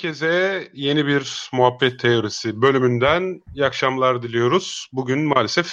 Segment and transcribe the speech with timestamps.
[0.00, 4.88] Herkese yeni bir muhabbet teorisi bölümünden iyi akşamlar diliyoruz.
[4.92, 5.72] Bugün maalesef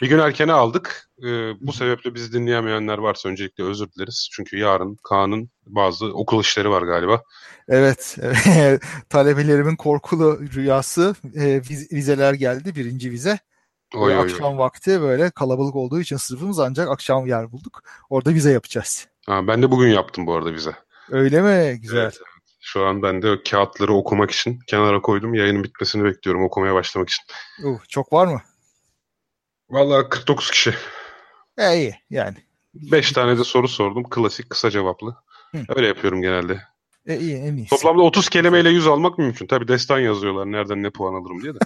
[0.00, 1.10] bir gün erkene aldık.
[1.22, 4.28] Ee, bu sebeple bizi dinleyemeyenler varsa öncelikle özür dileriz.
[4.32, 7.22] Çünkü yarın Kaan'ın bazı okul işleri var galiba.
[7.68, 8.16] Evet,
[9.08, 11.62] talebelerimin korkulu rüyası e,
[11.92, 13.38] vizeler geldi, birinci vize.
[13.94, 14.58] Oy, oy, akşam oy.
[14.58, 17.82] vakti böyle kalabalık olduğu için sınıfımız ancak akşam yer bulduk.
[18.10, 19.08] Orada vize yapacağız.
[19.26, 20.72] Ha, ben de bugün yaptım bu arada vize.
[21.10, 21.80] Öyle mi?
[21.80, 22.02] Güzel.
[22.02, 22.20] Evet,
[22.68, 25.34] Şu an ben de kağıtları okumak için kenara koydum.
[25.34, 27.24] Yayının bitmesini bekliyorum okumaya başlamak için.
[27.64, 28.42] Uh, çok var mı?
[29.70, 30.74] Vallahi 49 kişi.
[31.58, 32.36] E iyi yani.
[32.74, 34.04] 5 tane de soru sordum.
[34.10, 35.16] Klasik kısa cevaplı.
[35.52, 35.58] Hı.
[35.68, 36.60] Öyle yapıyorum genelde.
[37.06, 37.70] E iyi en iyisi.
[37.70, 39.46] Toplamda 30 kelimeyle 100 almak mümkün.
[39.46, 41.58] Tabi destan yazıyorlar nereden ne puan alırım diye de.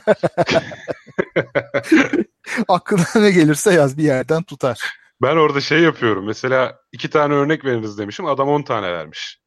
[2.69, 4.81] Aklına ne gelirse yaz bir yerden tutar.
[5.23, 6.27] Ben orada şey yapıyorum.
[6.27, 8.27] Mesela iki tane örnek veriniz demişim.
[8.27, 9.41] Adam 10 tane vermiş.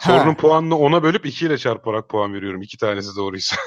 [0.00, 2.62] Sorunun puanını ona bölüp 2 ile çarparak puan veriyorum.
[2.62, 3.56] İki tanesi doğruysa.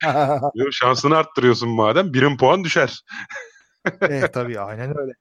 [0.70, 2.14] Şansını arttırıyorsun madem.
[2.14, 3.04] Birim puan düşer.
[4.00, 5.12] evet tabii aynen öyle.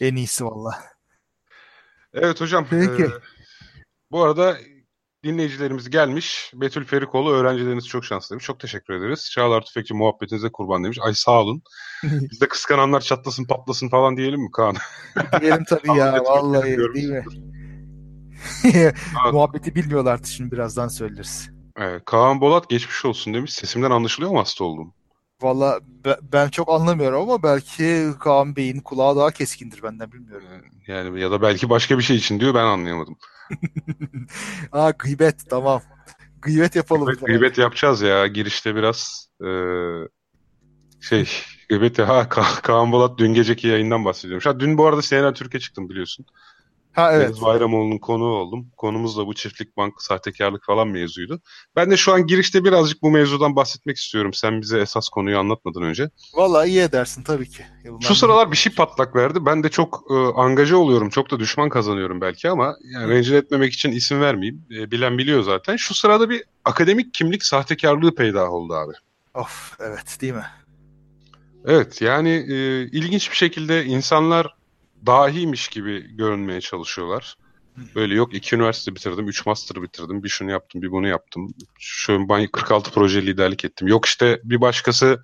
[0.00, 0.78] En iyisi valla.
[2.14, 2.66] Evet hocam.
[2.70, 3.02] Peki.
[3.02, 3.10] E,
[4.10, 4.56] bu arada
[5.24, 6.50] dinleyicilerimiz gelmiş.
[6.54, 8.44] Betül Ferikoğlu öğrencileriniz çok şanslı demiş.
[8.44, 9.30] Çok teşekkür ederiz.
[9.30, 10.98] Çağlar Tüfekçi muhabbetinize kurban demiş.
[11.00, 11.62] Ay sağ olun.
[12.02, 14.76] Biz de kıskananlar çatlasın patlasın falan diyelim mi Kaan?
[15.40, 17.24] Diyelim tabii ya vallahi değil mi?
[19.32, 21.50] Muhabbeti bilmiyorlardı şimdi birazdan söyleriz.
[21.76, 23.52] Evet, Kaan Bolat geçmiş olsun demiş.
[23.52, 24.94] Sesimden anlaşılıyor mu hasta oldum?
[25.42, 25.80] Valla
[26.22, 30.46] ben çok anlamıyorum ama belki Kaan Bey'in kulağı daha keskindir benden bilmiyorum.
[30.52, 33.16] Ee, yani ya da belki başka bir şey için diyor ben anlayamadım.
[34.72, 35.82] Aa gıybet tamam.
[36.42, 37.06] Gıybet yapalım.
[37.06, 39.50] Gıybet, gıybet yapacağız ya girişte biraz e,
[41.00, 41.28] şey
[41.68, 44.42] gıybet ha Ka Kaan Bolat dün geceki yayından bahsediyorum.
[44.42, 46.26] Şu dün bu arada CNN Türkiye çıktım biliyorsun.
[46.96, 47.28] Ha evet.
[47.28, 48.66] Deniz Bayramoğlu'nun konuğu oldum.
[48.76, 51.40] Konumuz da bu çiftlik bank, sahtekarlık falan mevzuydu.
[51.76, 54.34] Ben de şu an girişte birazcık bu mevzudan bahsetmek istiyorum.
[54.34, 56.10] Sen bize esas konuyu anlatmadan önce.
[56.34, 57.64] Vallahi iyi edersin tabii ki.
[57.84, 59.46] Bundan şu sıralar bir şey patlak verdi.
[59.46, 61.08] Ben de çok e, angaja oluyorum.
[61.08, 64.64] Çok da düşman kazanıyorum belki ama yani rencide etmemek için isim vermeyeyim.
[64.70, 65.76] E, bilen biliyor zaten.
[65.76, 68.92] Şu sırada bir akademik kimlik sahtekarlığı peydah oldu abi.
[69.34, 70.46] Of evet değil mi?
[71.66, 74.55] Evet yani e, ilginç bir şekilde insanlar
[75.06, 77.36] dahiymiş gibi görünmeye çalışıyorlar.
[77.94, 81.54] Böyle yok iki üniversite bitirdim, üç master bitirdim, bir şunu yaptım, bir bunu yaptım.
[81.78, 83.88] Şöyle ben 46 proje liderlik ettim.
[83.88, 85.22] Yok işte bir başkası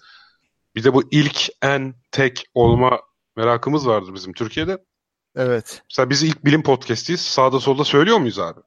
[0.76, 3.00] bir de bu ilk en tek olma
[3.37, 4.78] merakımız vardı bizim Türkiye'de.
[5.37, 5.82] Evet.
[5.91, 7.20] Mesela biz ilk bilim podcastiyiz.
[7.20, 8.60] Sağda solda söylüyor muyuz abi?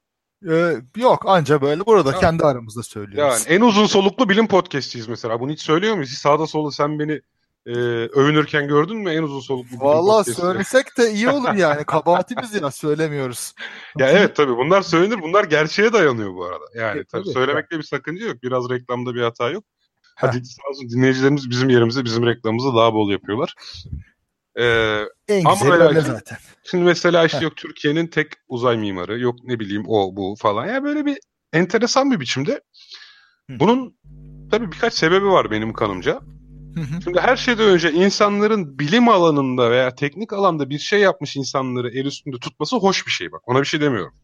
[0.50, 3.46] Ee, yok anca böyle burada ya, kendi aramızda söylüyoruz.
[3.46, 5.40] Yani en uzun soluklu bilim podcastiyiz mesela.
[5.40, 6.10] Bunu hiç söylüyor muyuz?
[6.10, 7.20] Sağda solda sen beni
[7.66, 7.72] e,
[8.06, 11.84] övünürken gördün mü en uzun soluklu Valla söylesek de iyi olur yani.
[11.86, 13.54] Kabahatimiz ya söylemiyoruz.
[13.98, 15.22] ya evet tabii bunlar söylenir.
[15.22, 16.64] Bunlar gerçeğe dayanıyor bu arada.
[16.74, 18.42] Yani evet, tabii, tabii söylemekte bir sakınca yok.
[18.42, 19.64] Biraz reklamda bir hata yok.
[20.16, 23.54] Hadi sağ olsun dinleyicilerimiz bizim yerimizde bizim reklamımızı daha bol yapıyorlar.
[24.58, 26.38] Ee, en güzeli öyle zaten.
[26.64, 30.66] Şimdi mesela işte yok Türkiye'nin tek uzay mimarı, yok ne bileyim o bu falan.
[30.66, 31.18] Ya yani böyle bir
[31.52, 32.60] enteresan bir biçimde.
[33.48, 33.98] Bunun
[34.50, 36.20] tabii birkaç sebebi var benim kanımca.
[37.04, 42.04] Şimdi her şeyden önce insanların bilim alanında veya teknik alanda bir şey yapmış insanları el
[42.04, 43.48] üstünde tutması hoş bir şey bak.
[43.48, 44.14] Ona bir şey demiyorum.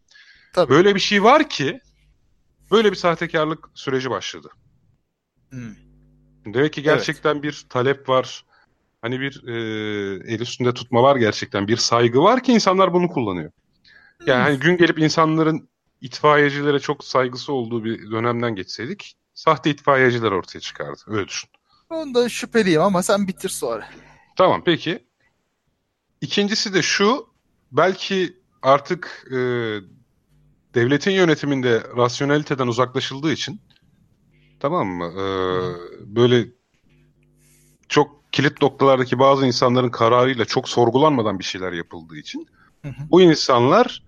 [0.52, 0.70] Tabii.
[0.70, 1.80] Böyle bir şey var ki
[2.70, 4.48] böyle bir sahtekarlık süreci başladı.
[5.50, 5.74] Hmm.
[6.54, 7.42] Demek ki gerçekten evet.
[7.42, 8.44] bir talep var.
[9.02, 9.54] Hani bir e,
[10.34, 11.68] el üstünde tutma var gerçekten.
[11.68, 13.50] Bir saygı var ki insanlar bunu kullanıyor.
[14.26, 14.44] Yani hmm.
[14.44, 15.68] hani gün gelip insanların
[16.00, 21.00] itfaiyecilere çok saygısı olduğu bir dönemden geçseydik sahte itfaiyeciler ortaya çıkardı.
[21.06, 21.50] Öyle düşün.
[21.92, 23.88] Onda şüpheliyim ama sen bitir sonra.
[24.36, 25.06] Tamam peki.
[26.20, 27.26] İkincisi de şu.
[27.72, 29.36] Belki artık e,
[30.74, 33.60] devletin yönetiminde rasyoneliteden uzaklaşıldığı için
[34.60, 35.12] tamam mı?
[35.16, 35.24] E,
[36.16, 36.48] böyle
[37.88, 42.46] çok kilit noktalardaki bazı insanların kararıyla çok sorgulanmadan bir şeyler yapıldığı için
[42.82, 43.10] hı hı.
[43.10, 44.02] bu insanlar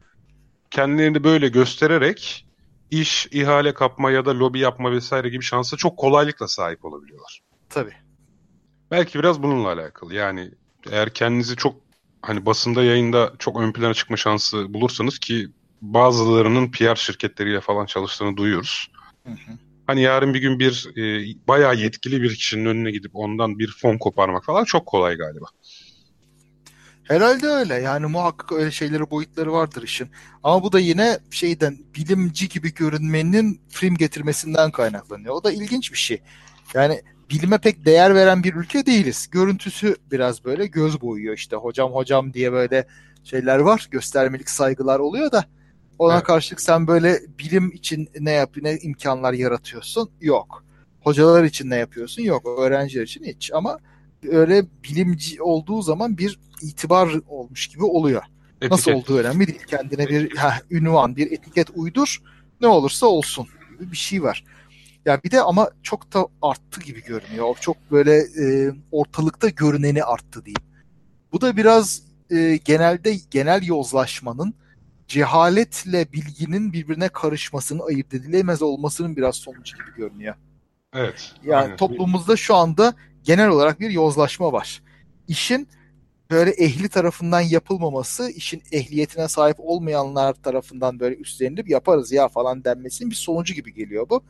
[0.71, 2.47] kendilerini böyle göstererek
[2.91, 7.44] iş, ihale kapma ya da lobi yapma vesaire gibi şansa çok kolaylıkla sahip olabiliyorlar.
[7.75, 7.95] Tabii.
[8.91, 10.15] Belki biraz bununla alakalı.
[10.15, 10.51] Yani
[10.91, 11.77] eğer kendinizi çok
[12.23, 15.49] hani basında yayında çok ön plana çıkma şansı bulursanız ki
[15.83, 18.91] bazılarının PR şirketleriyle falan çalıştığını duyuyoruz.
[19.27, 19.59] Hı hı.
[19.87, 23.99] Hani yarın bir gün bir e, bayağı yetkili bir kişinin önüne gidip ondan bir fon
[23.99, 25.47] koparmak falan çok kolay galiba.
[27.05, 27.75] Herhalde öyle.
[27.75, 30.09] Yani muhakkak öyle şeyleri boyutları vardır işin.
[30.43, 35.35] Ama bu da yine şeyden bilimci gibi görünmenin film getirmesinden kaynaklanıyor.
[35.35, 36.23] O da ilginç bir şey.
[36.75, 39.29] Yani bilime pek değer veren bir ülke değiliz.
[39.31, 42.87] Görüntüsü biraz böyle göz boyuyor işte hocam hocam diye böyle
[43.25, 43.89] şeyler var.
[43.91, 45.45] Göstermelik saygılar oluyor da
[45.99, 46.25] Ona evet.
[46.25, 50.11] karşılık sen böyle bilim için ne yap ne imkanlar yaratıyorsun?
[50.21, 50.65] Yok.
[51.01, 52.23] Hocalar için ne yapıyorsun?
[52.23, 52.59] Yok.
[52.59, 53.51] Öğrenciler için hiç.
[53.53, 53.79] Ama
[54.29, 58.23] öyle bilimci olduğu zaman bir itibar olmuş gibi oluyor.
[58.51, 58.71] Etiket.
[58.71, 59.63] Nasıl olduğu önemli değil.
[59.67, 62.23] Kendine bir heh, ünvan, bir etiket uydur.
[62.61, 63.47] Ne olursa olsun
[63.79, 64.45] gibi bir şey var.
[65.05, 67.57] Ya bir de ama çok da arttı gibi görünüyor.
[67.61, 70.63] Çok böyle e, ortalıkta görüneni arttı diyeyim.
[71.33, 74.55] Bu da biraz e, genelde genel yozlaşmanın
[75.09, 80.35] cehaletle bilginin birbirine karışmasının, ayırt edilemez olmasının biraz sonucu gibi görünüyor.
[80.95, 81.33] Evet.
[81.45, 81.77] Yani aynen.
[81.77, 84.83] toplumumuzda şu anda genel olarak bir yozlaşma var.
[85.29, 85.69] İşin
[86.31, 93.11] böyle ehli tarafından yapılmaması, işin ehliyetine sahip olmayanlar tarafından böyle üstlenilip yaparız ya falan denmesinin
[93.11, 94.23] bir sonucu gibi geliyor bu.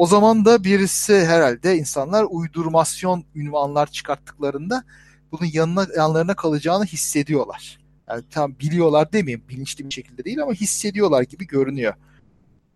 [0.00, 4.84] O zaman da birisi herhalde insanlar uydurmasyon ünvanlar çıkarttıklarında
[5.32, 7.78] bunun yanına yanlarına kalacağını hissediyorlar.
[8.08, 11.94] Yani tam biliyorlar demeyeyim bilinçli bir şekilde değil ama hissediyorlar gibi görünüyor.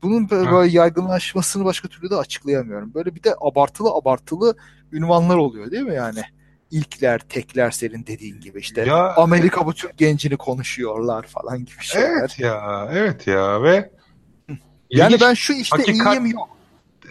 [0.03, 2.95] Bunun böyle, böyle yaygınlaşmasını başka türlü de açıklayamıyorum.
[2.95, 4.57] Böyle bir de abartılı abartılı
[4.93, 6.23] ünvanlar oluyor değil mi yani?
[6.71, 12.19] İlkler, tekler senin dediğin gibi işte ya, Amerika bu Türk gencini konuşuyorlar falan gibi şeyler.
[12.21, 13.91] Evet ya, evet ya ve
[14.91, 16.15] yani ben şu işte hakikat...
[16.15, 16.54] iyiyim yok.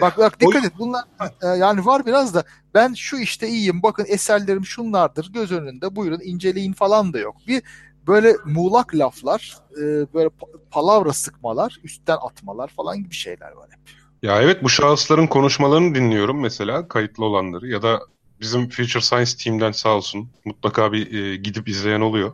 [0.01, 1.03] Bak bak dikkat et bunlar
[1.43, 2.43] e, yani var biraz da
[2.73, 7.35] ben şu işte iyiyim bakın eserlerim şunlardır göz önünde buyurun inceleyin falan da yok.
[7.47, 7.63] Bir
[8.07, 9.81] böyle muğlak laflar e,
[10.13, 10.29] böyle
[10.71, 13.79] palavra sıkmalar üstten atmalar falan gibi şeyler var hep.
[14.23, 17.99] Ya evet bu şahısların konuşmalarını dinliyorum mesela kayıtlı olanları ya da
[18.39, 22.33] bizim Future Science Team'den sağ olsun mutlaka bir e, gidip izleyen oluyor.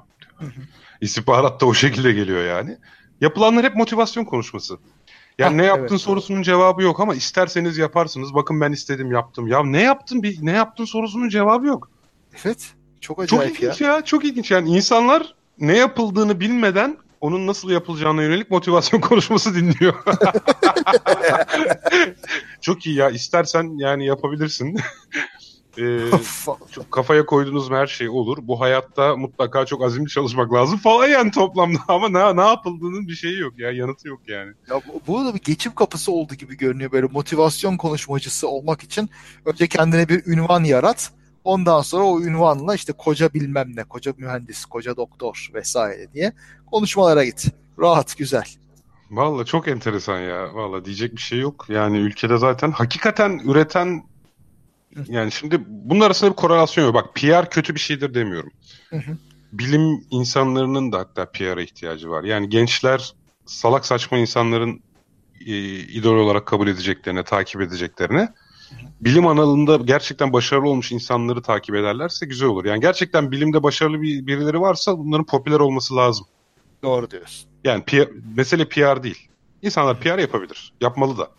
[1.02, 2.78] İstihbarat da o şekilde geliyor yani.
[3.22, 4.78] Yapılanlar hep motivasyon konuşması.
[5.40, 6.02] Yani ha, ne yaptın evet.
[6.02, 8.34] sorusunun cevabı yok ama isterseniz yaparsınız.
[8.34, 9.48] Bakın ben istedim yaptım.
[9.48, 11.90] Ya ne yaptın bir ne yaptın sorusunun cevabı yok.
[12.46, 12.74] Evet.
[13.02, 13.88] Çok acayip çok ilginç ya.
[13.96, 14.06] ya.
[14.06, 19.94] Çok ilginç yani insanlar ne yapıldığını bilmeden onun nasıl yapılacağına yönelik motivasyon konuşması dinliyor.
[22.62, 23.10] çok iyi ya.
[23.10, 24.80] İstersen yani yapabilirsin.
[25.78, 26.00] Ee,
[26.72, 28.38] çok kafaya koyduğunuz her şey olur.
[28.42, 33.14] Bu hayatta mutlaka çok azimli çalışmak lazım falan yani toplamda ama ne, ne yapıldığının bir
[33.14, 34.54] şeyi yok ya yanıtı yok yani.
[34.70, 39.10] Ya bu, bu da bir geçim kapısı oldu gibi görünüyor böyle motivasyon konuşmacısı olmak için
[39.46, 41.12] önce kendine bir ünvan yarat.
[41.44, 46.34] Ondan sonra o ünvanla işte koca bilmem ne, koca mühendis, koca doktor vesaire diye
[46.72, 47.46] konuşmalara git.
[47.80, 48.46] Rahat, güzel.
[49.12, 50.54] Valla çok enteresan ya.
[50.54, 51.66] Valla diyecek bir şey yok.
[51.70, 54.04] Yani ülkede zaten hakikaten üreten
[55.08, 56.94] yani şimdi bunun arasında bir korelasyon yok.
[56.94, 58.52] Bak PR kötü bir şeydir demiyorum.
[58.90, 59.18] Hı hı.
[59.52, 62.24] Bilim insanlarının da hatta PR'a ihtiyacı var.
[62.24, 63.14] Yani gençler
[63.46, 64.82] salak saçma insanların
[65.46, 68.30] e, idol olarak kabul edeceklerine, takip edeceklerine
[69.02, 72.66] bilim alanında gerçekten başarılı olmuş insanları takip ederlerse güzel olur.
[72.66, 76.28] Yani gerçekten bilimde başarılı bir, birileri varsa bunların popüler olması lazım.
[76.84, 77.50] Doğru diyorsun.
[77.64, 79.28] Yani PR, mesele PR değil.
[79.62, 80.74] İnsanlar PR yapabilir.
[80.82, 81.30] Yapmalı da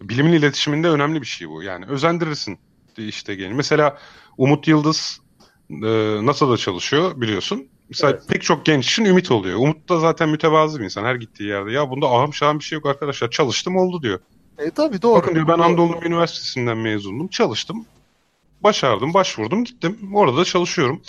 [0.00, 1.62] bilimin iletişiminde önemli bir şey bu.
[1.62, 2.58] Yani özendirirsin
[2.98, 3.52] işte genç.
[3.54, 3.98] Mesela
[4.38, 5.20] Umut Yıldız
[5.70, 5.76] e,
[6.26, 7.68] NASA'da çalışıyor biliyorsun.
[7.88, 8.22] Mesela evet.
[8.28, 9.58] pek çok genç için ümit oluyor.
[9.58, 11.72] Umut da zaten mütevazı bir insan her gittiği yerde.
[11.72, 13.30] Ya bunda ahım şahım bir şey yok arkadaşlar.
[13.30, 14.20] Çalıştım oldu diyor.
[14.58, 15.16] E tabii doğru.
[15.16, 17.28] Bakın diyor ben Anadolu Üniversitesi'nden mezundum.
[17.28, 17.86] Çalıştım.
[18.60, 20.10] Başardım, başvurdum, gittim.
[20.14, 21.02] Orada da çalışıyorum.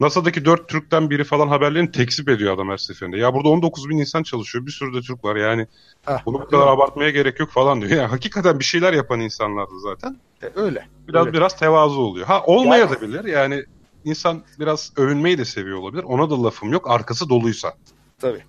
[0.00, 3.18] NASA'daki dört Türk'ten biri falan haberlerini tekzip ediyor adam her seferinde.
[3.18, 4.66] Ya burada 19 bin insan çalışıyor.
[4.66, 5.66] Bir sürü de Türk var yani.
[6.02, 7.92] Heh, bunu bu kadar abartmaya gerek yok falan diyor.
[7.92, 10.16] Yani hakikaten bir şeyler yapan insanlardı zaten.
[10.42, 10.88] E, öyle.
[11.08, 11.36] Biraz öyle.
[11.36, 12.26] biraz tevazu oluyor.
[12.26, 13.24] Ha olmaya da bilir.
[13.24, 13.64] Yani
[14.04, 16.02] insan biraz övünmeyi de seviyor olabilir.
[16.02, 16.90] Ona da lafım yok.
[16.90, 17.74] Arkası doluysa.
[18.18, 18.42] Tabii.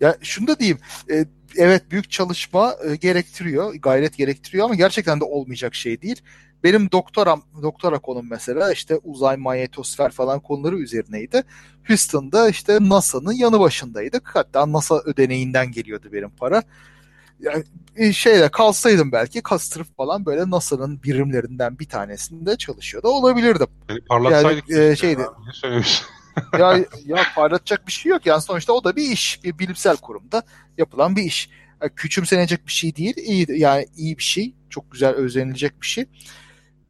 [0.00, 0.78] Ya şunu da diyeyim.
[1.10, 1.24] E,
[1.56, 6.22] evet büyük çalışma e, gerektiriyor, gayret gerektiriyor ama gerçekten de olmayacak şey değil.
[6.66, 11.42] Benim doktoram, doktora konum mesela işte uzay, manyetosfer falan konuları üzerineydi.
[11.88, 14.30] Houston'da işte NASA'nın yanı başındaydık.
[14.34, 16.62] Hatta NASA ödeneğinden geliyordu benim para.
[17.40, 17.64] Yani
[17.96, 23.68] e, şeyle kalsaydım belki kastırıp falan böyle NASA'nın birimlerinden bir tanesinde çalışıyordu olabilirdim.
[23.88, 24.70] Yani parlatsaydık.
[24.70, 25.22] Yani, e, şeydi.
[26.58, 30.42] ya, ya parlatacak bir şey yok yani sonuçta o da bir iş bir bilimsel kurumda
[30.78, 31.50] yapılan bir iş
[31.82, 36.04] yani küçümsenecek bir şey değil iyi yani iyi bir şey çok güzel özenilecek bir şey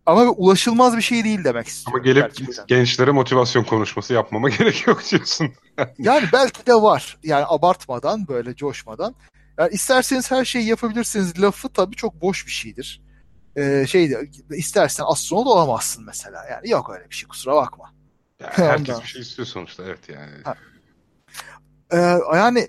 [0.07, 2.01] ama ulaşılmaz bir şey değil demek istiyorum.
[2.01, 2.67] Ama gelip gerçekten.
[2.67, 5.53] gençlere motivasyon konuşması yapmama gerek yok diyorsun.
[5.99, 7.19] yani belki de var.
[7.23, 9.15] Yani abartmadan böyle coşmadan.
[9.59, 13.03] Yani isterseniz her şeyi yapabilirsiniz lafı tabii çok boş bir şeydir.
[13.57, 14.15] Ee, şey
[14.51, 16.45] istersen astronot olamazsın mesela.
[16.51, 17.93] Yani yok öyle bir şey kusura bakma.
[18.41, 20.43] Yani herkes bir şey istiyor sonuçta evet yani.
[20.45, 20.55] Ha.
[21.93, 22.69] Ee, yani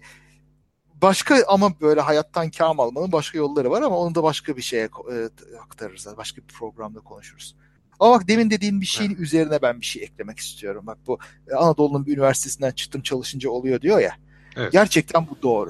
[1.01, 4.83] başka ama böyle hayattan kam almanın başka yolları var ama onu da başka bir şeye
[4.83, 5.29] e,
[5.63, 6.07] aktarırız.
[6.17, 7.55] Başka bir programda konuşuruz.
[7.99, 9.19] Ama bak demin dediğin bir şeyin evet.
[9.19, 10.83] üzerine ben bir şey eklemek istiyorum.
[10.87, 11.19] Bak bu
[11.51, 14.15] e, Anadolu'nun bir üniversitesinden çıktım çalışınca oluyor diyor ya.
[14.55, 14.71] Evet.
[14.71, 15.69] Gerçekten bu doğru.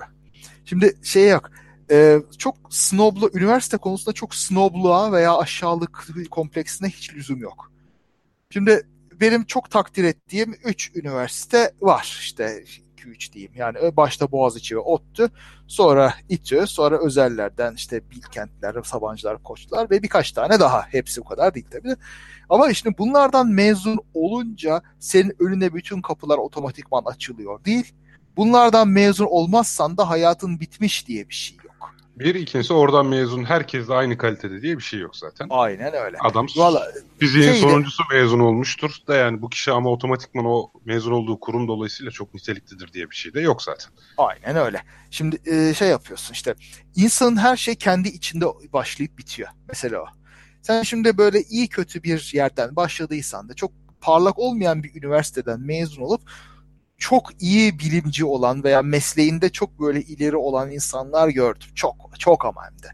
[0.65, 1.51] Şimdi şey yok.
[1.91, 7.71] E, çok snoblu, üniversite konusunda çok snobluğa veya aşağılık kompleksine hiç lüzum yok.
[8.49, 8.87] Şimdi
[9.21, 12.17] benim çok takdir ettiğim 3 üniversite var.
[12.21, 12.63] İşte
[12.97, 13.51] 2-3 diyeyim.
[13.55, 15.29] Yani başta Boğaziçi ve ODTÜ,
[15.67, 20.81] sonra İTÜ, sonra özellerden işte Bilkentler, Sabancılar, Koçlar ve birkaç tane daha.
[20.81, 21.95] Hepsi bu kadar değil tabii.
[22.49, 27.93] Ama işte bunlardan mezun olunca senin önüne bütün kapılar otomatikman açılıyor değil.
[28.37, 31.57] Bunlardan mezun olmazsan da hayatın bitmiş diye bir şey.
[32.19, 35.47] Bir ikincisi oradan mezun herkes de aynı kalitede diye bir şey yok zaten.
[35.49, 36.17] Aynen öyle.
[36.19, 41.11] Adam Vallahi, fiziğin şeyde, sonuncusu mezun olmuştur da yani bu kişi ama otomatikman o mezun
[41.11, 43.91] olduğu kurum dolayısıyla çok niteliklidir diye bir şey de yok zaten.
[44.17, 44.81] Aynen öyle.
[45.11, 46.55] Şimdi e, şey yapıyorsun işte
[46.95, 49.49] insanın her şey kendi içinde başlayıp bitiyor.
[49.69, 50.05] Mesela o.
[50.61, 53.71] Sen şimdi böyle iyi kötü bir yerden başladıysan da çok
[54.01, 56.21] parlak olmayan bir üniversiteden mezun olup
[56.97, 61.67] çok iyi bilimci olan veya mesleğinde çok böyle ileri olan insanlar gördüm.
[61.75, 62.87] Çok, çok ama hem de.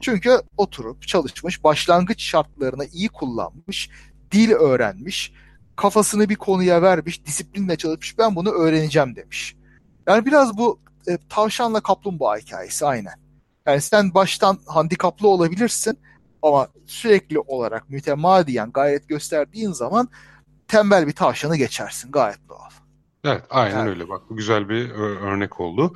[0.00, 3.90] Çünkü oturup çalışmış, başlangıç şartlarını iyi kullanmış,
[4.30, 5.32] dil öğrenmiş,
[5.76, 9.56] kafasını bir konuya vermiş, disiplinle çalışmış, ben bunu öğreneceğim demiş.
[10.06, 13.14] Yani biraz bu e, tavşanla kaplumbağa hikayesi aynen.
[13.66, 15.98] Yani sen baştan handikaplı olabilirsin
[16.42, 20.08] ama sürekli olarak mütemadiyen gayret gösterdiğin zaman
[20.68, 22.70] tembel bir tavşanı geçersin gayet doğal.
[23.24, 23.88] Evet aynen yani.
[23.88, 25.94] öyle bak bu güzel bir örnek oldu.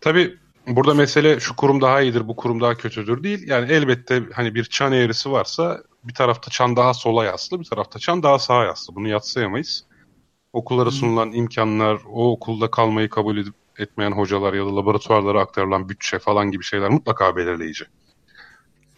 [0.00, 3.48] Tabii burada mesele şu kurum daha iyidir bu kurum daha kötüdür değil.
[3.48, 7.98] Yani elbette hani bir çan eğrisi varsa bir tarafta çan daha sola yaslı bir tarafta
[7.98, 8.94] çan daha sağa yaslı.
[8.94, 9.84] Bunu yatsıyamayız.
[10.52, 11.34] Okullara sunulan hmm.
[11.34, 16.64] imkanlar, o okulda kalmayı kabul edip etmeyen hocalar ya da laboratuvarlara aktarılan bütçe falan gibi
[16.64, 17.84] şeyler mutlaka belirleyici.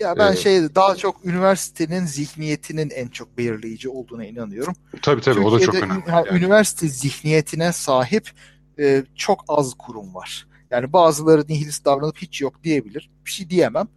[0.01, 4.75] Ya ben ee, şey daha çok üniversitenin zihniyetinin en çok belirleyici olduğuna inanıyorum.
[5.03, 6.03] Tabii tabii Türkiye'de o da çok önemli.
[6.09, 6.29] Yani.
[6.31, 8.31] Üniversite zihniyetine sahip
[8.79, 10.47] e, çok az kurum var.
[10.71, 13.11] Yani bazıları nihilist davranıp hiç yok diyebilir.
[13.27, 13.89] Bir şey diyemem.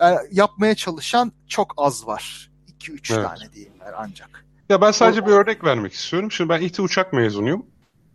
[0.00, 2.50] Yani yapmaya çalışan çok az var.
[2.80, 3.06] 2-3 evet.
[3.06, 4.44] tane yani ancak.
[4.68, 6.32] Ya ben sadece o, bir örnek vermek istiyorum.
[6.32, 7.66] Şimdi ben İHTİ uçak mezunuyum.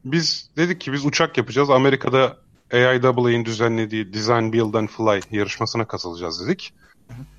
[0.05, 1.69] Biz dedik ki biz uçak yapacağız.
[1.69, 2.37] Amerika'da
[2.73, 6.73] AIAA'nin düzenlediği Design, Build and Fly yarışmasına katılacağız dedik.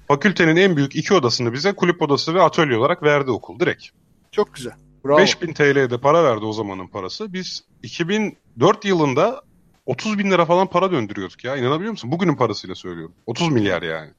[0.08, 3.87] Fakültenin en büyük iki odasını bize kulüp odası ve atölye olarak verdi okul direkt.
[4.32, 4.73] Çok güzel.
[5.04, 5.18] Bravo.
[5.18, 7.32] 5000 TL'de para verdi o zamanın parası.
[7.32, 9.42] Biz 2004 yılında
[9.87, 11.56] 30 bin lira falan para döndürüyorduk ya.
[11.56, 12.12] İnanabiliyor musun?
[12.12, 13.14] Bugünün parasıyla söylüyorum.
[13.26, 14.11] 30 milyar yani.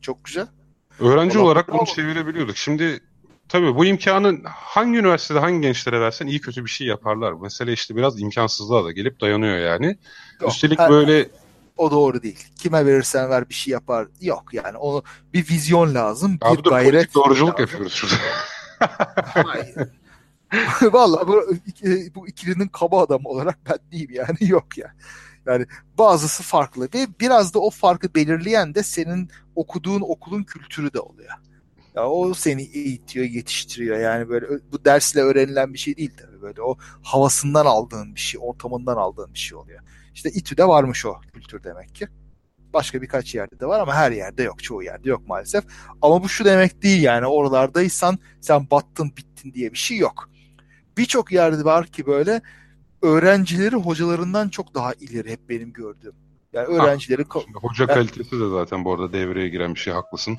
[0.00, 0.46] Çok güzel.
[1.00, 2.56] Öğrenci Allah olarak bunu çevirebiliyorduk.
[2.56, 3.00] Şimdi
[3.48, 7.32] tabii bu imkanı hangi üniversitede hangi gençlere versen iyi kötü bir şey yaparlar.
[7.32, 9.96] Mesele işte biraz imkansızlığa da gelip dayanıyor yani.
[10.40, 11.28] Yok, Üstelik her, böyle
[11.76, 12.46] o doğru değil.
[12.58, 14.08] Kime verirsen ver bir şey yapar.
[14.20, 15.02] Yok yani onu
[15.32, 16.38] bir vizyon lazım.
[16.40, 17.14] Abi bir dur, gayret.
[17.14, 17.60] doğruculuk lazım.
[17.60, 18.16] yapıyoruz şurada.
[20.92, 21.42] Valla bu,
[22.14, 24.94] bu ikilinin kaba adamı olarak ben değilim yani yok ya.
[25.46, 25.66] Yani
[25.98, 31.32] bazısı farklı ve biraz da o farkı belirleyen de senin okuduğun okulun kültürü de oluyor.
[31.94, 33.98] Ya o seni eğitiyor, yetiştiriyor.
[33.98, 36.42] Yani böyle bu dersle öğrenilen bir şey değil tabii.
[36.42, 39.80] Böyle o havasından aldığın bir şey, ortamından aldığın bir şey oluyor.
[40.14, 42.06] İşte İTÜ'de varmış o kültür demek ki.
[42.72, 44.62] Başka birkaç yerde de var ama her yerde yok.
[44.62, 45.64] Çoğu yerde yok maalesef.
[46.02, 50.30] Ama bu şu demek değil yani oralardaysan sen battın bittin diye bir şey yok.
[50.96, 52.40] Birçok yerde var ki böyle
[53.02, 56.14] öğrencileri hocalarından çok daha ileri hep benim gördüğüm.
[56.52, 57.24] Yani öğrencileri...
[57.28, 60.38] Ha, hoca kalitesi de zaten bu arada devreye giren bir şey haklısın.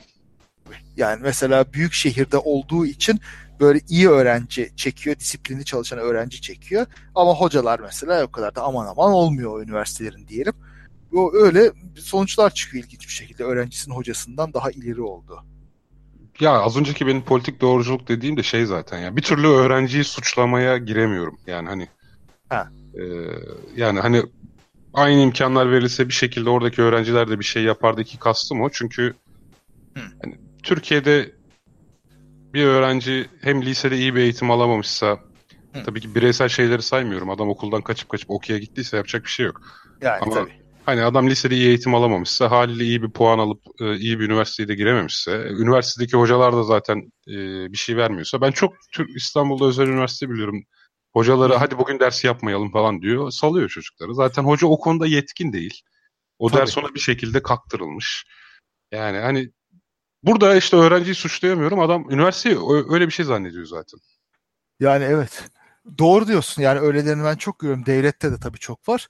[0.98, 3.20] Yani mesela büyük şehirde olduğu için
[3.60, 6.86] böyle iyi öğrenci çekiyor, disiplini çalışan öğrenci çekiyor.
[7.16, 10.54] Ama hocalar mesela o kadar da aman aman olmuyor o üniversitelerin diyelim.
[11.14, 13.44] O öyle sonuçlar çıkıyor ilginç bir şekilde.
[13.44, 15.44] Öğrencisinin hocasından daha ileri oldu.
[16.40, 19.16] Ya az önceki benim politik doğruculuk dediğim de şey zaten ya.
[19.16, 21.38] Bir türlü öğrenciyi suçlamaya giremiyorum.
[21.48, 21.88] Yani hani
[22.50, 22.70] ha.
[22.94, 23.04] E,
[23.76, 24.24] yani hani
[24.94, 28.70] aynı imkanlar verilse bir şekilde oradaki öğrenciler de bir şey yapardı ki kastım o.
[28.70, 29.14] Çünkü
[29.96, 31.32] hani, Türkiye'de
[32.56, 35.20] bir öğrenci hem lisede iyi bir eğitim alamamışsa
[35.76, 35.84] Hı.
[35.84, 37.30] tabii ki bireysel şeyleri saymıyorum.
[37.30, 39.62] Adam okuldan kaçıp kaçıp okuya gittiyse yapacak bir şey yok.
[40.02, 40.54] Yani Ama tabii.
[40.86, 44.68] hani adam lisede iyi eğitim alamamışsa haliyle iyi bir puan alıp e, iyi bir üniversiteye
[44.68, 46.98] de girememişse üniversitedeki hocalar da zaten
[47.28, 47.36] e,
[47.72, 48.74] bir şey vermiyorsa ben çok
[49.16, 50.64] İstanbul'da özel üniversite biliyorum.
[51.14, 53.32] Hocaları hadi bugün ders yapmayalım falan diyor.
[53.32, 54.16] Salıyor çocukları.
[54.16, 55.82] Zaten hoca o konuda yetkin değil.
[56.40, 56.60] O Tabii.
[56.60, 58.26] ders ona bir şekilde kaktırılmış.
[58.92, 59.50] Yani hani
[60.26, 61.80] Burada işte öğrenciyi suçlayamıyorum.
[61.80, 62.58] Adam üniversiteyi
[62.90, 64.00] öyle bir şey zannediyor zaten.
[64.80, 65.44] Yani evet.
[65.98, 66.62] Doğru diyorsun.
[66.62, 67.86] Yani öylelerini ben çok görüyorum.
[67.86, 69.08] Devlette de tabii çok var.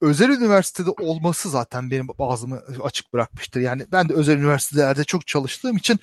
[0.00, 3.60] Özel üniversitede olması zaten benim ağzımı açık bırakmıştır.
[3.60, 5.98] Yani ben de özel üniversitelerde çok çalıştığım için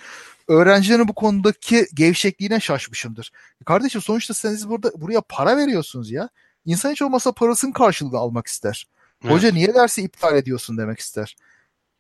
[0.48, 3.32] öğrencilerin bu konudaki gevşekliğine şaşmışımdır.
[3.66, 6.30] Kardeşim sonuçta siz burada buraya para veriyorsunuz ya.
[6.66, 8.88] İnsan hiç olmasa parasının karşılığını almak ister.
[9.24, 9.54] Hoca evet.
[9.54, 11.36] niye dersi iptal ediyorsun demek ister.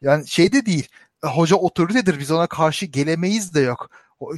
[0.01, 0.89] Yani şey de değil.
[1.24, 3.90] E, hoca otoritedir biz ona karşı gelemeyiz de yok.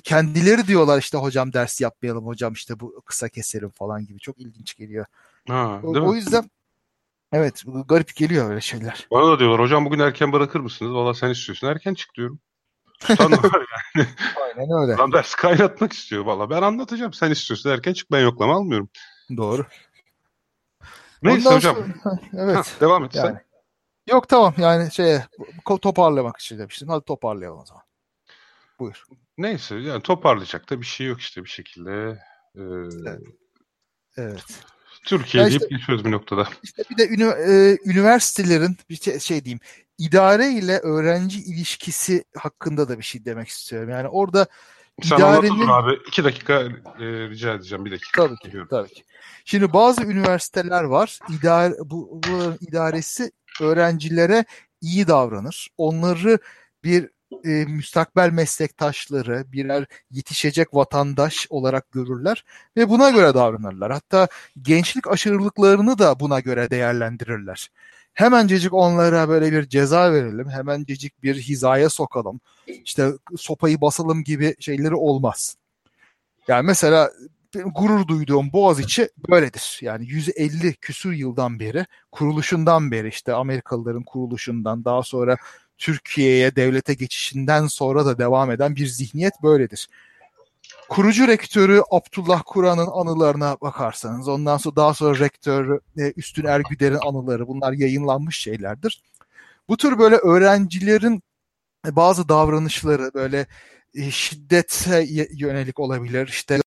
[0.04, 4.20] Kendileri diyorlar işte hocam ders yapmayalım hocam işte bu kısa keserim falan gibi.
[4.20, 5.06] Çok ilginç geliyor.
[5.48, 6.50] Ha, o, o yüzden
[7.32, 9.08] evet garip geliyor öyle şeyler.
[9.12, 10.94] Bana da diyorlar hocam bugün erken bırakır mısınız?
[10.94, 12.40] Valla sen istiyorsun erken çık diyorum.
[13.00, 14.08] Tutan var yani.
[14.44, 14.94] Aynen öyle.
[14.94, 16.50] Adam ders kaynatmak istiyor valla.
[16.50, 17.14] Ben anlatacağım.
[17.14, 18.90] Sen istiyorsun erken çık ben yoklama almıyorum.
[19.38, 19.66] Doğru.
[21.24, 21.76] Neyse Ondan hocam.
[21.76, 22.56] Sonra, evet.
[22.56, 23.28] Ha, devam et yani.
[23.28, 23.53] sen.
[24.10, 25.28] Yok tamam yani şeye
[25.82, 26.88] toparlamak için demiştim.
[26.88, 27.84] Hadi toparlayalım o zaman.
[28.80, 29.04] Buyur.
[29.38, 31.92] Neyse yani toparlayacak da bir şey yok işte bir şekilde.
[32.56, 32.62] Ee,
[33.06, 33.22] evet.
[34.18, 34.44] evet.
[35.06, 36.48] Türkiye deyip işte, geçiyoruz bir noktada.
[36.64, 39.60] İşte bir de ünü, e, üniversitelerin bir şey, şey diyeyim
[39.98, 43.90] idare ile öğrenci ilişkisi hakkında da bir şey demek istiyorum.
[43.90, 44.48] Yani orada
[45.02, 45.68] Sen idarenin...
[45.68, 46.00] abi.
[46.08, 46.54] iki dakika
[47.00, 47.86] e, rica edeceğim.
[47.86, 48.28] Bir dakika.
[48.28, 48.58] Tabii ki.
[48.70, 49.04] Tabii ki.
[49.46, 51.20] Şimdi bazı üniversiteler var.
[51.40, 53.32] İdare, bu, bu idaresi
[53.62, 54.46] öğrencilere
[54.82, 55.68] iyi davranır.
[55.78, 56.40] Onları
[56.84, 57.10] bir
[57.46, 62.46] e, müstakbel meslektaşları, birer yetişecek vatandaş olarak görürler
[62.78, 63.92] ve buna göre davranırlar.
[63.92, 64.28] Hatta
[64.62, 67.70] gençlik aşırılıklarını da buna göre değerlendirirler.
[68.14, 74.96] Hemencecik onlara böyle bir ceza verelim, hemencecik bir hizaya sokalım, işte sopayı basalım gibi şeyleri
[74.96, 75.58] olmaz.
[76.48, 77.12] Yani mesela
[77.66, 79.80] gurur duyduğum Boğaziçi böyledir.
[79.82, 85.38] Yani 150 küsur yıldan beri, kuruluşundan beri işte Amerikalıların kuruluşundan daha sonra
[85.78, 89.88] Türkiye'ye devlete geçişinden sonra da devam eden bir zihniyet böyledir.
[90.94, 97.48] Kurucu rektörü Abdullah Kur'an'ın anılarına bakarsanız, ondan sonra daha sonra rektör e, Üstün Ergüder'in anıları
[97.48, 99.04] bunlar yayınlanmış şeylerdir.
[99.70, 101.24] Bu tür böyle öğrencilerin
[101.86, 103.48] bazı davranışları böyle
[103.96, 106.28] e, şiddete yönelik olabilir.
[106.28, 106.60] İşte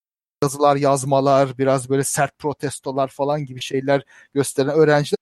[0.43, 4.03] yazılar yazmalar, biraz böyle sert protestolar falan gibi şeyler
[4.35, 5.19] gösteren öğrenciler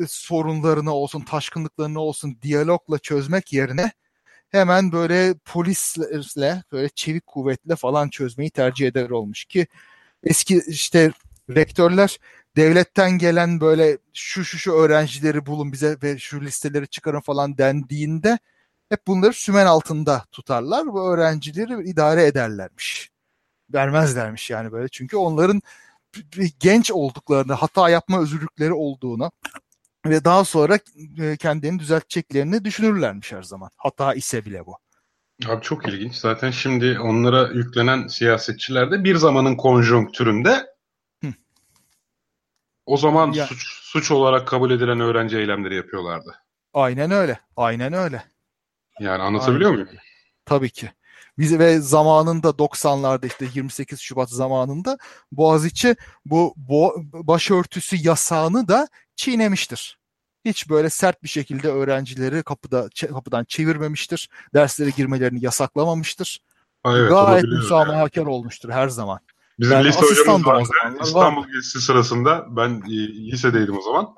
[0.00, 3.92] e, sorunlarını olsun, taşkınlıklarını olsun diyalogla çözmek yerine
[4.50, 9.66] hemen böyle polisle, böyle çevik kuvvetle falan çözmeyi tercih eder olmuş ki
[10.24, 11.12] eski işte
[11.50, 12.18] rektörler
[12.56, 18.38] devletten gelen böyle şu şu şu öğrencileri bulun bize ve şu listeleri çıkarın falan dendiğinde
[18.88, 20.86] hep bunları sümen altında tutarlar.
[20.86, 23.10] Bu öğrencileri idare ederlermiş.
[23.74, 24.88] Vermezlermiş yani böyle.
[24.88, 25.62] Çünkü onların
[26.60, 29.32] genç olduklarını, hata yapma özürlükleri olduğunu
[30.10, 30.78] ve daha sonra
[31.18, 33.70] e, kendini düzelteceklerini düşünürlermiş her zaman.
[33.76, 34.78] Hata ise bile bu.
[35.46, 36.14] Abi çok ilginç.
[36.14, 40.66] Zaten şimdi onlara yüklenen siyasetçiler de bir zamanın konjonktüründe
[41.24, 41.32] Hı.
[42.86, 43.46] o zaman ya.
[43.46, 46.34] suç, suç olarak kabul edilen öğrenci eylemleri yapıyorlardı.
[46.74, 47.40] Aynen öyle.
[47.56, 48.24] Aynen öyle.
[49.00, 49.84] Yani anlatabiliyor Aynen.
[49.84, 49.98] muyum?
[50.44, 50.92] Tabii ki.
[51.38, 54.98] Biz ve zamanında 90'larda işte 28 Şubat zamanında
[55.32, 59.98] Boğaziçi bu bo başörtüsü yasağını da çiğnemiştir.
[60.44, 64.28] Hiç böyle sert bir şekilde öğrencileri kapıda kapıdan çevirmemiştir.
[64.54, 66.40] Derslere girmelerini yasaklamamıştır.
[66.86, 69.20] Evet, Gayet müsamahakar olmuştur her zaman.
[69.58, 70.68] Bizim yani lise hocamız vardı.
[71.02, 71.48] İstanbul var.
[71.54, 74.14] gezisi sırasında ben e, lisedeydim o zaman.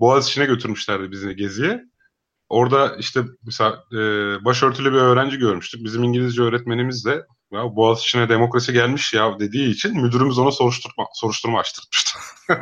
[0.00, 1.84] Boğaziçi'ne götürmüşlerdi bizi geziye.
[2.48, 3.96] Orada işte mesela e,
[4.44, 5.84] başörtülü bir öğrenci görmüştük.
[5.84, 11.60] Bizim İngilizce öğretmenimiz de ya Boğaziçi'ne demokrasi gelmiş ya dediği için müdürümüz ona soruşturma, soruşturma
[11.60, 12.18] açtırmıştı.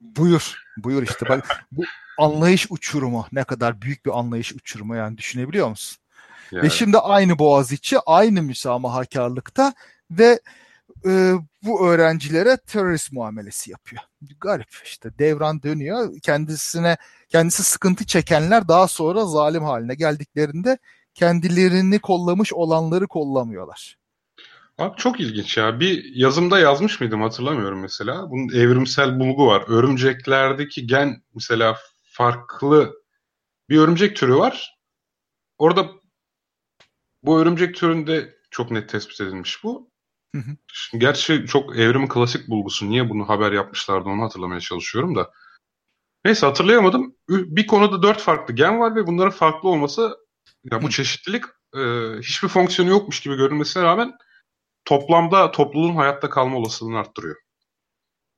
[0.00, 1.28] buyur, buyur işte.
[1.28, 1.82] Bak, bu
[2.18, 5.98] anlayış uçurumu ne kadar büyük bir anlayış uçurumu yani düşünebiliyor musun?
[6.52, 6.62] Yani.
[6.62, 9.74] Ve şimdi aynı Boğaziçi aynı müsamahakarlıkta
[10.10, 10.40] ve
[11.06, 14.02] e, bu öğrencilere terörist muamelesi yapıyor.
[14.40, 16.18] Garip işte devran dönüyor.
[16.22, 16.96] Kendisine
[17.28, 20.78] kendisi sıkıntı çekenler daha sonra zalim haline geldiklerinde
[21.14, 23.98] kendilerini kollamış olanları kollamıyorlar.
[24.78, 25.80] Abi çok ilginç ya.
[25.80, 28.30] Bir yazımda yazmış mıydım hatırlamıyorum mesela.
[28.30, 29.64] Bunun evrimsel bulgu var.
[29.68, 32.94] Örümceklerdeki gen mesela farklı
[33.68, 34.78] bir örümcek türü var.
[35.58, 35.90] Orada
[37.22, 39.90] bu örümcek türünde çok net tespit edilmiş bu.
[40.34, 40.56] Hı hı.
[40.98, 42.90] Gerçi çok evrimin klasik bulgusu.
[42.90, 45.30] Niye bunu haber yapmışlardı onu hatırlamaya çalışıyorum da.
[46.24, 47.16] Neyse hatırlayamadım.
[47.28, 50.16] Bir konuda dört farklı gen var ve bunların farklı olması
[50.72, 51.44] ya bu çeşitlilik
[51.76, 51.80] e,
[52.18, 54.12] hiçbir fonksiyonu yokmuş gibi görünmesine rağmen
[54.84, 57.36] toplamda topluluğun hayatta kalma olasılığını arttırıyor.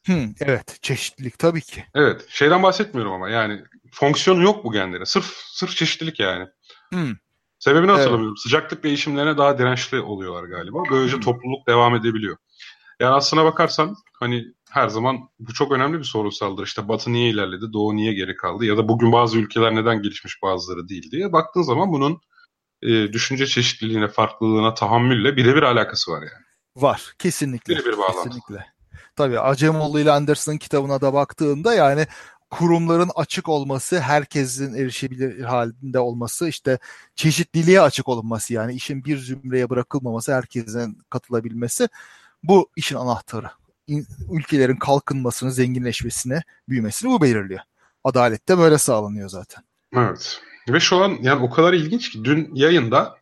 [0.07, 1.85] Hmm, evet çeşitlilik tabii ki.
[1.95, 5.05] Evet şeyden bahsetmiyorum ama yani fonksiyonu yok bu genlerin.
[5.05, 6.49] Sırf sırf çeşitlilik yani.
[6.93, 7.13] Hmm.
[7.59, 8.01] Sebebini evet.
[8.01, 8.37] hatırlamıyorum.
[8.37, 10.79] Sıcaklık değişimlerine daha dirençli oluyorlar galiba.
[10.91, 12.37] Böylece topluluk devam edebiliyor.
[13.01, 16.67] Yani aslına bakarsan hani her zaman bu çok önemli bir sorunsaldır.
[16.67, 20.43] İşte Batı niye ilerledi, Doğu niye geri kaldı ya da bugün bazı ülkeler neden gelişmiş
[20.43, 22.21] bazıları değil diye baktığın zaman bunun
[22.83, 26.47] e, düşünce çeşitliliğine, farklılığına, tahammülle birebir alakası var yani.
[26.77, 27.75] Var, kesinlikle.
[27.75, 28.23] Birebir bağlantı.
[28.23, 28.67] Kesinlikle.
[29.17, 32.07] Tabii Acemoğlu ile Anderson'ın kitabına da baktığında yani
[32.51, 36.79] kurumların açık olması, herkesin erişebilir halinde olması, işte
[37.15, 41.89] çeşitliliğe açık olunması yani işin bir zümreye bırakılmaması, herkesin katılabilmesi
[42.43, 43.51] bu işin anahtarı.
[44.33, 47.61] Ülkelerin kalkınmasını, zenginleşmesini, büyümesini bu belirliyor.
[48.05, 49.65] Adalet de böyle sağlanıyor zaten.
[49.95, 50.41] Evet.
[50.69, 53.17] Ve şu an yani o kadar ilginç ki dün yayında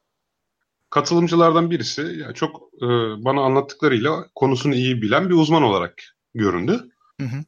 [0.90, 2.86] katılımcılardan birisi yani çok e,
[3.24, 5.94] bana anlattıklarıyla konusunu iyi bilen bir uzman olarak
[6.34, 6.90] göründü.
[7.20, 7.44] Hı hı.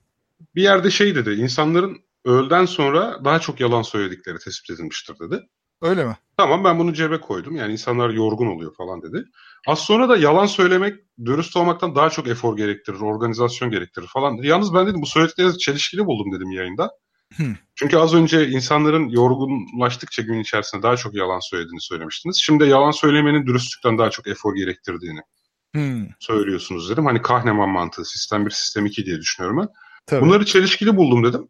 [0.55, 5.43] Bir yerde şey dedi, insanların öğleden sonra daha çok yalan söyledikleri tespit edilmiştir dedi.
[5.83, 6.17] Öyle mi?
[6.37, 7.57] Tamam ben bunu cebe koydum.
[7.57, 9.25] Yani insanlar yorgun oluyor falan dedi.
[9.67, 10.95] Az sonra da yalan söylemek
[11.25, 14.47] dürüst olmaktan daha çok efor gerektirir, organizasyon gerektirir falan dedi.
[14.47, 16.91] Yalnız ben dedim bu söylediklerinizi çelişkili buldum dedim yayında.
[17.37, 17.55] Hmm.
[17.75, 22.41] Çünkü az önce insanların yorgunlaştıkça gün içerisinde daha çok yalan söylediğini söylemiştiniz.
[22.45, 25.21] Şimdi yalan söylemenin dürüstlükten daha çok efor gerektirdiğini
[25.75, 26.07] hmm.
[26.19, 27.07] söylüyorsunuz dedim.
[27.07, 29.69] Hani Kahneman mantığı, sistem 1, sistem 2 diye düşünüyorum ben.
[30.07, 30.27] Tabii.
[30.27, 31.49] Bunları çelişkili buldum dedim.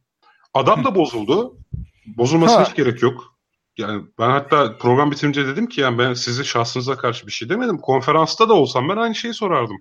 [0.55, 1.57] Adam da bozuldu.
[2.07, 3.37] Bozulmasına hiç gerek yok.
[3.77, 7.79] Yani ben hatta program bitirince dedim ki yani ben sizi şahsınıza karşı bir şey demedim.
[7.79, 9.77] Konferansta da olsam ben aynı şeyi sorardım.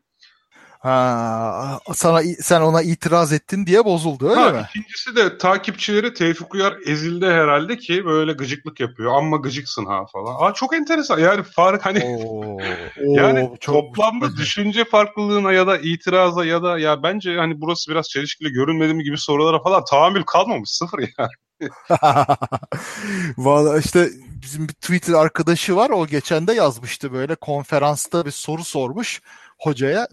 [0.85, 4.65] Ha, sana sen ona itiraz ettin diye bozuldu öyle ha, mi?
[4.69, 9.13] İkincisi de takipçileri Tevfik Uyar ezildi herhalde ki böyle gıcıklık yapıyor.
[9.13, 10.35] Amma gıcıksın ha falan.
[10.39, 11.19] Aa çok enteresan.
[11.19, 12.57] Yani fark hani Oo,
[12.97, 18.09] yani çok, toplamda düşünce farklılığına ya da itiraza ya da ya bence hani burası biraz
[18.09, 20.69] çelişkili görünmedi mi gibi sorulara falan tahammül kalmamış.
[20.69, 21.69] Sıfır yani.
[23.37, 24.09] Valla işte
[24.41, 29.21] bizim bir Twitter arkadaşı var o geçen de yazmıştı böyle konferansta bir soru sormuş
[29.59, 30.07] hocaya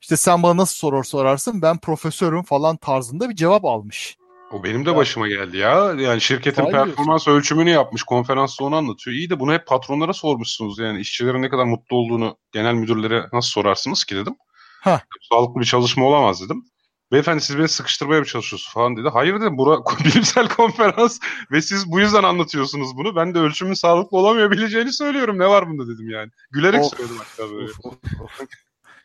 [0.00, 4.16] işte sen bana nasıl sorar sorarsın ben profesörüm falan tarzında bir cevap almış.
[4.52, 5.94] O benim de başıma geldi ya.
[5.98, 7.40] Yani şirketin Hayır performans diyorsun.
[7.40, 8.02] ölçümünü yapmış.
[8.02, 9.16] Konferansta onu anlatıyor.
[9.16, 10.78] İyi de bunu hep patronlara sormuşsunuz.
[10.78, 14.34] Yani işçilerin ne kadar mutlu olduğunu genel müdürlere nasıl sorarsınız ki dedim.
[14.80, 15.00] Heh.
[15.32, 16.64] Sağlıklı bir çalışma olamaz dedim.
[17.12, 19.08] Beyefendi siz beni sıkıştırmaya mı çalışıyorsunuz falan dedi.
[19.08, 21.18] Hayır dedim bura bilimsel konferans
[21.52, 23.16] ve siz bu yüzden anlatıyorsunuz bunu.
[23.16, 25.38] Ben de ölçümün sağlıklı olamayabileceğini söylüyorum.
[25.38, 26.30] Ne var bunda dedim yani.
[26.50, 26.96] Gülerek of.
[26.96, 27.70] söyledim hatta böyle.
[27.82, 28.40] Of, of,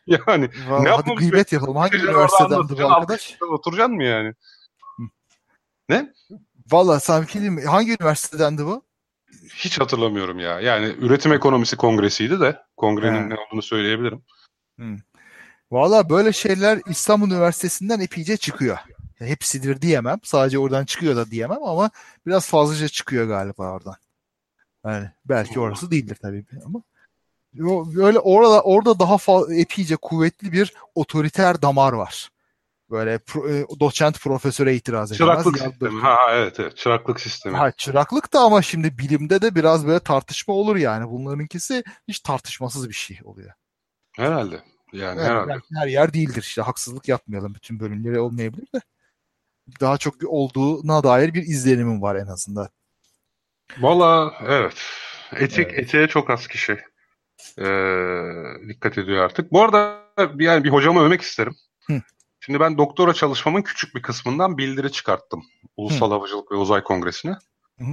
[0.27, 1.75] yani Vallahi ne hadi gıybet yapalım.
[1.75, 3.37] Hangi üniversitedendi bu arkadaş?
[3.51, 4.33] Oturacaksın mı yani?
[5.89, 6.13] Ne?
[6.71, 7.65] Valla sana bir şey diyeyim mi?
[7.65, 8.83] Hangi üniversitedendi bu?
[9.55, 10.59] Hiç hatırlamıyorum ya.
[10.59, 13.29] Yani üretim ekonomisi kongresiydi de kongrenin He.
[13.29, 14.21] ne olduğunu söyleyebilirim.
[14.77, 14.97] Hmm.
[15.71, 18.77] Valla böyle şeyler İstanbul Üniversitesi'nden epeyce çıkıyor.
[19.15, 20.19] Hepsidir diyemem.
[20.23, 21.89] Sadece oradan çıkıyor da diyemem ama
[22.25, 23.95] biraz fazlaca çıkıyor galiba oradan.
[24.85, 26.81] Yani belki orası değildir tabii ama
[27.95, 32.29] böyle orada orada daha fa- epeyce kuvvetli bir otoriter damar var.
[32.89, 35.17] Böyle pro, e, doçent profesöre itiraz edemez.
[35.17, 36.01] Çıraklık sistemi.
[36.01, 36.77] Ha, evet, evet.
[36.77, 37.57] Çıraklık sistemi.
[37.57, 41.09] Ha, çıraklık da ama şimdi bilimde de biraz böyle tartışma olur yani.
[41.09, 43.51] Bunlarınkisi hiç tartışmasız bir şey oluyor.
[44.15, 44.63] Herhalde.
[44.93, 45.53] Yani evet, herhalde.
[45.75, 46.61] Her yer değildir işte.
[46.61, 47.55] Haksızlık yapmayalım.
[47.55, 48.81] Bütün bölümleri olmayabilir de.
[49.79, 52.69] Daha çok olduğuna dair bir izlenimim var en azından.
[53.77, 54.75] Valla evet.
[55.35, 55.79] Etik, evet.
[55.79, 56.79] etiğe çok az kişi
[57.59, 57.65] e,
[58.69, 59.51] dikkat ediyor artık.
[59.51, 60.01] Bu arada
[60.39, 61.55] yani bir hocamı övmek isterim.
[61.87, 62.01] Hı.
[62.39, 65.43] Şimdi ben doktora çalışmamın küçük bir kısmından bildiri çıkarttım.
[65.77, 66.13] Ulusal Hı.
[66.13, 67.37] Havacılık ve Uzay Kongresi'ne.
[67.79, 67.85] Hı.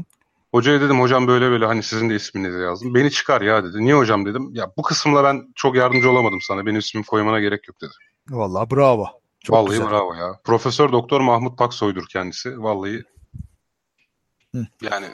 [0.51, 2.95] Hocaya dedim hocam böyle böyle hani sizin de isminizi yazdım.
[2.95, 3.85] Beni çıkar ya dedi.
[3.85, 4.51] Niye hocam dedim.
[4.53, 6.67] Ya bu kısımla ben çok yardımcı olamadım sana.
[6.67, 7.93] Benim ismimi koymana gerek yok dedi.
[8.31, 9.07] Vallahi bravo.
[9.41, 9.91] Çok Vallahi güzel.
[9.91, 10.41] bravo ya.
[10.45, 12.63] Profesör Doktor Mahmut Paksoy'dur kendisi.
[12.63, 13.03] Vallahi
[14.55, 14.67] Hı.
[14.83, 15.07] yani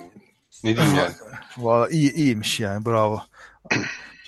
[0.64, 1.12] ne diyeyim yani.
[1.59, 3.22] Vallahi iyi, iyiymiş yani bravo.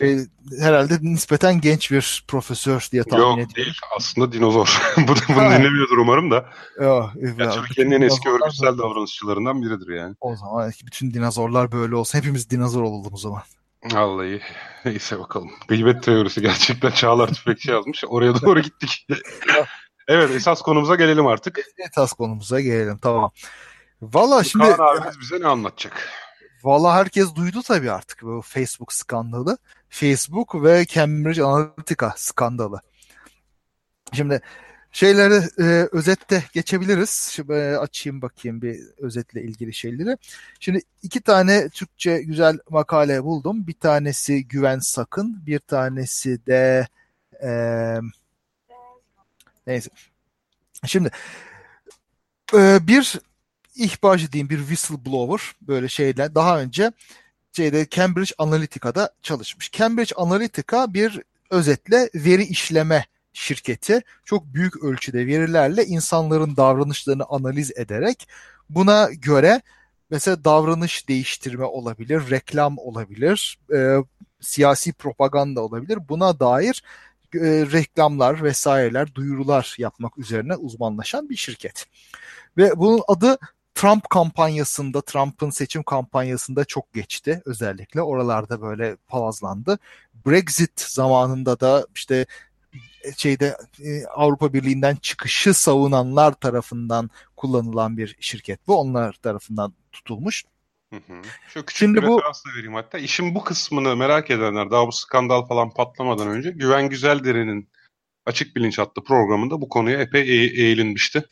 [0.00, 0.18] E,
[0.60, 3.40] herhalde nispeten genç bir profesör diye tahmin ediyorum.
[3.40, 4.82] Yok değil aslında dinozor.
[4.96, 6.50] Bu da bunu dinlemiyordur umarım da.
[6.80, 10.14] Yok, ya, Türkiye'nin en eski örgütsel davranışçılarından biridir yani.
[10.20, 13.42] O zaman bütün dinozorlar böyle olsa hepimiz dinozor olalım o zaman.
[13.84, 14.40] Vallahi
[14.84, 15.50] neyse bakalım.
[15.68, 18.04] Gıybet teorisi gerçekten Çağlar Tüfekçi yazmış.
[18.08, 19.06] Oraya doğru gittik.
[20.08, 21.60] evet esas konumuza gelelim artık.
[21.90, 23.30] Esas konumuza gelelim tamam.
[24.02, 24.64] Valla şimdi...
[24.64, 26.08] Kaan abimiz bize ne anlatacak?
[26.64, 29.58] Valla herkes duydu tabii artık bu Facebook skandalı.
[29.88, 32.80] Facebook ve Cambridge Analytica skandalı.
[34.12, 34.40] Şimdi
[34.92, 37.10] şeyleri e, özette geçebiliriz.
[37.32, 40.16] Şimdi e, açayım bakayım bir özetle ilgili şeyleri.
[40.60, 43.66] Şimdi iki tane Türkçe güzel makale buldum.
[43.66, 46.88] Bir tanesi Güven Sakın, bir tanesi de
[47.42, 47.50] e,
[49.66, 49.90] neyse.
[50.86, 51.10] Şimdi
[52.54, 53.20] e, bir
[53.80, 56.92] ihbarcı diyeyim bir whistleblower böyle şeyler daha önce
[57.52, 59.72] şeyde Cambridge Analytica'da çalışmış.
[59.72, 68.28] Cambridge Analytica bir özetle veri işleme şirketi çok büyük ölçüde verilerle insanların davranışlarını analiz ederek
[68.70, 69.62] buna göre
[70.10, 73.96] mesela davranış değiştirme olabilir, reklam olabilir, e,
[74.40, 75.98] siyasi propaganda olabilir.
[76.08, 76.82] Buna dair
[77.34, 77.40] e,
[77.72, 81.86] reklamlar vesaireler, duyurular yapmak üzerine uzmanlaşan bir şirket.
[82.56, 83.38] Ve bunun adı
[83.80, 88.02] Trump kampanyasında, Trump'ın seçim kampanyasında çok geçti özellikle.
[88.02, 89.78] Oralarda böyle palazlandı.
[90.26, 92.26] Brexit zamanında da işte
[93.16, 98.80] şeyde e, Avrupa Birliği'nden çıkışı savunanlar tarafından kullanılan bir şirket bu.
[98.80, 100.44] Onlar tarafından tutulmuş.
[100.92, 101.22] Hı hı.
[101.48, 102.18] Şu küçük Şimdi bir bu...
[102.18, 102.98] referans da vereyim hatta.
[102.98, 107.68] İşin bu kısmını merak edenler daha bu skandal falan patlamadan önce Güven Güzeldere'nin
[108.26, 111.24] Açık Bilinç adlı programında bu konuya epey eğ- eğilinmişti.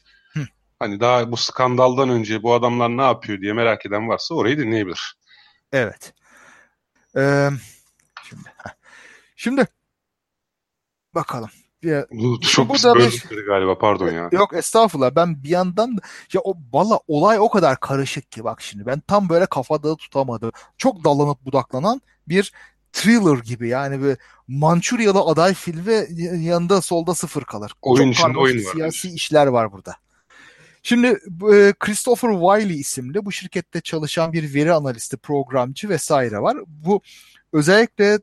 [0.79, 5.15] Hani daha bu skandaldan önce bu adamlar ne yapıyor diye merak eden varsa orayı dinleyebilir.
[5.73, 6.15] Evet.
[7.17, 7.49] Ee,
[8.29, 8.43] şimdi,
[9.37, 9.67] şimdi
[11.15, 11.51] bakalım.
[11.83, 14.29] Ya, Bu çok böldükleri galiba pardon ya.
[14.33, 15.99] Yok estağfurullah ben bir yandan
[16.33, 20.53] ya o valla olay o kadar karışık ki bak şimdi ben tam böyle kafada tutamadım.
[20.79, 22.53] Çok dallanıp budaklanan bir
[22.93, 24.17] thriller gibi yani bir
[24.49, 26.07] Mançuryalı aday filmi
[26.47, 27.73] yanında solda sıfır kalır.
[27.83, 28.73] Oyun Çok içinde oyun var.
[28.73, 29.95] Siyasi işler var burada.
[30.83, 31.07] Şimdi
[31.53, 36.59] e, Christopher Wiley isimli bu şirkette çalışan bir veri analisti, programcı vesaire var.
[36.67, 37.01] Bu
[37.53, 38.19] özellikle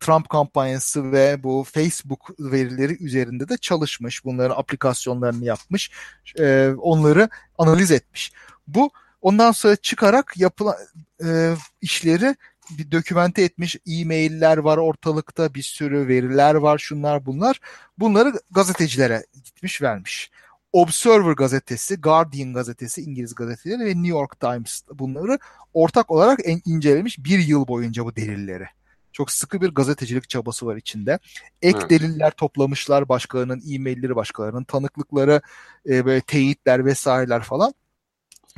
[0.00, 4.24] Trump kampanyası ve bu Facebook verileri üzerinde de çalışmış.
[4.24, 5.90] Bunların aplikasyonlarını yapmış.
[6.38, 8.32] E, onları analiz etmiş.
[8.66, 8.90] Bu
[9.22, 10.76] ondan sonra çıkarak yapılan
[11.24, 12.36] e, işleri
[12.70, 17.60] bir dokümente etmiş e-mailler var ortalıkta bir sürü veriler var şunlar bunlar.
[17.98, 20.30] Bunları gazetecilere gitmiş vermiş.
[20.74, 25.38] Observer gazetesi, Guardian gazetesi, İngiliz gazeteleri ve New York Times bunları
[25.74, 28.66] ortak olarak incelemiş bir yıl boyunca bu delilleri.
[29.12, 31.18] Çok sıkı bir gazetecilik çabası var içinde.
[31.62, 31.90] Ek evet.
[31.90, 35.40] deliller toplamışlar başkalarının e-mailleri, başkalarının tanıklıkları,
[35.88, 37.74] e, böyle teyitler vesaireler falan.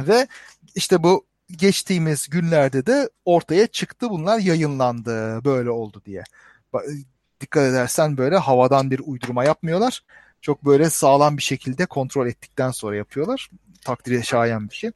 [0.01, 0.27] Ve
[0.75, 1.27] işte bu
[1.57, 6.23] geçtiğimiz günlerde de ortaya çıktı bunlar yayınlandı böyle oldu diye.
[7.41, 10.03] Dikkat edersen böyle havadan bir uydurma yapmıyorlar.
[10.47, 13.51] Çok böyle sağlam bir şekilde kontrol ettikten sonra yapıyorlar.
[13.85, 14.91] Takdire şayan bir şey.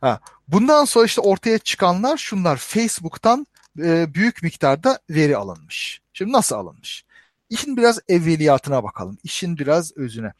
[0.00, 2.56] Ha, bundan sonra işte ortaya çıkanlar şunlar.
[2.56, 3.46] Facebook'tan
[3.78, 6.00] e, büyük miktarda veri alınmış.
[6.12, 7.04] Şimdi nasıl alınmış?
[7.50, 9.18] İşin biraz evveliyatına bakalım.
[9.24, 10.32] İşin biraz özüne.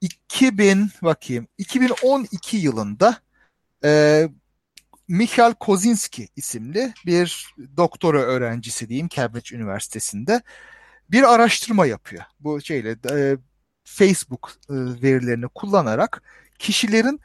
[0.00, 3.16] 2000 bakayım 2012 yılında
[3.84, 4.28] e,
[5.08, 10.42] Mikhail Kozinski isimli bir doktora öğrencisi diyeyim Cambridge Üniversitesi'nde
[11.12, 12.24] bir araştırma yapıyor.
[12.40, 13.36] Bu şeyle e,
[13.84, 16.22] Facebook e, verilerini kullanarak
[16.58, 17.20] kişilerin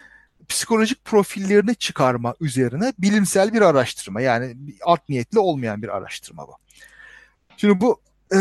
[0.48, 4.22] psikolojik profillerini çıkarma üzerine bilimsel bir araştırma.
[4.22, 6.52] Yani art niyetli olmayan bir araştırma bu.
[7.58, 8.02] Şimdi bu
[8.34, 8.38] e,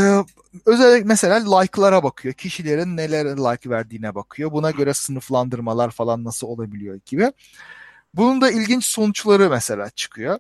[0.67, 2.35] özellikle mesela like'lara bakıyor.
[2.35, 4.53] Kişilerin neler like verdiğine bakıyor.
[4.53, 7.33] Buna göre sınıflandırmalar falan nasıl olabiliyor gibi.
[8.15, 10.39] Bunun da ilginç sonuçları mesela çıkıyor.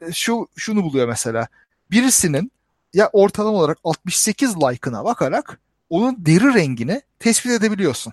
[0.00, 1.48] E, şu şunu buluyor mesela.
[1.90, 2.52] Birisinin
[2.94, 8.12] ya ortalama olarak 68 like'ına bakarak onun deri rengini tespit edebiliyorsun.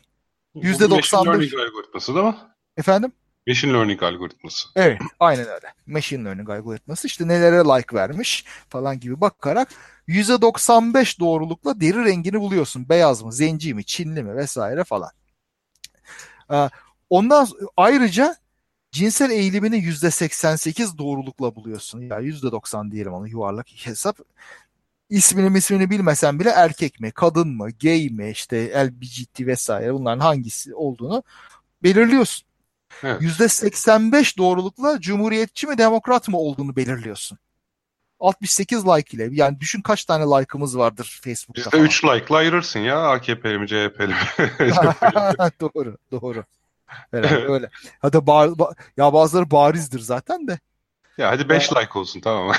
[0.56, 0.96] %95.
[0.96, 2.36] Machine learning algoritması değil mi?
[2.78, 3.12] Efendim?
[3.48, 4.70] Machine learning algoritması.
[4.76, 5.74] Evet, aynen öyle.
[5.88, 9.70] Machine learning algoritması işte nelere like vermiş falan gibi bakarak
[10.08, 12.90] %95 doğrulukla deri rengini buluyorsun.
[12.90, 15.10] Beyaz mı, zenci mi, Çinli mi vesaire falan.
[16.52, 16.70] Ee,
[17.10, 18.36] ondan ayrıca
[18.92, 22.02] cinsel eğilimini %88 doğrulukla buluyorsun.
[22.02, 24.20] Ya %90 diyelim onu yuvarlak hesap.
[25.10, 30.76] İsmini ismini bilmesen bile erkek mi, kadın mı, gay mi, işte LGBT vesaire bunların hangisi
[30.76, 31.24] olduğunu
[31.84, 32.48] belirliyorsun.
[33.04, 33.22] Evet.
[33.22, 37.38] %85 doğrulukla cumhuriyetçi mi demokrat mı olduğunu belirliyorsun.
[38.20, 39.30] 68 like ile.
[39.32, 41.84] Yani düşün kaç tane like'ımız vardır Facebook'ta falan.
[41.84, 44.16] 3 like'la ayırırsın ya AKP'li mi CHP'li mi?
[45.62, 46.44] doğru doğru.
[47.12, 47.70] Herhalde öyle.
[48.00, 50.60] Hadi bar, ba, ya bazıları barizdir zaten de.
[51.18, 52.56] Ya hadi 5 like olsun tamam?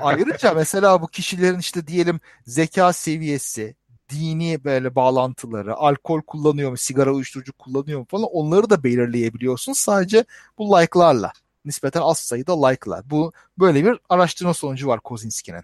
[0.00, 3.74] Ayrıca mesela bu kişilerin işte diyelim zeka seviyesi,
[4.08, 10.24] dini böyle bağlantıları, alkol kullanıyor mu, sigara uyuşturucu kullanıyor mu falan onları da belirleyebiliyorsun sadece
[10.58, 11.32] bu like'larla.
[11.64, 13.10] Nispeten az sayıda like'lar.
[13.10, 15.62] Bu böyle bir araştırma sonucu var Kozinski'nin.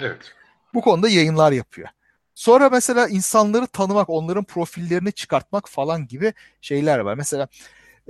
[0.00, 0.32] Evet.
[0.74, 1.88] Bu konuda yayınlar yapıyor.
[2.34, 7.14] Sonra mesela insanları tanımak, onların profillerini çıkartmak falan gibi şeyler var.
[7.14, 7.48] Mesela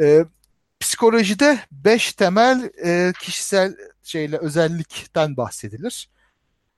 [0.01, 0.25] e,
[0.85, 6.09] psikolojide beş temel e, kişisel şeyle özellikten bahsedilir.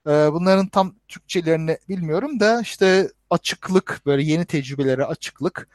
[0.06, 5.68] E, bunların tam Türkçelerini bilmiyorum da işte açıklık, böyle yeni tecrübelere açıklık.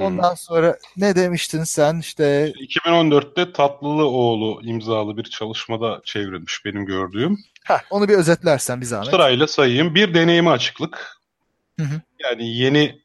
[0.00, 7.38] Ondan sonra ne demiştin sen işte 2014'te Tatlılıoğlu imzalı bir çalışmada çevrilmiş benim gördüğüm.
[7.64, 9.10] Ha, onu bir özetlersen bir zahmet.
[9.10, 9.94] Sırayla sayayım.
[9.94, 11.20] Bir deneyime açıklık.
[11.78, 12.00] Hı hı.
[12.18, 13.00] Yani yeni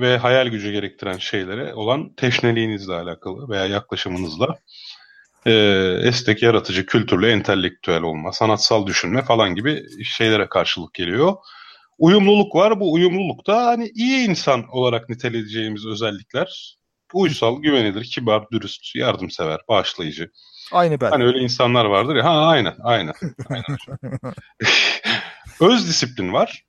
[0.00, 4.58] ve hayal gücü gerektiren şeylere olan teşneliğinizle alakalı veya yaklaşımınızla
[5.46, 5.52] e,
[6.02, 11.34] esnek, yaratıcı, kültürlü, entelektüel olma, sanatsal düşünme falan gibi şeylere karşılık geliyor.
[11.98, 12.80] uyumluluk var.
[12.80, 16.76] Bu uyumluluk da hani iyi insan olarak niteleyeceğimiz özellikler.
[17.14, 20.30] Uysal, güvenilir, kibar, dürüst, yardımsever, bağışlayıcı.
[20.72, 21.10] Aynı ben.
[21.10, 22.24] Hani öyle insanlar vardır ya.
[22.24, 23.14] Ha aynen, aynen.
[23.48, 23.78] aynen.
[25.60, 26.65] Öz disiplin var.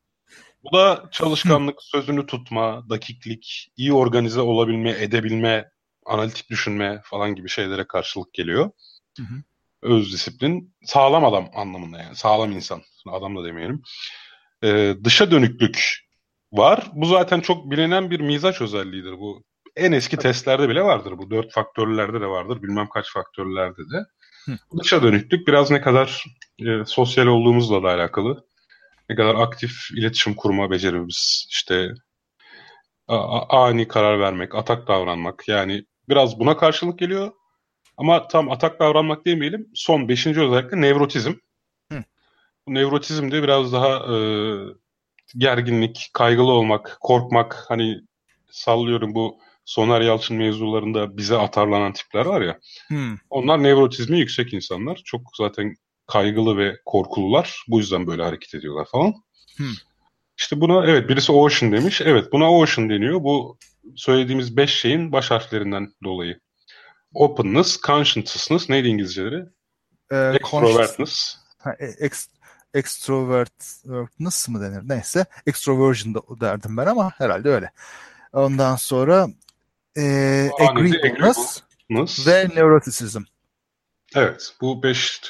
[0.67, 5.71] Bu da çalışkanlık, sözünü tutma, dakiklik, iyi organize olabilme, edebilme,
[6.05, 8.71] analitik düşünme falan gibi şeylere karşılık geliyor.
[9.17, 9.43] Hı hı.
[9.81, 12.15] Öz disiplin, sağlam adam anlamında yani.
[12.15, 12.81] Sağlam insan.
[13.11, 13.81] Adam da demeyelim.
[14.63, 16.07] Ee, dışa dönüklük
[16.51, 16.91] var.
[16.93, 19.11] Bu zaten çok bilinen bir mizaç özelliğidir.
[19.11, 19.43] Bu
[19.75, 21.17] en eski testlerde bile vardır.
[21.17, 22.61] Bu dört faktörlerde de vardır.
[22.63, 24.05] Bilmem kaç faktörlerde de.
[24.45, 24.57] Hı.
[24.79, 26.23] Dışa dönüklük biraz ne kadar
[26.59, 28.45] e, sosyal olduğumuzla da alakalı.
[29.09, 31.47] Ne kadar aktif iletişim kurma becerimiz.
[31.49, 31.89] işte
[33.07, 35.47] ani karar vermek, atak davranmak.
[35.47, 37.31] Yani biraz buna karşılık geliyor.
[37.97, 39.69] Ama tam atak davranmak demeyelim.
[39.75, 41.33] Son beşinci özellikle nevrotizm.
[41.91, 42.03] Hı.
[42.67, 44.17] Bu nevrotizm de biraz daha e,
[45.37, 47.65] gerginlik, kaygılı olmak, korkmak.
[47.67, 48.01] Hani
[48.51, 52.59] sallıyorum bu Soner Yalçın mevzularında bize atarlanan tipler var ya.
[52.87, 53.15] Hmm.
[53.29, 55.01] Onlar nevrotizmi yüksek insanlar.
[55.05, 55.75] Çok zaten
[56.07, 57.63] kaygılı ve korkulular.
[57.67, 59.13] Bu yüzden böyle hareket ediyorlar falan.
[59.57, 59.73] Hmm.
[60.37, 62.01] İşte buna evet birisi Ocean demiş.
[62.01, 63.23] Evet buna Ocean deniyor.
[63.23, 63.57] Bu
[63.95, 66.39] söylediğimiz beş şeyin baş harflerinden dolayı.
[67.13, 69.43] Openness, conscientiousness neydi İngilizceleri?
[70.11, 71.37] Ee, Extrovertness.
[71.57, 72.27] Ha, e, ex,
[72.73, 74.81] extrovertness mı denir?
[74.83, 75.25] Neyse.
[75.45, 77.71] Extroversion da derdim ben ama herhalde öyle.
[78.33, 79.27] Ondan sonra
[79.97, 80.01] e,
[80.59, 81.61] agreeableness
[82.27, 83.21] ve neuroticism.
[84.15, 84.55] Evet.
[84.61, 85.21] Bu beş,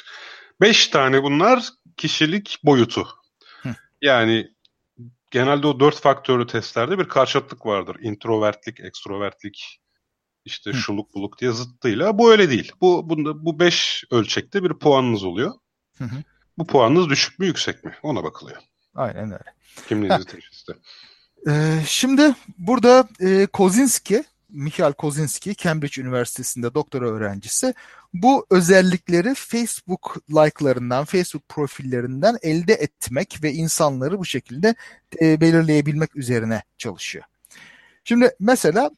[0.60, 3.08] beş tane bunlar kişilik boyutu.
[3.62, 3.74] Hı.
[4.02, 4.50] Yani
[5.30, 7.96] genelde o dört faktörlü testlerde bir karşıtlık vardır.
[8.00, 9.80] Introvertlik, ekstrovertlik,
[10.44, 10.74] işte Hı.
[10.74, 12.18] şuluk buluk diye zıttıyla.
[12.18, 12.72] Bu öyle değil.
[12.80, 15.52] Bu bunda bu beş ölçekte bir puanınız oluyor.
[15.98, 16.22] Hı hı.
[16.58, 17.94] Bu puanınız düşük mü yüksek mi?
[18.02, 18.58] Ona bakılıyor.
[18.94, 19.54] Aynen öyle.
[19.88, 20.72] Kimliğinizi teşhiste.
[21.48, 27.74] Ee, şimdi burada e, Kozinski, Michael Kozinski, Cambridge Üniversitesi'nde doktora öğrencisi
[28.14, 34.74] bu özellikleri Facebook like'larından, Facebook profillerinden elde etmek ve insanları bu şekilde
[35.20, 37.24] e, belirleyebilmek üzerine çalışıyor.
[38.04, 38.90] Şimdi mesela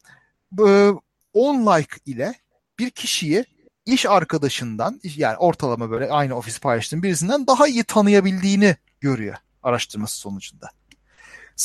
[0.59, 2.35] 10 like ile
[2.79, 3.45] bir kişiyi
[3.87, 10.71] iş arkadaşından yani ortalama böyle aynı ofis paylaştığın birisinden daha iyi tanıyabildiğini görüyor araştırması sonucunda.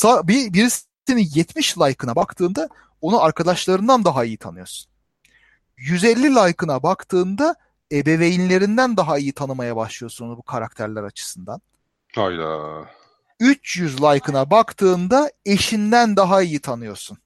[0.04, 2.68] Bir, birisinin 70 like'ına baktığında
[3.06, 4.90] onu arkadaşlarından daha iyi tanıyorsun.
[5.76, 7.54] 150 like'ına baktığında
[7.92, 11.60] ebeveynlerinden daha iyi tanımaya başlıyorsun onu bu karakterler açısından.
[12.14, 12.84] Hayda.
[13.40, 17.18] 300 like'ına baktığında eşinden daha iyi tanıyorsun.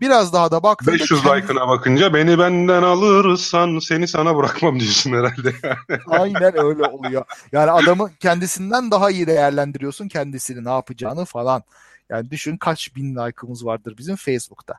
[0.00, 0.94] Biraz daha da baktığında...
[0.94, 1.42] 500 kendi...
[1.42, 5.54] like'ına bakınca beni benden alırsan seni sana bırakmam diyorsun herhalde.
[6.06, 7.24] Aynen öyle oluyor.
[7.52, 11.62] Yani adamı kendisinden daha iyi değerlendiriyorsun kendisini ne yapacağını falan.
[12.10, 14.74] Yani düşün kaç bin like'ımız vardır bizim Facebook'ta.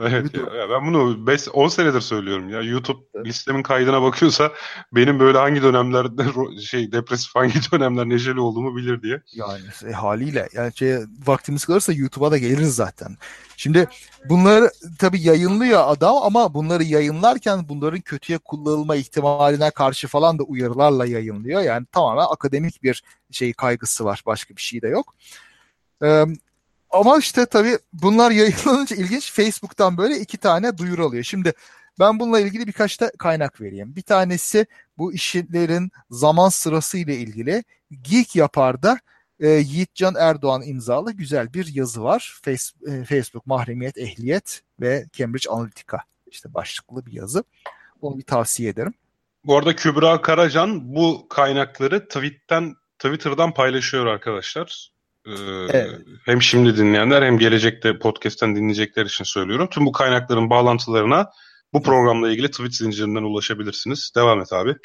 [0.00, 2.62] Evet ya, ya ben bunu 5 10 senedir söylüyorum ya.
[2.62, 3.26] YouTube evet.
[3.26, 4.52] listemin kaydına bakıyorsa
[4.92, 6.22] benim böyle hangi dönemlerde
[6.60, 9.22] şey depresif hangi dönemler neşeli olduğumu bilir diye.
[9.34, 13.16] Yani e, haliyle yani şey, vaktimiz kalırsa YouTube'a da geliriz zaten.
[13.56, 13.88] Şimdi
[14.28, 21.06] bunları tabii yayınlıyor adam ama bunları yayınlarken bunların kötüye kullanılma ihtimaline karşı falan da uyarılarla
[21.06, 21.62] yayınlıyor.
[21.62, 24.22] Yani tamamen akademik bir şey kaygısı var.
[24.26, 25.14] Başka bir şey de yok.
[26.02, 26.24] Ee,
[26.90, 31.24] ama işte tabii bunlar yayınlanınca ilginç Facebook'tan böyle iki tane duyuru alıyor.
[31.24, 31.52] Şimdi
[31.98, 33.96] ben bununla ilgili birkaç da kaynak vereyim.
[33.96, 34.66] Bir tanesi
[34.98, 37.64] bu işlerin zaman sırası ile ilgili
[38.02, 38.98] Geek Yapar'da
[39.40, 42.38] e, Yiğitcan Erdoğan imzalı güzel bir yazı var.
[42.44, 47.44] Face, e, Facebook mahremiyet, ehliyet ve Cambridge Analytica işte başlıklı bir yazı.
[48.00, 48.94] Onu bir tavsiye ederim.
[49.44, 54.90] Bu arada Kübra Karacan bu kaynakları tweetten Twitter'dan paylaşıyor arkadaşlar.
[55.26, 55.32] Ee,
[55.70, 56.00] evet.
[56.24, 59.68] Hem şimdi dinleyenler hem gelecekte podcast'ten dinleyecekler için söylüyorum.
[59.70, 61.30] Tüm bu kaynakların bağlantılarına
[61.72, 64.12] bu programla ilgili tweet zincirinden ulaşabilirsiniz.
[64.16, 64.76] Devam et abi.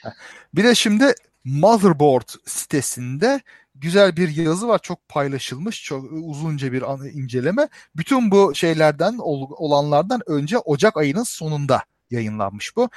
[0.53, 1.13] Bir de şimdi
[1.43, 3.41] Motherboard sitesinde
[3.75, 4.79] güzel bir yazı var.
[4.83, 5.83] Çok paylaşılmış.
[5.83, 6.81] Çok uzunca bir
[7.13, 7.69] inceleme.
[7.95, 12.89] Bütün bu şeylerden olanlardan önce Ocak ayının sonunda yayınlanmış bu.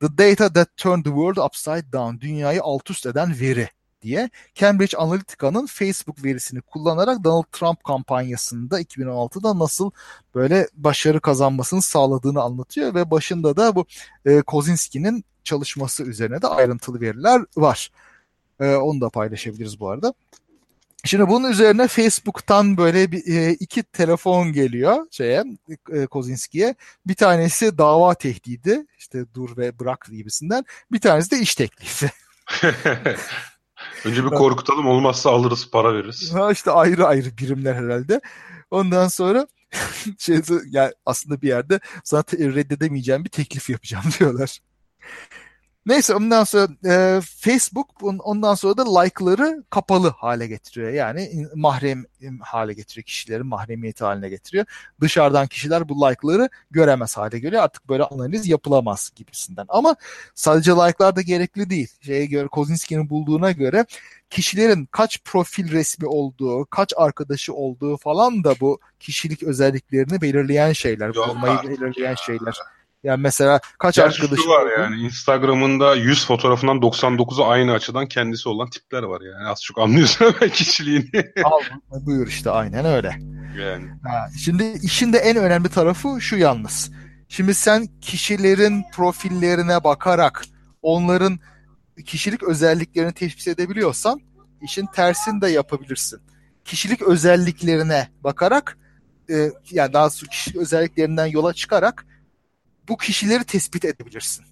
[0.00, 2.20] The Data That Turned the World Upside Down.
[2.20, 3.68] Dünyayı alt üst eden veri
[4.04, 9.90] diye Cambridge Analytica'nın Facebook verisini kullanarak Donald Trump kampanyasında 2016'da nasıl
[10.34, 13.86] böyle başarı kazanmasını sağladığını anlatıyor ve başında da bu
[14.24, 17.90] e, Kozinski'nin çalışması üzerine de ayrıntılı veriler var.
[18.60, 20.14] E, onu da paylaşabiliriz bu arada.
[21.04, 25.44] Şimdi bunun üzerine Facebook'tan böyle bir, e, iki telefon geliyor şeye
[25.92, 26.74] e, Kozinski'ye.
[27.06, 30.64] Bir tanesi dava tehdidi işte dur ve bırak gibisinden.
[30.92, 32.10] Bir tanesi de iş teklifi.
[34.04, 36.34] Önce bir korkutalım olmazsa alırız para veririz.
[36.34, 38.20] Ha işte ayrı ayrı birimler herhalde.
[38.70, 39.46] Ondan sonra
[40.18, 40.40] şey,
[40.70, 44.58] yani aslında bir yerde zaten reddedemeyeceğim bir teklif yapacağım diyorlar.
[45.86, 50.90] Neyse ondan sonra e, Facebook ondan sonra da like'ları kapalı hale getiriyor.
[50.90, 52.04] Yani mahrem
[52.40, 53.04] hale getiriyor.
[53.04, 54.66] Kişilerin mahremiyeti haline getiriyor.
[55.00, 57.62] Dışarıdan kişiler bu like'ları göremez hale geliyor.
[57.62, 59.66] Artık böyle analiz yapılamaz gibisinden.
[59.68, 59.96] Ama
[60.34, 61.88] sadece like'lar da gerekli değil.
[62.00, 63.86] Şeye göre Kozinski'nin bulduğuna göre
[64.30, 71.08] kişilerin kaç profil resmi olduğu, kaç arkadaşı olduğu falan da bu kişilik özelliklerini belirleyen şeyler,
[71.08, 72.54] olmayı belirleyen şeyler.
[73.04, 78.70] Yani mesela kaç Gerçi arkadaşı var yani Instagram'ında 100 fotoğrafından 99'u aynı açıdan kendisi olan
[78.70, 79.48] tipler var yani.
[79.48, 81.32] Az çok anlıyorsun hemen kişiliğini.
[81.44, 83.18] Al buyur işte aynen öyle.
[83.58, 83.88] Yani.
[84.04, 86.90] Ha, şimdi işin de en önemli tarafı şu yalnız.
[87.28, 90.44] Şimdi sen kişilerin profillerine bakarak
[90.82, 91.38] onların
[92.06, 94.20] kişilik özelliklerini teşhis edebiliyorsan
[94.62, 96.20] işin tersini de yapabilirsin.
[96.64, 98.78] Kişilik özelliklerine bakarak
[99.30, 102.06] e, yani daha sonra kişilik özelliklerinden yola çıkarak
[102.88, 104.44] bu kişileri tespit edebilirsin.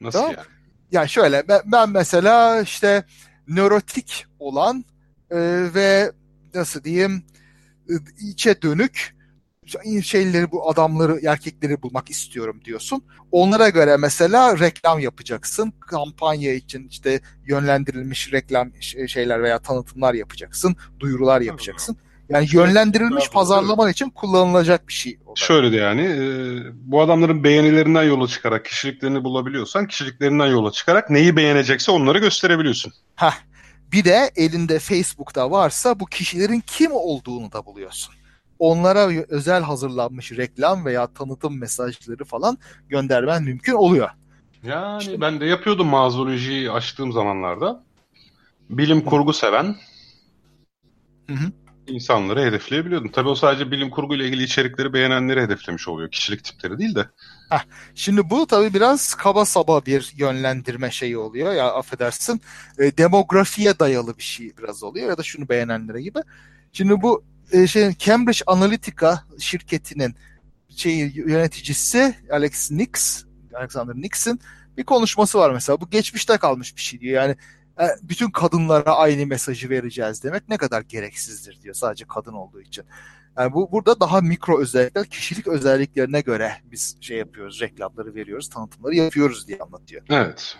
[0.00, 0.34] Nasıl tamam?
[0.36, 0.46] yani?
[0.90, 3.04] Yani şöyle ben, ben mesela işte
[3.48, 4.84] nörotik olan
[5.30, 5.38] e,
[5.74, 6.12] ve
[6.54, 7.24] nasıl diyeyim
[7.90, 9.14] e, içe dönük
[10.02, 13.04] şeyleri bu adamları erkekleri bulmak istiyorum diyorsun.
[13.32, 15.72] Onlara göre mesela reklam yapacaksın.
[15.80, 18.72] Kampanya için işte yönlendirilmiş reklam
[19.08, 20.76] şeyler veya tanıtımlar yapacaksın.
[21.00, 21.96] Duyurular yapacaksın.
[22.28, 25.18] Yani yönlendirilmiş pazarlama için kullanılacak bir şey.
[25.36, 26.22] Şöyle de yani e,
[26.74, 32.92] bu adamların beğenilerinden yola çıkarak kişiliklerini bulabiliyorsan kişiliklerinden yola çıkarak neyi beğenecekse onları gösterebiliyorsun.
[33.16, 33.34] Heh.
[33.92, 38.14] Bir de elinde Facebook'ta varsa bu kişilerin kim olduğunu da buluyorsun.
[38.58, 42.58] Onlara özel hazırlanmış reklam veya tanıtım mesajları falan
[42.88, 44.08] göndermen mümkün oluyor.
[44.62, 47.82] Yani işte, ben de yapıyordum mağazolojiyi açtığım zamanlarda.
[48.70, 49.76] Bilim kurgu seven.
[51.26, 51.52] Hı hı
[51.86, 53.08] insanları hedefleyebiliyordun.
[53.08, 56.10] Tabii o sadece bilim kurguyla ilgili içerikleri beğenenleri hedeflemiş oluyor.
[56.10, 57.08] Kişilik tipleri değil de.
[57.50, 57.64] Heh,
[57.94, 62.40] şimdi bu tabii biraz kaba saba bir yönlendirme şeyi oluyor ya affedersin.
[62.78, 66.18] E, demografiye dayalı bir şey biraz oluyor ya da şunu beğenenlere gibi.
[66.72, 70.14] Şimdi bu e, şey Cambridge Analytica şirketinin
[70.76, 73.24] şey yöneticisi Alex Nix,
[73.54, 74.40] Alexander Nix'in
[74.76, 75.80] bir konuşması var mesela.
[75.80, 77.22] Bu geçmişte kalmış bir şey diyor.
[77.22, 77.36] Yani
[78.02, 82.84] bütün kadınlara aynı mesajı vereceğiz demek ne kadar gereksizdir diyor sadece kadın olduğu için.
[83.38, 88.94] Yani bu burada daha mikro özellikler, kişilik özelliklerine göre biz şey yapıyoruz, reklamları veriyoruz, tanıtımları
[88.94, 90.02] yapıyoruz diye anlatıyor.
[90.10, 90.56] Evet.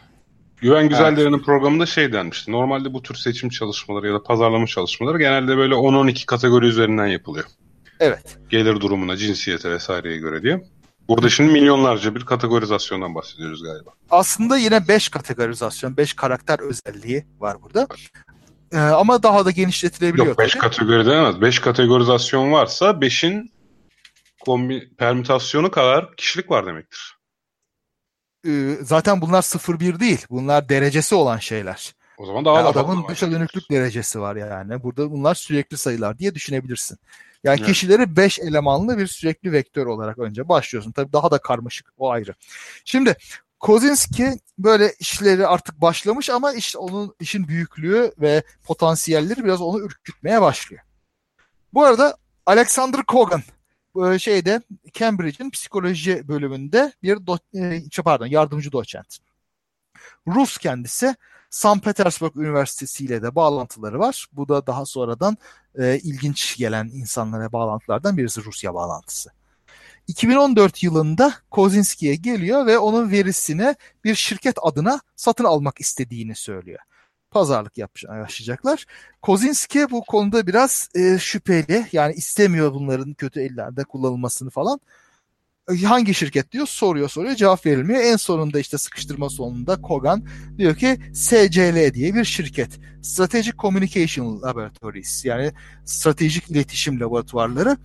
[0.56, 1.46] Güven Güzeldere'nin evet.
[1.46, 2.52] programında şey denmişti.
[2.52, 7.44] Normalde bu tür seçim çalışmaları ya da pazarlama çalışmaları genelde böyle 10-12 kategori üzerinden yapılıyor.
[8.00, 8.38] Evet.
[8.48, 10.64] Gelir durumuna, cinsiyete vesaireye göre diye.
[11.08, 13.90] Burada şimdi milyonlarca bir kategorizasyondan bahsediyoruz galiba.
[14.10, 17.88] Aslında yine 5 kategorizasyon, 5 karakter özelliği var burada.
[18.72, 20.26] Ee, ama daha da genişletilebiliyor.
[20.26, 21.40] Yok 5 kategori denemez.
[21.40, 23.52] 5 kategorizasyon varsa 5'in
[24.40, 27.14] kombi permütasyonu kadar kişilik var demektir.
[28.46, 30.26] Ee, zaten bunlar 0-1 değil.
[30.30, 31.94] Bunlar derecesi olan şeyler.
[32.18, 34.82] O zaman daha yani da adamın dışa dönüklük derecesi var yani.
[34.82, 36.98] Burada bunlar sürekli sayılar diye düşünebilirsin.
[37.44, 37.66] Yani evet.
[37.66, 40.92] kişileri 5 elemanlı bir sürekli vektör olarak önce başlıyorsun.
[40.92, 42.34] Tabii daha da karmaşık o ayrı.
[42.84, 43.16] Şimdi
[43.60, 50.40] Kozinski böyle işleri artık başlamış ama işte onun işin büyüklüğü ve potansiyelleri biraz onu ürkütmeye
[50.40, 50.82] başlıyor.
[51.74, 52.16] Bu arada
[52.46, 53.42] Alexander Kogan
[54.18, 59.18] şeyde Cambridge'in psikoloji bölümünde bir do- e, pardon yardımcı doçent.
[60.26, 61.14] Rus kendisi
[61.50, 61.82] St.
[61.84, 64.26] Petersburg Üniversitesi ile de bağlantıları var.
[64.32, 65.36] Bu da daha sonradan
[65.78, 69.30] e, ilginç gelen insanlara bağlantılardan birisi Rusya bağlantısı.
[70.06, 73.74] 2014 yılında Kozinski'ye geliyor ve onun verisini
[74.04, 76.80] bir şirket adına satın almak istediğini söylüyor.
[77.30, 78.86] Pazarlık yapacaklar.
[79.22, 84.80] Kozinski bu konuda biraz e, şüpheli yani istemiyor bunların kötü ellerde kullanılmasını falan
[85.84, 88.00] hangi şirket diyor soruyor soruyor cevap verilmiyor.
[88.00, 90.24] En sonunda işte sıkıştırma sonunda Kogan
[90.58, 92.80] diyor ki SCL diye bir şirket.
[93.02, 95.52] Strategic Communication Laboratories yani
[95.84, 97.76] stratejik iletişim laboratuvarları.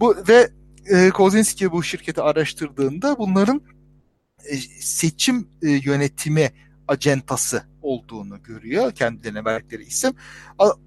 [0.00, 0.50] Bu ve
[0.86, 3.62] e, Kozinski bu şirketi araştırdığında bunların
[4.50, 6.50] e, seçim e, yönetimi
[6.88, 8.92] acentası olduğunu görüyor.
[8.92, 10.12] Kendilerine verdikleri isim.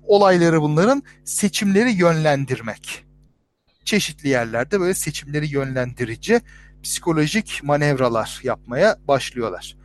[0.04, 3.05] Olayları bunların seçimleri yönlendirmek
[3.86, 6.42] çeşitli yerlerde böyle seçimleri yönlendirici
[6.84, 9.78] psikolojik manevralar yapmaya başlıyorlar.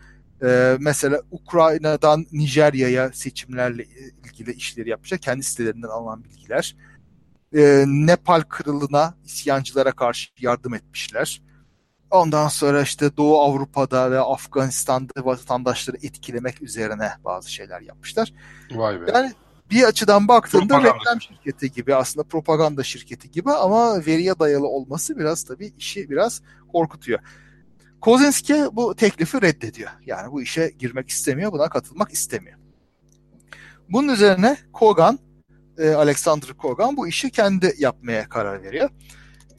[0.43, 3.85] Ee, mesela Ukrayna'dan Nijerya'ya seçimlerle
[4.25, 5.19] ilgili işleri yapmışlar.
[5.19, 6.77] Kendi sitelerinden alınan bilgiler.
[7.57, 11.43] Ee, Nepal kralına isyancılara karşı yardım etmişler.
[12.11, 18.33] Ondan sonra işte Doğu Avrupa'da ve Afganistan'da vatandaşları etkilemek üzerine bazı şeyler yapmışlar.
[18.71, 19.05] Vay be.
[19.15, 19.33] Yani
[19.71, 20.95] bir açıdan baktığında Propaganda.
[20.95, 26.43] reklam şirketi gibi aslında propaganda şirketi gibi ama veriye dayalı olması biraz tabii işi biraz
[26.73, 27.21] korkutuyor.
[28.01, 29.91] Kozinski bu teklifi reddediyor.
[30.07, 32.59] Yani bu işe girmek istemiyor, buna katılmak istemiyor.
[33.89, 35.19] Bunun üzerine Kogan,
[35.79, 38.91] e, Alexander Kogan bu işi kendi yapmaya karar veriyor.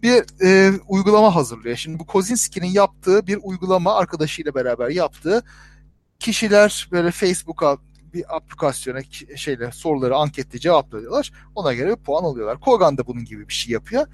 [0.03, 1.75] Bir e, uygulama hazırlıyor.
[1.75, 5.43] Şimdi bu Kozinski'nin yaptığı bir uygulama arkadaşıyla beraber yaptığı
[6.19, 7.77] kişiler böyle Facebook'a
[8.13, 8.99] bir aplikasyona
[9.35, 11.31] şeyle soruları anketle cevaplıyorlar.
[11.55, 12.59] Ona göre bir puan alıyorlar.
[12.59, 14.07] Kogan da bunun gibi bir şey yapıyor.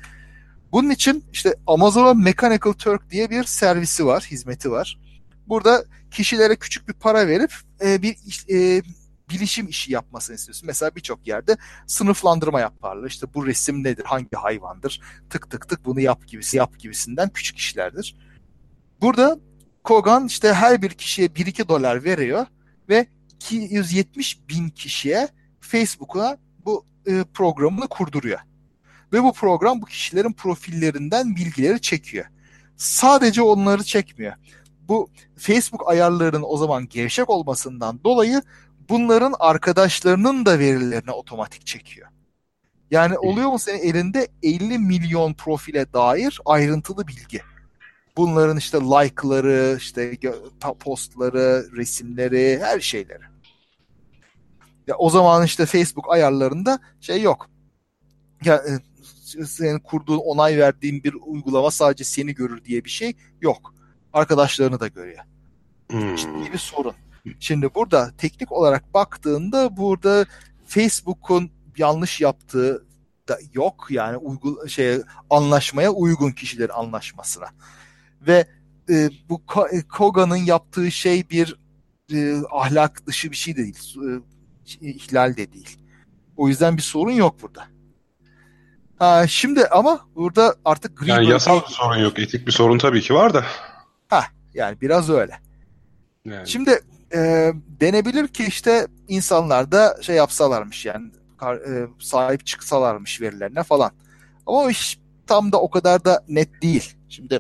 [0.72, 5.00] Bunun için işte Amazon'un Mechanical Turk diye bir servisi var, hizmeti var.
[5.48, 8.16] Burada kişilere küçük bir para verip e, bir
[8.50, 8.82] e,
[9.30, 10.68] bilişim işi yapmasını istiyorsun.
[10.68, 13.08] Mesela birçok yerde sınıflandırma yaparlar.
[13.08, 17.58] İşte bu resim nedir, hangi hayvandır, tık tık tık bunu yap gibisi, yap gibisinden küçük
[17.58, 18.16] işlerdir.
[19.02, 19.40] Burada
[19.84, 22.46] Kogan işte her bir kişiye 1-2 dolar veriyor
[22.90, 23.08] ve
[23.38, 25.28] 270 bin kişiye
[25.60, 28.40] Facebook'a bu e, programını kurduruyor.
[29.14, 32.26] Ve bu program bu kişilerin profillerinden bilgileri çekiyor.
[32.78, 34.34] Sadece onları çekmiyor.
[34.82, 38.42] Bu Facebook ayarlarının o zaman gevşek olmasından dolayı
[38.90, 42.08] bunların arkadaşlarının da verilerini otomatik çekiyor.
[42.92, 47.42] Yani oluyor mu senin elinde 50 milyon profile dair ayrıntılı bilgi.
[48.18, 50.18] Bunların işte like'ları, işte
[50.80, 53.24] postları, resimleri, her şeyleri.
[54.88, 57.50] Ya o zaman işte Facebook ayarlarında şey yok.
[58.46, 63.74] Ya e, senin kurduğun, onay verdiğin bir uygulama sadece seni görür diye bir şey yok.
[64.14, 65.24] Arkadaşlarını da görüyor.
[65.90, 66.16] Hmm.
[66.16, 66.94] Ciddi bir sorun.
[67.40, 70.26] Şimdi burada teknik olarak baktığında burada
[70.66, 72.86] Facebook'un yanlış yaptığı
[73.28, 77.48] da yok yani uygul şey anlaşmaya uygun kişilerin anlaşmasına.
[78.22, 78.48] Ve
[78.90, 79.42] e, bu
[79.72, 81.56] e, Kogan'ın yaptığı şey bir
[82.14, 83.96] e, ahlak dışı bir şey de değil.
[84.82, 85.78] E, ihlal de değil.
[86.38, 87.64] O yüzden bir sorun yok burada.
[89.00, 92.20] Ha, şimdi ama burada artık gri Yani yasal bir sorun yok.
[92.20, 93.46] Etik bir sorun tabii ki var da.
[94.54, 95.40] yani biraz öyle.
[96.26, 96.48] Yani.
[96.48, 96.80] Şimdi
[97.14, 97.52] e,
[97.82, 103.92] denebilir ki işte insanlar da şey yapsalarmış yani kar- e, sahip çıksalarmış verilerine falan.
[104.46, 106.96] Ama iş tam da o kadar da net değil.
[107.10, 107.40] Şimdi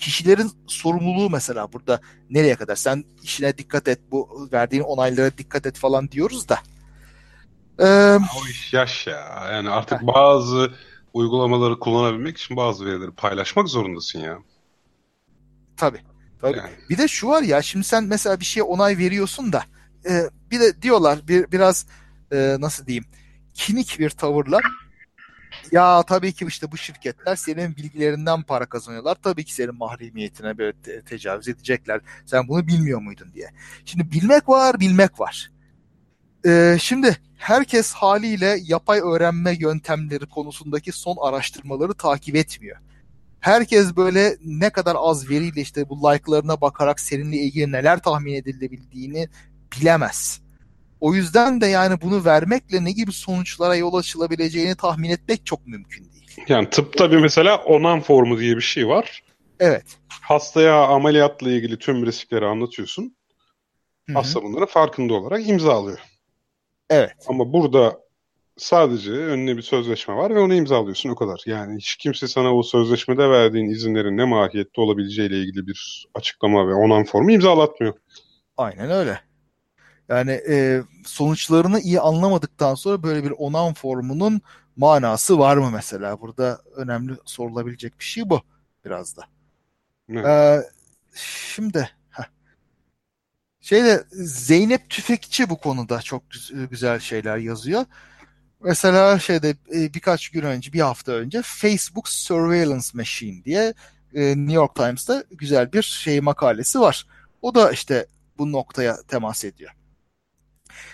[0.00, 2.76] kişilerin sorumluluğu mesela burada nereye kadar?
[2.76, 6.58] Sen işine dikkat et, bu verdiğin onaylara dikkat et falan diyoruz da.
[7.78, 9.48] E, O iş yaş ya.
[9.52, 10.74] Yani artık bazı
[11.14, 14.38] uygulamaları kullanabilmek için bazı verileri paylaşmak zorundasın ya.
[15.76, 16.00] tabii.
[16.40, 16.58] Tabii.
[16.58, 16.70] Yani.
[16.90, 19.64] Bir de şu var ya şimdi sen mesela bir şeye onay veriyorsun da
[20.10, 21.86] e, bir de diyorlar bir biraz
[22.32, 23.04] e, nasıl diyeyim
[23.54, 24.60] kinik bir tavırla
[25.72, 29.16] ya tabii ki işte bu şirketler senin bilgilerinden para kazanıyorlar.
[29.22, 32.00] Tabii ki senin mahremiyetine böyle te- tecavüz edecekler.
[32.26, 33.50] Sen bunu bilmiyor muydun diye.
[33.84, 35.50] Şimdi bilmek var, bilmek var.
[36.46, 42.76] E, şimdi herkes haliyle yapay öğrenme yöntemleri konusundaki son araştırmaları takip etmiyor
[43.40, 49.28] herkes böyle ne kadar az veriyle işte bu like'larına bakarak seninle ilgili neler tahmin edilebildiğini
[49.72, 50.40] bilemez.
[51.00, 56.04] O yüzden de yani bunu vermekle ne gibi sonuçlara yol açılabileceğini tahmin etmek çok mümkün
[56.12, 56.36] değil.
[56.48, 59.22] Yani tıpta bir mesela onan formu diye bir şey var.
[59.60, 59.84] Evet.
[60.08, 63.16] Hastaya ameliyatla ilgili tüm riskleri anlatıyorsun.
[64.06, 64.18] Hı hı.
[64.18, 65.98] Hasta bunların farkında olarak imzalıyor.
[66.90, 67.12] Evet.
[67.28, 67.98] Ama burada
[68.56, 71.42] sadece önüne bir sözleşme var ve onu imzalıyorsun o kadar.
[71.46, 76.74] Yani hiç kimse sana o sözleşmede verdiğin izinlerin ne mahiyette olabileceğiyle ilgili bir açıklama ve
[76.74, 77.94] onan formu imzalatmıyor.
[78.56, 79.29] Aynen öyle.
[80.10, 84.40] Yani e, sonuçlarını iyi anlamadıktan sonra böyle bir onan formunun
[84.76, 86.20] manası var mı mesela?
[86.20, 88.42] Burada önemli sorulabilecek bir şey bu
[88.84, 89.22] biraz da.
[90.10, 90.26] Evet.
[90.26, 90.62] Ee,
[91.14, 92.24] şimdi heh.
[93.60, 97.84] şeyde Zeynep Tüfekçi bu konuda çok güz- güzel şeyler yazıyor.
[98.60, 103.74] Mesela şeyde e, birkaç gün önce, bir hafta önce Facebook Surveillance Machine diye
[104.14, 107.06] e, New York Times'ta güzel bir şey makalesi var.
[107.42, 108.06] O da işte
[108.38, 109.72] bu noktaya temas ediyor.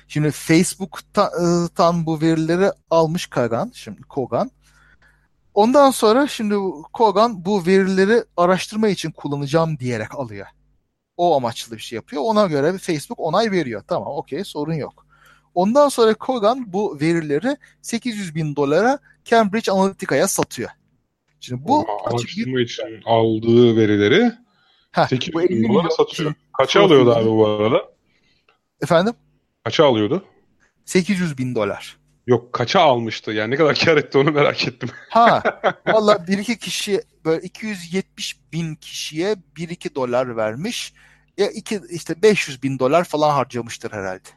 [0.08, 4.50] Şimdi Facebook'tan bu verileri almış Kagan, şimdi Kogan.
[5.54, 6.54] Ondan sonra şimdi
[6.92, 10.46] Kogan bu verileri araştırma için kullanacağım diyerek alıyor.
[11.16, 12.22] O amaçlı bir şey yapıyor.
[12.24, 13.82] Ona göre Facebook onay veriyor.
[13.88, 15.06] Tamam okey sorun yok.
[15.54, 20.70] Ondan sonra Kogan bu verileri 800 bin dolara Cambridge Analytica'ya satıyor.
[21.40, 24.32] Şimdi bu O açık bir araştırma için aldığı verileri
[24.92, 26.34] Heh, 800 bu 50 bin dolara satıyor.
[26.58, 27.84] Kaça alıyordu abi bu arada?
[28.82, 29.14] efendim
[29.66, 30.24] Kaça alıyordu?
[30.84, 31.96] 800 bin dolar.
[32.26, 33.32] Yok kaça almıştı?
[33.32, 34.88] Yani ne kadar kar etti onu merak ettim.
[35.10, 35.42] Ha
[35.86, 40.94] valla bir iki kişi böyle 270 bin kişiye 1-2 dolar vermiş.
[41.38, 44.28] Ya iki işte 500 bin dolar falan harcamıştır herhalde.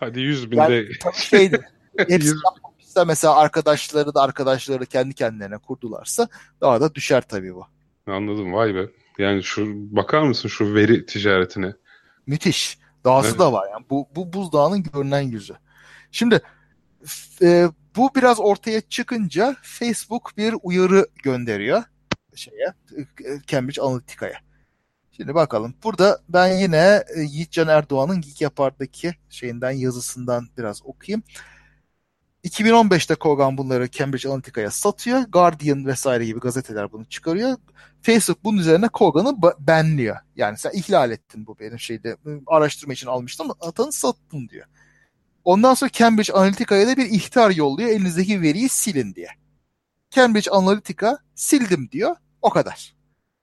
[0.00, 0.88] Hadi 100 bin yani, de.
[1.00, 1.60] Tabii şeydi.
[2.08, 6.28] Hepsi yapmamışsa mesela arkadaşları da arkadaşları kendi kendilerine kurdularsa
[6.60, 7.66] daha da düşer tabii bu.
[8.06, 8.86] Anladım vay be.
[9.18, 9.66] Yani şu
[9.96, 11.74] bakar mısın şu veri ticaretine?
[12.26, 12.81] Müthiş.
[13.04, 13.38] Dahası evet.
[13.38, 13.86] da var yani.
[13.90, 15.54] Bu, bu buzdağının görünen yüzü.
[16.10, 16.40] Şimdi
[17.42, 21.82] e, bu biraz ortaya çıkınca Facebook bir uyarı gönderiyor
[22.36, 22.74] şeye
[23.46, 24.38] Cambridge Analytica'ya.
[25.16, 25.74] Şimdi bakalım.
[25.84, 31.22] Burada ben yine e, Yiğitcan Erdoğan'ın Geek Yapar'daki şeyinden yazısından biraz okuyayım.
[32.44, 35.20] 2015'te Kogan bunları Cambridge Analytica'ya satıyor.
[35.20, 37.56] Guardian vesaire gibi gazeteler bunu çıkarıyor.
[38.02, 40.16] Facebook bunun üzerine Kogan'ı benliyor.
[40.36, 44.66] Yani sen ihlal ettin bu benim şeyde araştırma için almıştım atanı sattın diyor.
[45.44, 47.90] Ondan sonra Cambridge Analytica'ya da bir ihtar yolluyor.
[47.90, 49.28] Elinizdeki veriyi silin diye.
[50.10, 52.16] Cambridge Analytica sildim diyor.
[52.42, 52.94] O kadar.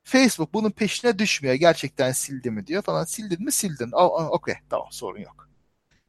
[0.03, 1.55] Facebook bunun peşine düşmüyor.
[1.55, 3.03] Gerçekten sildi mi diyor falan.
[3.05, 3.91] Sildin mi sildin.
[4.29, 5.49] Okey tamam sorun yok.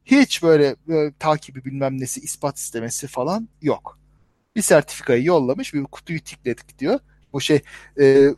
[0.04, 3.98] Hiç böyle, böyle takibi bilmem nesi ispat istemesi falan yok.
[4.56, 7.00] Bir sertifikayı yollamış bir kutuyu tikledik diyor.
[7.32, 7.60] Bu şey
[8.00, 8.28] e,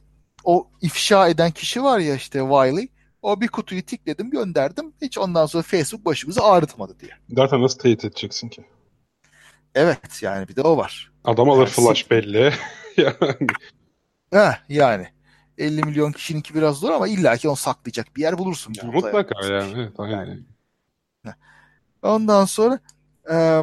[0.45, 2.89] o ifşa eden kişi var ya işte Wiley.
[3.23, 4.93] O bir kutuyu tikledim gönderdim.
[5.03, 7.13] Hiç ondan sonra Facebook başımızı ağrıtmadı diye.
[7.31, 8.65] Zaten nasıl teyit edeceksin ki?
[9.75, 11.13] Evet yani bir de o var.
[11.25, 12.53] Adam alır yani flash belli.
[12.97, 13.47] yani.
[14.33, 15.07] Heh, yani.
[15.59, 18.75] 50 milyon kişininki biraz zor ama illaki onu saklayacak bir yer bulursun.
[18.77, 19.75] Ya, mutlaka yani.
[19.77, 20.17] Evet, aynen.
[21.25, 21.35] yani.
[22.03, 22.81] Ondan sonra
[23.33, 23.63] e,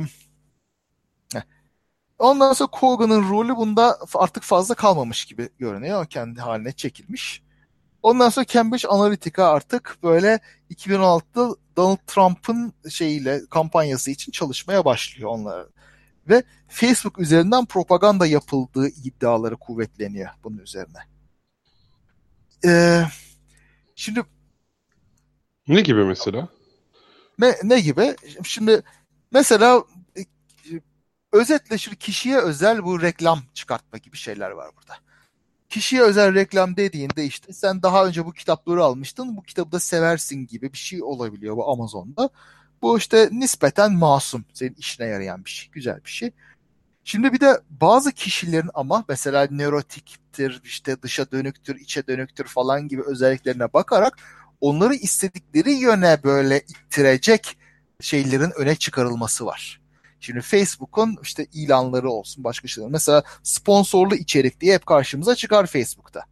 [2.19, 6.05] ondan sonra Kogan'ın rolü bunda artık fazla kalmamış gibi görünüyor.
[6.05, 7.43] Kendi haline çekilmiş.
[8.03, 10.39] Ondan sonra Cambridge Analytica artık böyle
[10.71, 15.65] 2016'da Donald Trump'ın şeyiyle kampanyası için çalışmaya başlıyor onlar.
[16.29, 20.99] Ve Facebook üzerinden propaganda yapıldığı iddiaları kuvvetleniyor bunun üzerine.
[22.65, 23.03] Ee,
[23.95, 24.21] şimdi
[25.67, 26.47] ne gibi mesela?
[27.39, 28.15] Ne, ne gibi?
[28.43, 28.81] Şimdi
[29.31, 29.83] mesela
[31.31, 34.93] özetle şu kişiye özel bu reklam çıkartma gibi şeyler var burada.
[35.69, 40.47] Kişiye özel reklam dediğinde işte sen daha önce bu kitapları almıştın, bu kitabı da seversin
[40.47, 42.29] gibi bir şey olabiliyor bu Amazon'da.
[42.81, 46.31] Bu işte nispeten masum, senin işine yarayan bir şey, güzel bir şey.
[47.03, 53.01] Şimdi bir de bazı kişilerin ama mesela nörotiktir, işte dışa dönüktür, içe dönüktür falan gibi
[53.05, 54.19] özelliklerine bakarak
[54.61, 57.57] onları istedikleri yöne böyle ittirecek
[58.01, 59.78] şeylerin öne çıkarılması var.
[60.19, 62.91] Şimdi Facebook'un işte ilanları olsun başka şeyler.
[62.91, 66.23] Mesela sponsorlu içerik diye hep karşımıza çıkar Facebook'ta.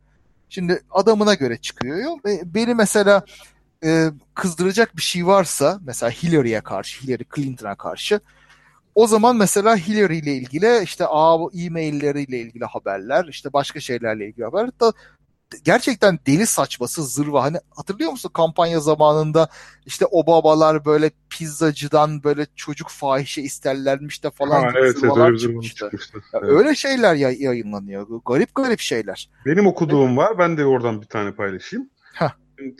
[0.49, 2.17] Şimdi adamına göre çıkıyor.
[2.25, 3.25] Ve beni mesela
[3.83, 8.19] e, kızdıracak bir şey varsa mesela Hillary'e karşı, Hillary Clinton'a karşı
[8.97, 11.03] o zaman mesela Hillary ile ilgili işte
[11.53, 14.71] e-mailleriyle ilgili haberler, işte başka şeylerle ilgili haberler
[15.65, 17.43] gerçekten deli saçması zırva.
[17.43, 19.49] Hani hatırlıyor musun kampanya zamanında
[19.85, 25.75] işte o babalar böyle pizzacıdan böyle çocuk fahişe isterlermiş de falan ha, evet, evet, çıkmıştı.
[25.75, 26.23] çıkmıştı.
[26.33, 26.49] evet.
[26.49, 28.07] Öyle şeyler yayınlanıyor.
[28.25, 29.29] Garip garip şeyler.
[29.45, 30.17] Benim okuduğum evet.
[30.17, 30.39] var.
[30.39, 31.89] Ben de oradan bir tane paylaşayım.
[32.13, 32.29] Heh.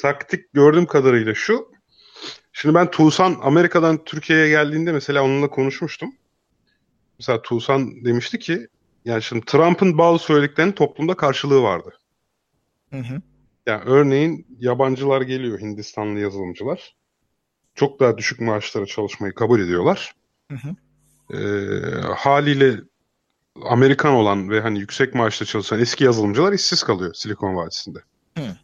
[0.02, 1.72] Taktik gördüğüm kadarıyla şu.
[2.54, 6.16] Şimdi ben Tuğsan Amerika'dan Türkiye'ye geldiğinde mesela onunla konuşmuştum.
[7.20, 8.68] Mesela Tuğsan demişti ki
[9.06, 11.94] yani şimdi Trump'ın bazı söylediklerinin toplumda karşılığı vardı.
[12.92, 13.22] Hı hı.
[13.66, 16.96] Yani örneğin yabancılar geliyor Hindistanlı yazılımcılar.
[17.76, 20.16] Çok daha düşük maaşlara çalışmayı kabul ediyorlar.
[20.52, 20.76] Hı hı.
[21.38, 22.80] Ee, haliyle
[23.64, 28.00] Amerikan olan ve hani yüksek maaşla çalışan eski yazılımcılar işsiz kalıyor Silikon Vadisi'nde.
[28.38, 28.58] Hı.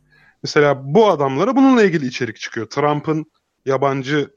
[0.43, 2.69] Mesela bu adamlara bununla ilgili içerik çıkıyor.
[2.69, 3.25] Trump'ın
[3.65, 4.29] yabancı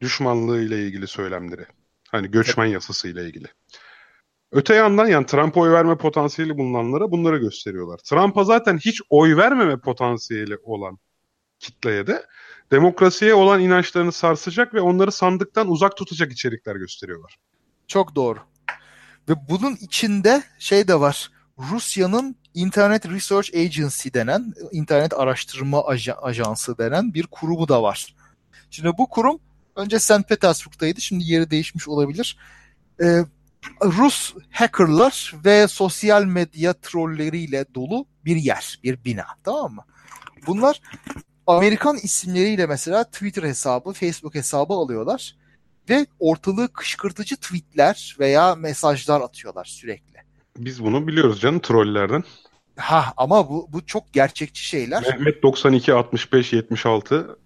[0.00, 1.66] düşmanlığı ile ilgili söylemleri.
[2.08, 3.46] Hani göçmen yasası ile ilgili.
[4.52, 7.98] Öte yandan yani Trump'a oy verme potansiyeli bulunanlara bunları gösteriyorlar.
[7.98, 10.98] Trump'a zaten hiç oy vermeme potansiyeli olan
[11.58, 12.26] kitleye de
[12.70, 17.36] demokrasiye olan inançlarını sarsacak ve onları sandıktan uzak tutacak içerikler gösteriyorlar.
[17.86, 18.38] Çok doğru.
[19.28, 21.30] Ve bunun içinde şey de var.
[21.58, 25.84] Rusya'nın Internet Research Agency denen, internet araştırma
[26.22, 28.14] ajansı denen bir kurumu da var.
[28.70, 29.40] Şimdi bu kurum
[29.76, 30.28] önce St.
[30.28, 32.38] Petersburg'daydı, şimdi yeri değişmiş olabilir.
[33.02, 33.24] Ee,
[33.84, 39.26] Rus hackerlar ve sosyal medya trolleriyle dolu bir yer, bir bina.
[39.44, 39.84] Tamam mı?
[40.46, 40.80] Bunlar
[41.46, 45.36] Amerikan isimleriyle mesela Twitter hesabı, Facebook hesabı alıyorlar
[45.90, 50.18] ve ortalığı kışkırtıcı tweetler veya mesajlar atıyorlar sürekli.
[50.58, 52.24] Biz bunu biliyoruz canım trollerden.
[52.76, 55.02] Ha ama bu bu çok gerçekçi şeyler.
[55.02, 57.38] Mehmet 92 65 76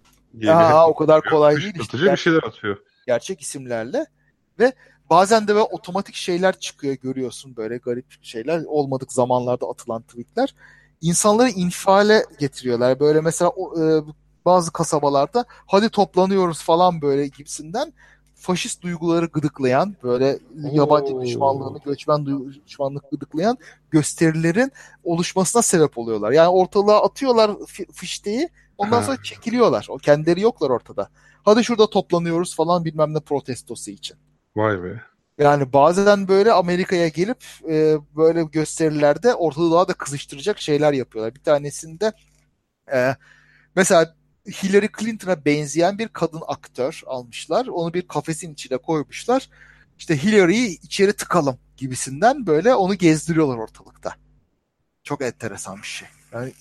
[0.49, 1.75] Aa, o kadar kolay değil.
[1.81, 1.99] Işte.
[1.99, 2.77] bir şeyler atıyor.
[3.07, 4.07] Gerçek isimlerle
[4.59, 4.73] ve
[5.13, 10.55] bazen de böyle otomatik şeyler çıkıyor görüyorsun böyle garip şeyler olmadık zamanlarda atılan tweetler.
[11.01, 13.01] İnsanları infiale getiriyorlar.
[13.01, 14.03] Böyle mesela o, e,
[14.45, 17.93] bazı kasabalarda hadi toplanıyoruz falan böyle gibisinden
[18.35, 20.69] faşist duyguları gıdıklayan, böyle Oo.
[20.73, 22.27] yabancı düşmanlığını, göçmen
[22.67, 23.59] düşmanlık gıdıklayan
[23.91, 24.73] gösterilerin
[25.05, 26.33] oluşmasına sebep oluyorlar.
[26.33, 27.51] Yani ortalığa atıyorlar
[27.93, 28.49] fişteyi,
[28.79, 29.87] ondan sonra çekiliyorlar.
[29.91, 31.09] O kendileri yoklar ortada.
[31.45, 34.17] Hadi şurada toplanıyoruz falan bilmem ne protestosu için.
[34.57, 35.03] Vay be.
[35.39, 41.35] Yani bazen böyle Amerika'ya gelip e, böyle gösterilerde ortalığı daha da kızıştıracak şeyler yapıyorlar.
[41.35, 42.13] Bir tanesinde
[42.93, 43.17] e,
[43.77, 44.15] mesela
[44.47, 47.67] Hillary Clinton'a benzeyen bir kadın aktör almışlar.
[47.67, 49.49] Onu bir kafesin içine koymuşlar.
[49.99, 54.15] İşte Hillary'yi içeri tıkalım gibisinden böyle onu gezdiriyorlar ortalıkta.
[55.05, 56.09] Çok enteresan bir şey.
[56.33, 56.53] Yani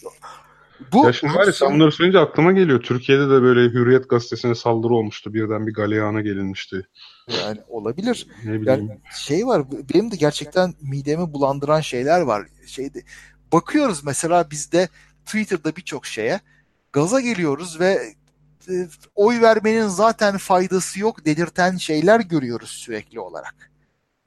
[0.94, 2.82] bu ya şimdi var ya sen bunları söyleyince aklıma geliyor.
[2.82, 5.34] Türkiye'de de böyle Hürriyet gazetesine saldırı olmuştu.
[5.34, 6.88] Birden bir galeyana gelinmişti.
[7.28, 8.28] Yani olabilir.
[8.44, 9.64] Yani şey var
[9.94, 12.48] benim de gerçekten midemi bulandıran şeyler var.
[12.66, 13.04] Şeyde
[13.54, 14.90] bakıyoruz mesela bizde
[15.26, 16.40] Twitter'da birçok şeye
[16.94, 18.14] gaza geliyoruz ve
[18.70, 23.72] e, oy vermenin zaten faydası yok dedirten şeyler görüyoruz sürekli olarak.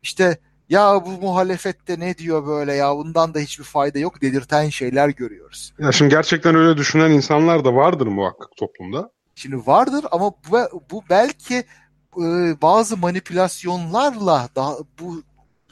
[0.02, 0.38] İşte
[0.68, 5.74] ya bu muhalefette ne diyor böyle ya bundan da hiçbir fayda yok dedirten şeyler görüyoruz.
[5.78, 9.10] Ya şimdi gerçekten öyle düşünen insanlar da vardır muhakkak toplumda.
[9.34, 10.58] Şimdi vardır ama bu,
[10.90, 11.64] bu belki
[12.18, 15.22] e, bazı manipülasyonlarla daha bu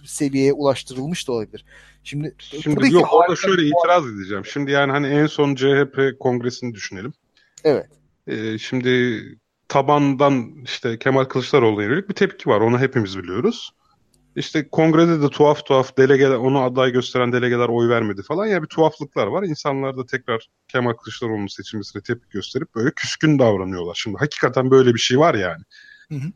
[0.04, 1.64] seviyeye ulaştırılmış da olabilir.
[2.04, 4.44] Şimdi, Şimdi yok orada şöyle itiraz edeceğim.
[4.44, 7.12] Şimdi yani hani en son CHP kongresini düşünelim.
[7.64, 7.86] Evet.
[8.26, 9.22] Ee, şimdi
[9.68, 12.60] tabandan işte Kemal Kılıçdaroğlu'na yönelik bir tepki var.
[12.60, 13.72] Onu hepimiz biliyoruz.
[14.36, 18.46] İşte kongrede de tuhaf tuhaf delegeler, onu aday gösteren delegeler oy vermedi falan.
[18.46, 19.42] Ya bir tuhaflıklar var.
[19.42, 23.94] İnsanlar da tekrar Kemal Kılıçdaroğlu'nun seçilmesine tepki gösterip böyle küskün davranıyorlar.
[23.94, 25.62] Şimdi hakikaten böyle bir şey var yani.
[26.12, 26.32] Hı hı.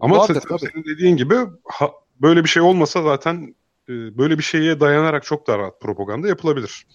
[0.00, 0.58] Ama Vardır, tabii.
[0.58, 1.34] senin dediğin gibi
[1.64, 1.90] ha,
[2.20, 3.54] böyle bir şey olmasa zaten
[3.88, 6.86] e, böyle bir şeye dayanarak çok daha rahat propaganda yapılabilir.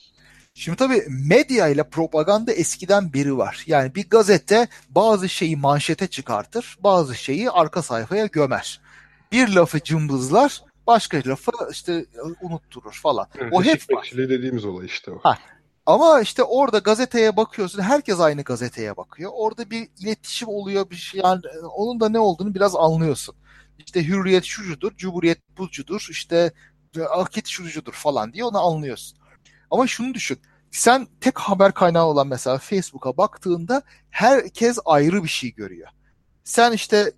[0.54, 3.64] Şimdi tabii medya ile propaganda eskiden biri var.
[3.68, 8.82] Yani bir gazete bazı şeyi manşete çıkartır, bazı şeyi arka sayfaya gömer.
[9.32, 12.06] Bir lafı cımbızlar, başka lafı işte
[12.42, 13.28] unutturur falan.
[13.40, 14.12] Evet, o hep var.
[14.16, 15.20] dediğimiz olay işte o.
[15.20, 15.38] Ha.
[15.90, 19.32] Ama işte orada gazeteye bakıyorsun, herkes aynı gazeteye bakıyor.
[19.34, 21.42] Orada bir iletişim oluyor, bir şey yani
[21.76, 23.36] onun da ne olduğunu biraz anlıyorsun.
[23.80, 26.52] İşte hürriyet şucudur, cumhuriyet bucudur, işte
[27.10, 29.18] akit şucudur falan diye onu anlıyorsun.
[29.72, 30.40] Ama şunu düşün.
[30.72, 35.90] Sen tek haber kaynağı olan mesela Facebook'a baktığında herkes ayrı bir şey görüyor.
[36.44, 37.12] Sen işte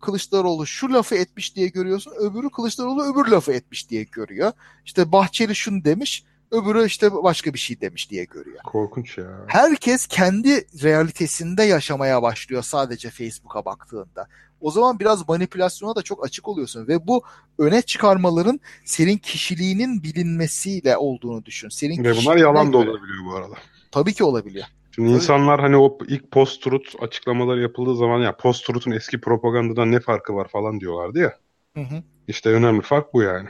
[0.00, 2.12] Kılıçdaroğlu şu lafı etmiş diye görüyorsun.
[2.18, 4.52] Öbürü Kılıçdaroğlu öbür lafı etmiş diye görüyor.
[4.84, 6.24] İşte Bahçeli şunu demiş.
[6.50, 8.58] Öbürü işte başka bir şey demiş diye görüyor.
[8.64, 9.44] Korkunç ya.
[9.46, 14.28] Herkes kendi realitesinde yaşamaya başlıyor sadece Facebook'a baktığında.
[14.60, 17.22] O zaman biraz manipülasyona da çok açık oluyorsun ve bu
[17.58, 21.68] öne çıkarmaların senin kişiliğinin bilinmesiyle olduğunu düşün.
[21.68, 23.54] Senin ve bunlar yalan da olabiliyor bu arada.
[23.90, 24.66] Tabii ki olabiliyor.
[24.96, 25.16] Şimdi Tabii.
[25.16, 30.48] insanlar hani o ilk post-truth açıklamaları yapıldığı zaman ya post-truth'un eski propagandadan ne farkı var
[30.48, 31.38] falan diyorlardı ya.
[31.74, 32.02] Hı hı.
[32.28, 33.48] İşte önemli fark bu yani.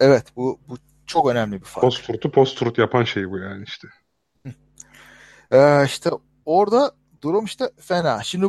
[0.00, 0.76] Evet bu, bu
[1.10, 1.82] çok önemli bir fark.
[1.82, 3.88] Post-truth'u post-truth yapan şey bu yani işte.
[5.52, 6.10] Ee, işte
[6.44, 6.92] orada
[7.22, 8.22] durum işte fena.
[8.22, 8.46] Şimdi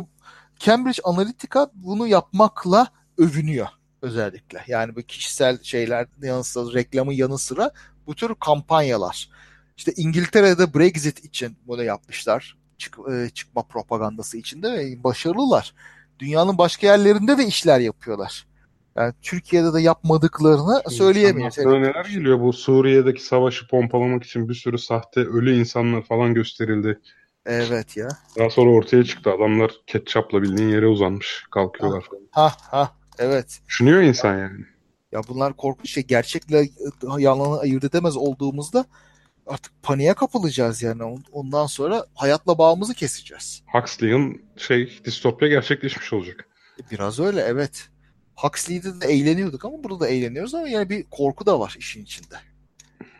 [0.58, 2.86] Cambridge Analytica bunu yapmakla
[3.18, 3.66] övünüyor
[4.02, 4.64] özellikle.
[4.68, 7.70] Yani bu kişisel şeyler yanı sıra reklamın yanı sıra
[8.06, 9.30] bu tür kampanyalar.
[9.76, 12.56] İşte İngiltere'de Brexit için bunu yapmışlar.
[12.78, 15.74] Çık, e, çıkma propagandası içinde ve başarılılar.
[16.18, 18.46] Dünyanın başka yerlerinde de işler yapıyorlar.
[18.96, 21.58] Yani Türkiye'de de yapmadıklarını söyleyemeyiz.
[21.58, 27.00] Neler geliyor bu Suriye'deki savaşı pompalamak için bir sürü sahte ölü insanlar falan gösterildi.
[27.46, 28.08] Evet ya.
[28.38, 29.30] Daha sonra ortaya çıktı.
[29.30, 31.44] Adamlar ketçapla bildiğin yere uzanmış.
[31.50, 32.22] Kalkıyorlar falan.
[32.30, 33.60] Ha ha evet.
[33.68, 34.64] Düşünüyor insan yani.
[35.12, 36.02] Ya bunlar korkunç şey.
[36.02, 36.68] Gerçekle
[37.18, 38.84] yalanı ayırt edemez olduğumuzda
[39.46, 41.02] artık paniğe kapılacağız yani.
[41.32, 43.62] Ondan sonra hayatla bağımızı keseceğiz.
[43.72, 46.48] Huxley'in şey distopya gerçekleşmiş olacak.
[46.90, 47.88] Biraz öyle evet.
[48.36, 52.34] Huxley'de de eğleniyorduk ama burada da eğleniyoruz ama yani bir korku da var işin içinde.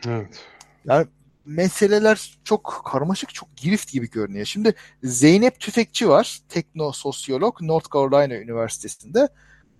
[0.06, 0.40] Evet.
[0.84, 1.06] Yani
[1.44, 4.46] meseleler çok karmaşık, çok girift gibi görünüyor.
[4.46, 9.28] Şimdi Zeynep Tüfekçi var, teknososyolog North Carolina Üniversitesi'nde.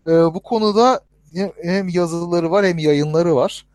[0.06, 1.00] Ee, bu konuda
[1.62, 3.66] hem yazıları var hem yayınları var.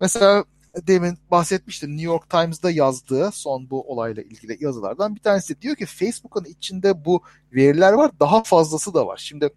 [0.00, 0.44] Mesela
[0.86, 5.86] demin bahsetmiştim New York Times'da yazdığı son bu olayla ilgili yazılardan bir tanesi diyor ki
[5.86, 9.16] Facebook'un içinde bu veriler var daha fazlası da var.
[9.16, 9.50] Şimdi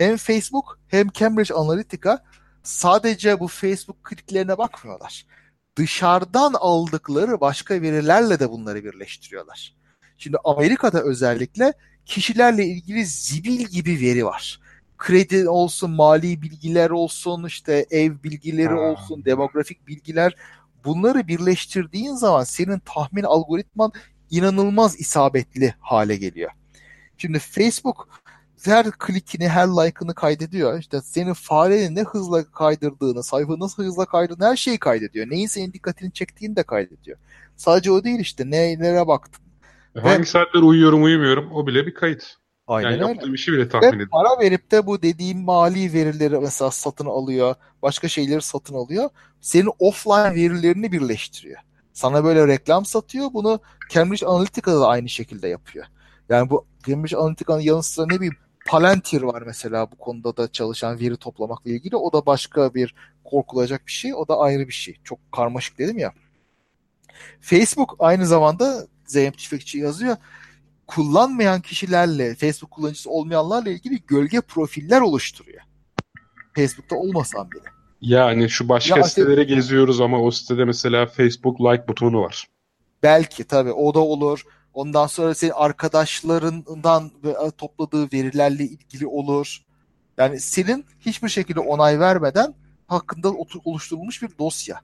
[0.00, 2.24] hem Facebook hem Cambridge Analytica
[2.62, 5.26] sadece bu Facebook kliklerine bakmıyorlar
[5.76, 9.74] dışarıdan aldıkları başka verilerle de bunları birleştiriyorlar.
[10.18, 11.72] Şimdi Amerika'da özellikle
[12.06, 14.60] kişilerle ilgili zibil gibi veri var.
[14.98, 20.34] kredi olsun, mali bilgiler olsun, işte ev bilgileri olsun, demografik bilgiler
[20.84, 23.92] bunları birleştirdiğin zaman senin tahmin algoritman
[24.30, 26.50] inanılmaz isabetli hale geliyor.
[27.16, 28.08] Şimdi Facebook
[28.66, 30.78] her klikini, her like'ını kaydediyor.
[30.78, 35.30] İşte senin farenin ne hızla kaydırdığını, sayfanı nasıl hızla kaydırdığını her şeyi kaydediyor.
[35.30, 37.18] Neyin senin dikkatini çektiğini de kaydediyor.
[37.56, 39.44] Sadece o değil işte nelere baktın.
[40.02, 42.36] Hangi Ve, saatler uyuyorum uyumuyorum o bile bir kayıt.
[42.66, 44.08] Aynen yani yaptığım işi bile tahmin ediyor.
[44.10, 47.54] Para verip de bu dediğim mali verileri mesela satın alıyor.
[47.82, 49.10] Başka şeyleri satın alıyor.
[49.40, 51.58] Senin offline verilerini birleştiriyor.
[51.92, 53.32] Sana böyle reklam satıyor.
[53.32, 55.86] Bunu Cambridge Analytica'da da aynı şekilde yapıyor.
[56.28, 58.36] Yani bu Cambridge Analytica'nın yanı sıra ne bileyim
[58.70, 61.96] Palantir var mesela bu konuda da çalışan veri toplamakla ilgili.
[61.96, 62.94] O da başka bir
[63.24, 64.14] korkulacak bir şey.
[64.14, 64.96] O da ayrı bir şey.
[65.04, 66.12] Çok karmaşık dedim ya.
[67.40, 70.16] Facebook aynı zamanda Zeynep Tüfekçi yazıyor.
[70.86, 75.62] Kullanmayan kişilerle, Facebook kullanıcısı olmayanlarla ilgili gölge profiller oluşturuyor.
[76.56, 77.68] Facebook'ta olmasan bile.
[78.00, 82.48] Yani şu başka ya sitelere işte, geziyoruz ama o sitede mesela Facebook like butonu var.
[83.02, 84.44] Belki tabii o da olur.
[84.74, 89.58] Ondan sonra senin arkadaşlarından e, topladığı verilerle ilgili olur.
[90.18, 92.54] Yani senin hiçbir şekilde onay vermeden
[92.86, 93.32] hakkında
[93.64, 94.80] oluşturulmuş bir dosya.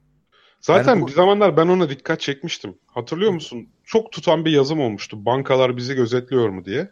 [0.60, 1.06] Zaten yani bu...
[1.06, 2.78] bir zamanlar ben ona dikkat çekmiştim.
[2.86, 3.68] Hatırlıyor musun?
[3.84, 5.24] Çok tutan bir yazım olmuştu.
[5.24, 6.90] Bankalar bizi gözetliyor mu diye.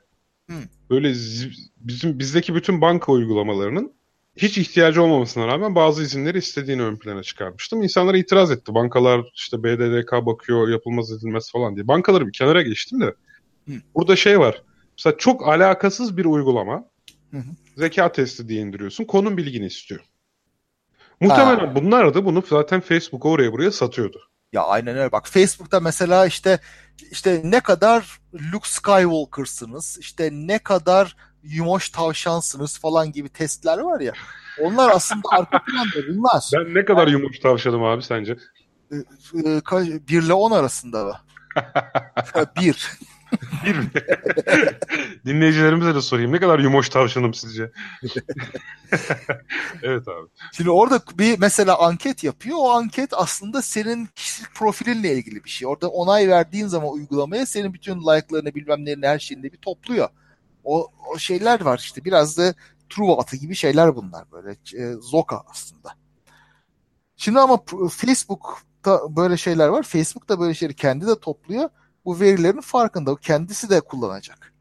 [0.50, 0.56] Hı.
[0.90, 1.08] Böyle
[1.76, 3.92] bizim bizdeki bütün banka uygulamalarının
[4.36, 7.82] hiç ihtiyacı olmamasına rağmen bazı izinleri istediğini ön plana çıkarmıştım.
[7.82, 8.74] İnsanlar itiraz etti.
[8.74, 11.88] Bankalar işte BDDK bakıyor yapılmaz edilmez falan diye.
[11.88, 13.14] Bankaları bir kenara geçtim de.
[13.68, 13.72] Hı.
[13.94, 14.62] Burada şey var.
[14.98, 16.84] Mesela çok alakasız bir uygulama.
[17.30, 17.50] Hı hı.
[17.76, 19.04] Zeka testi diye indiriyorsun.
[19.04, 20.00] Konum bilgini istiyor.
[21.20, 21.74] Muhtemelen ha.
[21.74, 24.20] bunlar da bunu zaten Facebook'a oraya buraya satıyordu.
[24.52, 25.12] Ya aynen öyle.
[25.12, 26.58] Bak Facebook'ta mesela işte
[27.10, 34.12] işte ne kadar Luke Skywalker'sınız, işte ne kadar yumoş tavşansınız falan gibi testler var ya.
[34.60, 36.44] Onlar aslında arka planda bunlar.
[36.52, 38.36] Ben ne kadar yumoş tavşanım abi sence?
[38.92, 38.96] Ee,
[39.46, 41.14] e, ile on arasında mı?
[42.60, 42.90] bir.
[43.66, 43.90] bir mi?
[45.26, 46.32] Dinleyicilerimize de sorayım.
[46.32, 47.70] Ne kadar yumoş tavşanım sizce?
[49.82, 50.28] evet abi.
[50.52, 52.56] Şimdi orada bir mesela anket yapıyor.
[52.60, 55.68] O anket aslında senin kişilik profilinle ilgili bir şey.
[55.68, 60.08] Orada onay verdiğin zaman uygulamaya senin bütün like'larını bilmem nelerini her şeyini bir topluyor.
[60.64, 62.54] O, o şeyler var işte biraz da
[62.88, 65.94] Truva atı gibi şeyler bunlar böyle e, Zoka aslında.
[67.16, 67.60] Şimdi ama
[67.90, 69.82] Facebook'ta böyle şeyler var.
[69.82, 71.68] Facebook da böyle şeyleri kendi de topluyor.
[72.04, 73.16] Bu verilerin farkında.
[73.16, 74.54] Kendisi de kullanacak.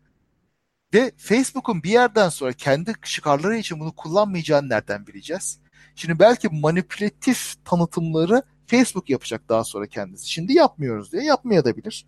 [0.94, 5.60] Ve Facebook'un bir yerden sonra kendi çıkarları için bunu kullanmayacağını nereden bileceğiz?
[5.96, 10.30] Şimdi belki manipülatif tanıtımları Facebook yapacak daha sonra kendisi.
[10.30, 12.06] Şimdi yapmıyoruz diye yapmaya da bilir.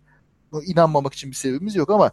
[0.66, 2.10] İnanmamak için bir sebebimiz yok ama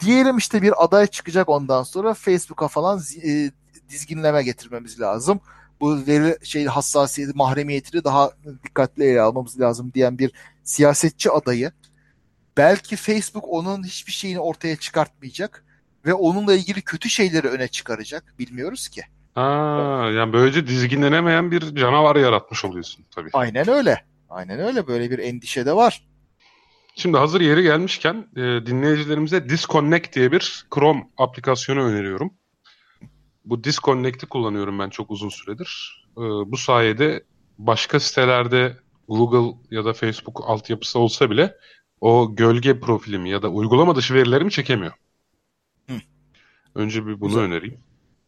[0.00, 3.50] Diyelim işte bir aday çıkacak ondan sonra Facebook'a falan e,
[3.88, 5.40] dizginleme getirmemiz lazım.
[5.80, 8.30] Bu veri şey hassasiyeti, mahremiyetini daha
[8.64, 10.32] dikkatli ele almamız lazım diyen bir
[10.64, 11.72] siyasetçi adayı.
[12.56, 15.64] Belki Facebook onun hiçbir şeyini ortaya çıkartmayacak
[16.06, 18.34] ve onunla ilgili kötü şeyleri öne çıkaracak.
[18.38, 19.02] Bilmiyoruz ki.
[19.36, 23.30] Aa, yani böylece dizginlenemeyen bir canavar yaratmış oluyorsun tabii.
[23.32, 24.04] Aynen öyle.
[24.30, 24.86] Aynen öyle.
[24.86, 26.06] Böyle bir endişe de var.
[26.94, 32.34] Şimdi hazır yeri gelmişken e, dinleyicilerimize Disconnect diye bir Chrome aplikasyonu öneriyorum.
[33.44, 36.02] Bu Disconnect'i kullanıyorum ben çok uzun süredir.
[36.16, 37.24] E, bu sayede
[37.58, 38.76] başka sitelerde
[39.08, 41.56] Google ya da Facebook altyapısı olsa bile
[42.00, 44.92] o gölge profilimi ya da uygulama dışı verilerimi çekemiyor.
[45.88, 45.96] Hı.
[46.74, 47.42] Önce bir bunu güzel.
[47.42, 47.80] önereyim.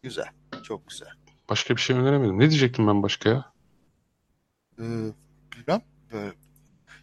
[0.03, 0.27] Güzel.
[0.63, 1.09] Çok güzel.
[1.49, 2.39] Başka bir şey öneremedim.
[2.39, 3.53] Ne diyecektim ben başka ya?
[4.79, 4.83] Ee,
[5.57, 5.81] bilmem.
[6.13, 6.31] Ee,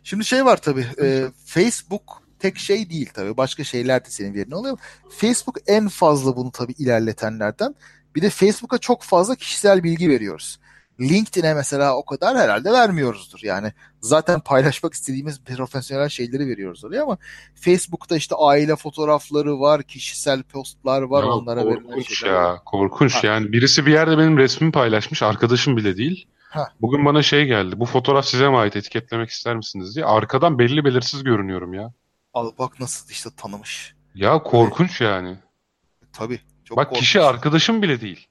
[0.05, 0.86] Şimdi şey var tabii.
[1.03, 3.36] E, Facebook tek şey değil tabii.
[3.36, 4.78] Başka şeyler de senin yerine oluyor.
[5.09, 7.74] Facebook en fazla bunu tabii ilerletenlerden.
[8.14, 10.59] Bir de Facebook'a çok fazla kişisel bilgi veriyoruz.
[11.01, 13.38] LinkedIn'e mesela o kadar herhalde vermiyoruzdur.
[13.42, 17.18] Yani zaten paylaşmak istediğimiz profesyonel şeyleri veriyoruz oraya ama
[17.55, 22.34] Facebook'ta işte aile fotoğrafları var, kişisel postlar var ya, onlara verilen şeyler.
[22.34, 23.26] ya, korkunç ha.
[23.26, 23.53] yani.
[23.53, 26.26] Birisi bir yerde benim resmimi paylaşmış, arkadaşım bile değil.
[26.51, 26.66] Heh.
[26.80, 27.80] Bugün bana şey geldi.
[27.80, 30.05] Bu fotoğraf size mi ait etiketlemek ister misiniz diye.
[30.05, 31.92] Arkadan belli belirsiz görünüyorum ya.
[32.34, 33.94] Al bak nasıl işte tanımış.
[34.14, 35.01] Ya korkunç evet.
[35.01, 35.36] yani.
[36.12, 36.40] Tabii.
[36.64, 37.01] Çok bak korkunç.
[37.01, 38.26] kişi arkadaşım bile değil.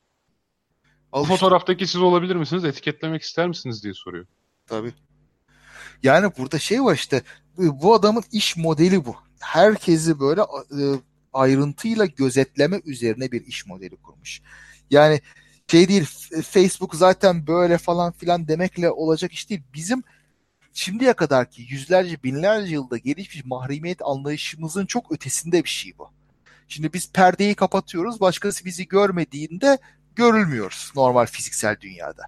[1.12, 1.36] Al Bu işte.
[1.36, 2.66] fotoğraftaki siz olabilir misiniz?
[2.66, 4.26] Etiketlemek ister misiniz diye soruyor.
[4.68, 4.94] Tabii.
[6.04, 7.22] Yani burada şey var işte
[7.58, 9.16] bu adamın iş modeli bu.
[9.40, 10.82] Herkesi böyle e,
[11.34, 14.42] ayrıntıyla gözetleme üzerine bir iş modeli kurmuş.
[14.90, 15.22] Yani
[15.72, 16.06] şey değil
[16.44, 19.62] Facebook zaten böyle falan filan demekle olacak iş değil.
[19.74, 20.04] Bizim
[20.74, 26.10] şimdiye kadar ki yüzlerce binlerce yılda gelişmiş mahremiyet anlayışımızın çok ötesinde bir şey bu.
[26.68, 28.22] Şimdi biz perdeyi kapatıyoruz.
[28.22, 29.78] Başkası bizi görmediğinde
[30.16, 32.24] görülmüyoruz normal fiziksel dünyada.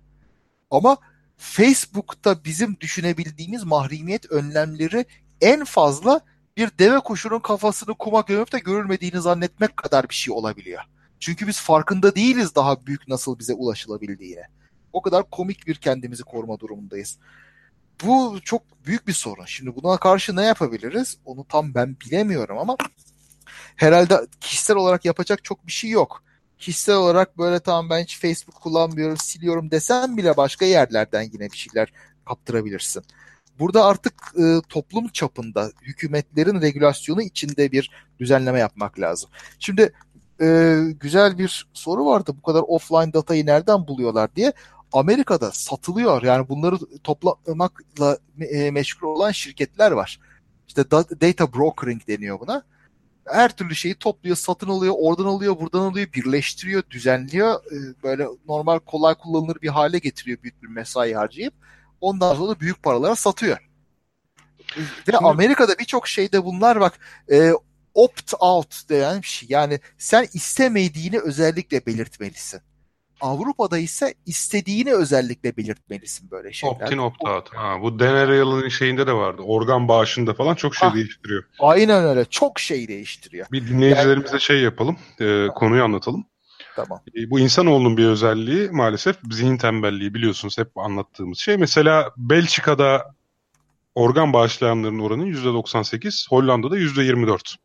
[0.71, 0.97] Ama
[1.37, 5.05] Facebook'ta bizim düşünebildiğimiz mahremiyet önlemleri
[5.41, 6.21] en fazla
[6.57, 10.81] bir deve kuşunun kafasını kuma gömüp de görülmediğini zannetmek kadar bir şey olabiliyor.
[11.21, 14.43] Çünkü biz farkında değiliz daha büyük nasıl bize ulaşılabildiğine.
[14.93, 17.17] O kadar komik bir kendimizi koruma durumundayız.
[18.03, 19.45] Bu çok büyük bir sorun.
[19.45, 21.17] Şimdi buna karşı ne yapabiliriz?
[21.25, 22.77] Onu tam ben bilemiyorum ama
[23.75, 26.23] herhalde kişisel olarak yapacak çok bir şey yok.
[26.57, 31.57] Kişisel olarak böyle tamam ben hiç Facebook kullanmıyorum, siliyorum desem bile başka yerlerden yine bir
[31.57, 31.93] şeyler
[32.25, 33.03] kaptırabilirsin.
[33.59, 39.29] Burada artık e, toplum çapında hükümetlerin regülasyonu içinde bir düzenleme yapmak lazım.
[39.59, 39.93] Şimdi
[40.41, 42.31] e, güzel bir soru vardı.
[42.37, 44.53] Bu kadar offline datayı nereden buluyorlar diye.
[44.93, 46.23] Amerika'da satılıyor.
[46.23, 50.19] Yani bunları toplamakla e, meşgul olan şirketler var.
[50.67, 52.63] İşte data brokering deniyor buna.
[53.25, 57.55] Her türlü şeyi topluyor, satın alıyor, oradan alıyor, buradan alıyor, birleştiriyor, düzenliyor.
[57.55, 61.53] E, böyle normal kolay kullanılır bir hale getiriyor büyük bir mesai harcayıp.
[62.01, 63.57] Ondan sonra da büyük paralara satıyor.
[65.07, 65.17] Ve.
[65.17, 66.99] Amerika'da birçok şeyde bunlar bak
[67.31, 67.51] e,
[67.93, 69.49] opt out denen bir şey.
[69.51, 72.61] Yani sen istemediğini özellikle belirtmelisin.
[73.21, 76.75] Avrupa'da ise istediğini özellikle belirtmelisin böyle şeyler.
[76.75, 77.55] Opt-in opt-out.
[77.55, 79.41] Ha, bu Denereal'ın şeyinde de vardı.
[79.41, 81.43] Organ bağışında falan çok şey ha, değiştiriyor.
[81.59, 82.25] Aynen öyle.
[82.25, 83.47] Çok şey değiştiriyor.
[83.51, 84.97] Bir dinleyicilerimize yani, şey yapalım.
[85.19, 86.25] E, konuyu anlatalım.
[86.75, 87.01] Tamam.
[87.17, 91.57] E, bu insanoğlunun bir özelliği maalesef zihin tembelliği biliyorsunuz hep anlattığımız şey.
[91.57, 93.15] Mesela Belçika'da
[93.95, 97.55] organ bağışlayanların oranı %98, Hollanda'da %24.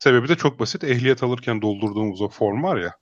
[0.00, 0.84] Sebebi de çok basit.
[0.84, 2.94] Ehliyet alırken doldurduğumuz o form var ya.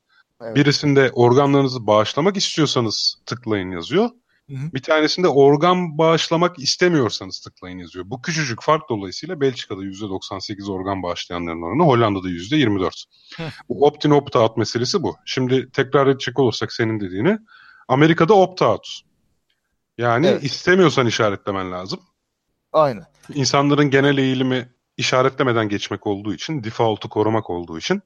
[0.42, 0.56] Evet.
[0.56, 4.10] Birisinde organlarınızı bağışlamak istiyorsanız tıklayın yazıyor.
[4.50, 4.72] Hı hı.
[4.74, 8.04] Bir tanesinde organ bağışlamak istemiyorsanız tıklayın yazıyor.
[8.08, 13.04] Bu küçücük fark dolayısıyla Belçika'da %98 organ bağışlayanların oranı, Hollanda'da %24.
[13.36, 13.42] Hı.
[13.68, 15.16] Bu opt-in opt-out meselesi bu.
[15.24, 17.38] Şimdi tekrar edecek olursak senin dediğini,
[17.88, 19.00] Amerika'da opt-out.
[19.98, 20.44] Yani evet.
[20.44, 22.00] istemiyorsan işaretlemen lazım.
[22.72, 23.04] Aynen.
[23.34, 24.68] İnsanların genel eğilimi
[24.98, 28.02] işaretlemeden geçmek olduğu için, default'u korumak olduğu için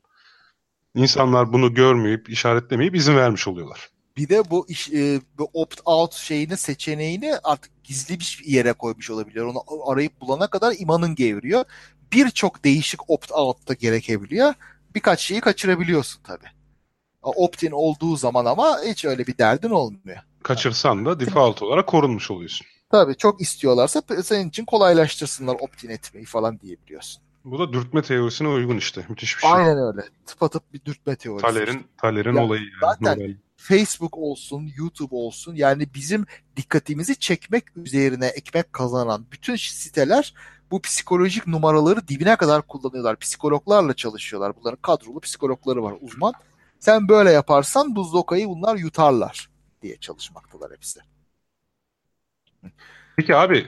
[0.94, 3.88] İnsanlar bunu görmeyip, işaretlemeyip izin vermiş oluyorlar.
[4.16, 9.46] Bir de bu iş, e, bu opt-out şeyini, seçeneğini artık gizli bir yere koymuş olabiliyor.
[9.46, 11.64] Onu arayıp bulana kadar imanın gevriyor.
[12.12, 14.54] Birçok değişik opt-out da gerekebiliyor.
[14.94, 16.48] Birkaç şeyi kaçırabiliyorsun tabii.
[17.22, 20.18] Opt-in olduğu zaman ama hiç öyle bir derdin olmuyor.
[20.42, 22.66] Kaçırsan da default olarak korunmuş oluyorsun.
[22.92, 27.22] Tabii çok istiyorlarsa senin için kolaylaştırsınlar opt-in etmeyi falan diyebiliyorsun.
[27.44, 29.06] Bu da dürtme teorisine uygun işte.
[29.08, 29.50] Müthiş bir şey.
[29.52, 30.08] Aynen öyle.
[30.26, 31.42] Tıpatıp bir dürtme teorisi.
[31.46, 31.88] Taler'in, işte.
[31.96, 32.72] Taler'in yani olayı yani.
[32.80, 33.36] Zaten Nobel.
[33.56, 36.26] Facebook olsun, YouTube olsun yani bizim
[36.56, 40.34] dikkatimizi çekmek üzerine ekmek kazanan bütün siteler
[40.70, 43.18] bu psikolojik numaraları dibine kadar kullanıyorlar.
[43.18, 44.52] Psikologlarla çalışıyorlar.
[44.56, 46.32] Bunların kadrolu psikologları var uzman.
[46.80, 49.50] Sen böyle yaparsan bu zokayı bunlar yutarlar
[49.82, 51.00] diye çalışmaktalar hepsi.
[53.16, 53.66] Peki abi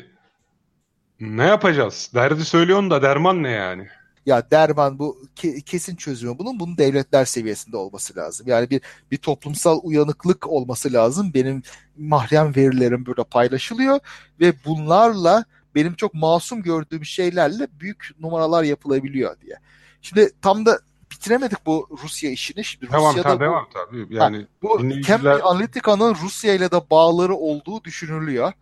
[1.20, 2.10] ne yapacağız?
[2.14, 3.88] Derdi söylüyorsun da derman ne yani?
[4.26, 5.18] Ya derman bu
[5.66, 8.46] kesin çözümü bunun bunun devletler seviyesinde olması lazım.
[8.48, 8.80] Yani bir
[9.10, 11.30] bir toplumsal uyanıklık olması lazım.
[11.34, 11.62] Benim
[11.96, 13.98] mahrem verilerim burada paylaşılıyor
[14.40, 19.56] ve bunlarla benim çok masum gördüğüm şeylerle büyük numaralar yapılabiliyor diye.
[20.02, 20.78] Şimdi tam da
[21.12, 22.64] bitiremedik bu Rusya işini.
[22.64, 24.06] Şimdi devam Rusya'da tabii, bu, devam tabii.
[24.10, 25.18] Yani ha, bu dinleyiciler...
[25.18, 28.52] Cambridge Analytica'nın Rusya ile de bağları olduğu düşünülüyor.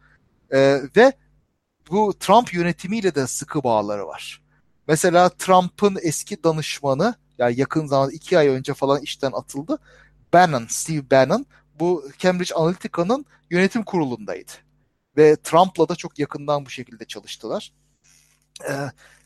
[0.53, 1.13] Ee, ve
[1.91, 4.43] bu Trump yönetimiyle de sıkı bağları var.
[4.89, 9.79] Mesela Trump'ın eski danışmanı yani yakın zaman iki ay önce falan işten atıldı.
[10.33, 11.47] Bannon, Steve Bannon
[11.81, 14.53] bu Cambridge Analytica'nın yönetim kurulundaydı.
[15.17, 17.73] Ve Trump'la da çok yakından bu şekilde çalıştılar.
[18.69, 18.73] Ee,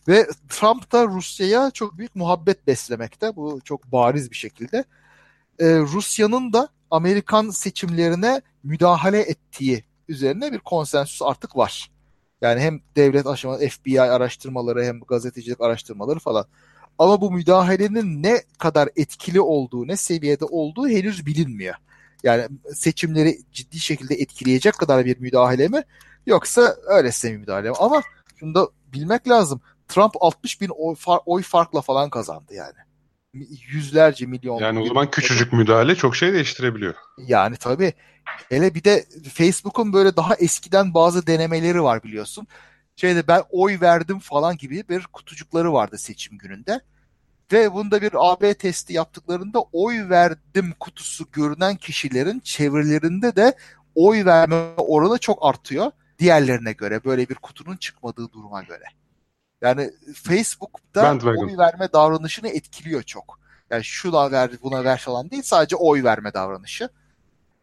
[0.08, 3.36] ve Trump da Rusya'ya çok büyük muhabbet beslemekte.
[3.36, 4.84] Bu çok bariz bir şekilde.
[5.58, 11.90] Ee, Rusya'nın da Amerikan seçimlerine müdahale ettiği üzerine bir konsensüs artık var.
[12.40, 16.46] Yani hem devlet aşaması FBI araştırmaları hem gazetecilik araştırmaları falan.
[16.98, 21.74] Ama bu müdahalenin ne kadar etkili olduğu, ne seviyede olduğu henüz bilinmiyor.
[22.22, 25.82] Yani seçimleri ciddi şekilde etkileyecek kadar bir müdahale mi?
[26.26, 27.76] Yoksa öylesine bir müdahale mi?
[27.78, 28.02] Ama
[28.36, 29.60] şunu da bilmek lazım.
[29.88, 32.76] Trump 60 bin oy, far, oy farkla falan kazandı yani.
[33.68, 34.58] Yüzlerce milyon.
[34.60, 36.94] Yani o zaman küçücük müdahale çok şey değiştirebiliyor.
[37.18, 37.92] Yani tabii.
[38.48, 42.46] Hele bir de Facebook'un böyle daha eskiden bazı denemeleri var biliyorsun.
[42.96, 46.80] Şeyde ben oy verdim falan gibi bir kutucukları vardı seçim gününde.
[47.52, 53.54] Ve bunda bir AB testi yaptıklarında oy verdim kutusu görünen kişilerin çevrelerinde de
[53.94, 55.90] oy verme oranı çok artıyor.
[56.18, 58.84] Diğerlerine göre böyle bir kutunun çıkmadığı duruma göre.
[59.66, 63.38] Yani Facebook'ta oy verme davranışını etkiliyor çok.
[63.70, 66.88] Yani şuna ver buna ver falan değil sadece oy verme davranışı.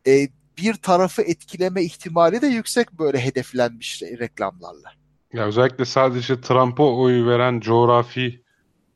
[0.08, 0.28] E,
[0.58, 4.92] bir tarafı etkileme ihtimali de yüksek böyle hedeflenmiş reklamlarla.
[5.34, 8.44] Ya özellikle sadece Trump'a oy veren coğrafi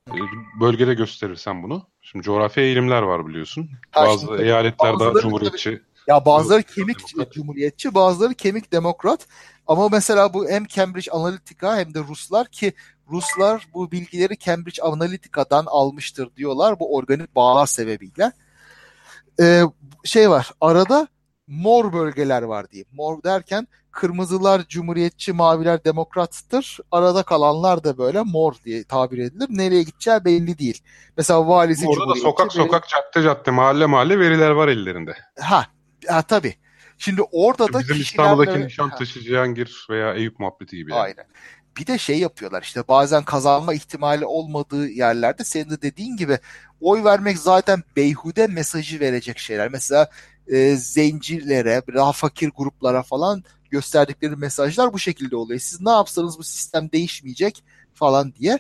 [0.07, 0.19] e,
[0.59, 1.87] bölgede gösterirsen bunu.
[2.01, 3.69] Şimdi coğrafi eğilimler var biliyorsun.
[3.91, 5.81] Ha, Bazı şimdi, eyaletlerde daha cumhuriyetçi.
[6.07, 7.33] Ya bazıları kemik demokrat.
[7.33, 9.27] cumhuriyetçi, bazıları kemik demokrat.
[9.67, 12.73] Ama mesela bu hem Cambridge Analytica hem de Ruslar ki
[13.11, 18.31] Ruslar bu bilgileri Cambridge Analytica'dan almıştır diyorlar bu organik bağlar sebebiyle.
[19.39, 19.63] Ee,
[20.05, 21.07] şey var arada
[21.47, 22.83] mor bölgeler var diye.
[22.91, 26.77] Mor derken kırmızılar cumhuriyetçi, maviler demokrattır.
[26.91, 29.47] Arada kalanlar da böyle mor diye tabir edilir.
[29.49, 30.83] Nereye gideceği belli değil.
[31.17, 35.17] Mesela valisi Orada da sokak sokak, cadde cadde, mahalle mahalle veriler var ellerinde.
[35.39, 35.65] Ha,
[36.07, 36.55] ha tabii.
[36.97, 40.91] Şimdi orada da Bizim İstanbul'daki Nişantaşı, Cihangir veya Eyüp muhabbeti gibi.
[40.91, 41.01] Yani.
[41.01, 41.25] Aynen.
[41.78, 46.39] Bir de şey yapıyorlar işte bazen kazanma ihtimali olmadığı yerlerde senin de dediğin gibi
[46.82, 49.71] oy vermek zaten beyhude mesajı verecek şeyler.
[49.71, 50.09] Mesela
[50.47, 55.59] e, zencilere, daha fakir gruplara falan gösterdikleri mesajlar bu şekilde oluyor.
[55.59, 57.63] Siz ne yapsanız bu sistem değişmeyecek
[57.93, 58.59] falan diye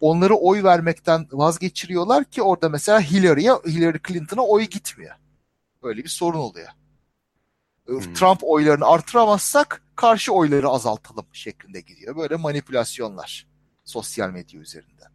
[0.00, 5.14] onları oy vermekten vazgeçiriyorlar ki orada mesela Hillary'ye, Hillary Clinton'a oy gitmiyor.
[5.82, 6.68] Böyle bir sorun oluyor.
[7.86, 8.14] Hmm.
[8.14, 12.16] Trump oylarını artıramazsak karşı oyları azaltalım şeklinde gidiyor.
[12.16, 13.46] Böyle manipülasyonlar
[13.84, 15.08] sosyal medya üzerinden.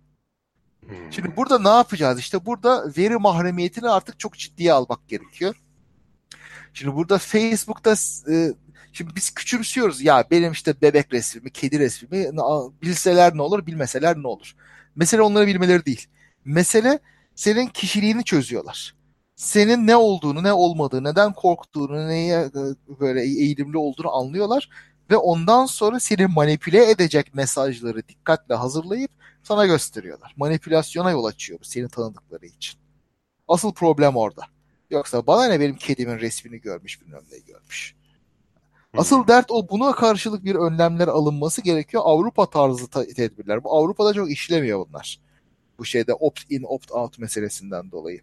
[0.88, 1.14] Hmm.
[1.14, 2.20] Şimdi burada ne yapacağız?
[2.20, 5.56] İşte burada veri mahremiyetini artık çok ciddiye almak gerekiyor.
[6.74, 7.96] Şimdi burada Facebook'ta
[8.32, 8.54] e,
[8.94, 12.30] şimdi biz küçümsüyoruz ya benim işte bebek resmimi, kedi resmimi
[12.82, 14.56] bilseler ne olur, bilmeseler ne olur.
[14.96, 16.08] Mesele onları bilmeleri değil.
[16.46, 17.00] Mesele
[17.36, 18.96] senin kişiliğini çözüyorlar.
[19.36, 22.52] Senin ne olduğunu, ne olmadığını, neden korktuğunu, neye e,
[23.00, 24.70] böyle eğilimli olduğunu anlıyorlar
[25.12, 29.12] ve ondan sonra seni manipüle edecek mesajları dikkatle hazırlayıp
[29.44, 30.34] sana gösteriyorlar.
[30.38, 32.80] Manipülasyona yol açıyor bu seni tanıdıkları için.
[33.48, 34.42] Asıl problem orada.
[34.90, 37.96] Yoksa bana ne benim kedimin resmini görmüş bilmem ne görmüş.
[38.98, 39.28] Asıl hmm.
[39.28, 42.04] dert o buna karşılık bir önlemler alınması gerekiyor.
[42.06, 43.64] Avrupa tarzı tedbirler.
[43.64, 45.20] Bu Avrupa'da çok işlemiyor bunlar.
[45.78, 48.22] Bu şeyde opt-in opt-out meselesinden dolayı.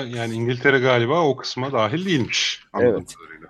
[0.00, 2.64] Yani İngiltere galiba o kısma dahil değilmiş.
[2.80, 3.14] Evet.
[3.14, 3.48] Kadarıyla.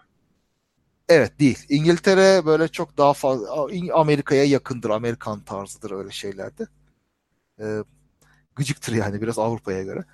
[1.09, 1.59] Evet değil.
[1.69, 4.91] İngiltere böyle çok daha fazla Amerika'ya yakındır.
[4.91, 6.67] Amerikan tarzıdır öyle şeylerde.
[7.61, 7.79] Ee,
[8.57, 10.05] gıcıktır yani biraz Avrupa'ya göre.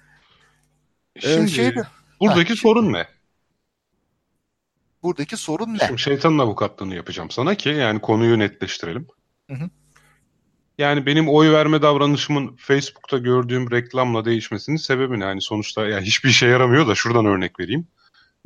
[1.20, 1.82] Şimdi ee, şeyde,
[2.20, 3.06] Buradaki ha, sorun ne?
[5.02, 5.78] Buradaki sorun ne?
[5.78, 9.06] Şimdi şeytanın avukatlığını yapacağım sana ki yani konuyu netleştirelim.
[9.50, 9.70] Hı hı.
[10.78, 15.24] Yani benim oy verme davranışımın Facebook'ta gördüğüm reklamla değişmesinin sebebi ne?
[15.24, 17.86] Yani sonuçta yani hiçbir işe yaramıyor da şuradan örnek vereyim.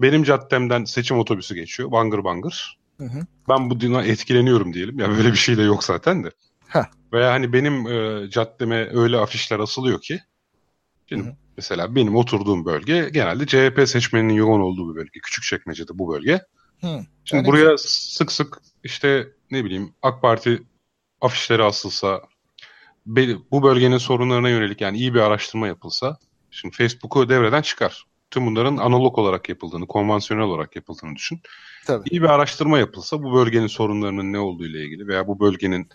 [0.01, 2.78] Benim caddemden seçim otobüsü geçiyor bangır bangır.
[2.99, 3.26] Hı hı.
[3.49, 4.99] Ben bu dina etkileniyorum diyelim.
[4.99, 6.30] Ya yani böyle bir şey de yok zaten de.
[6.68, 6.85] Heh.
[7.12, 10.20] Veya hani benim e, caddeme öyle afişler asılıyor ki.
[11.09, 11.37] Şimdi hı hı.
[11.57, 15.20] Mesela benim oturduğum bölge genelde CHP seçmeninin yoğun olduğu bir bölge.
[15.22, 16.41] küçük çekmecede bu bölge.
[16.80, 17.76] Hı, Şimdi buraya güzel.
[17.89, 20.62] sık sık işte ne bileyim AK Parti
[21.23, 22.20] afişleri asılsa
[23.51, 26.18] bu bölgenin sorunlarına yönelik yani iyi bir araştırma yapılsa
[26.51, 28.05] şimdi Facebook'u devreden çıkar.
[28.30, 31.41] Tüm bunların analog olarak yapıldığını, konvansiyonel olarak yapıldığını düşün.
[31.87, 32.09] Tabii.
[32.11, 35.88] İyi bir araştırma yapılsa bu bölgenin sorunlarının ne olduğu ile ilgili veya bu bölgenin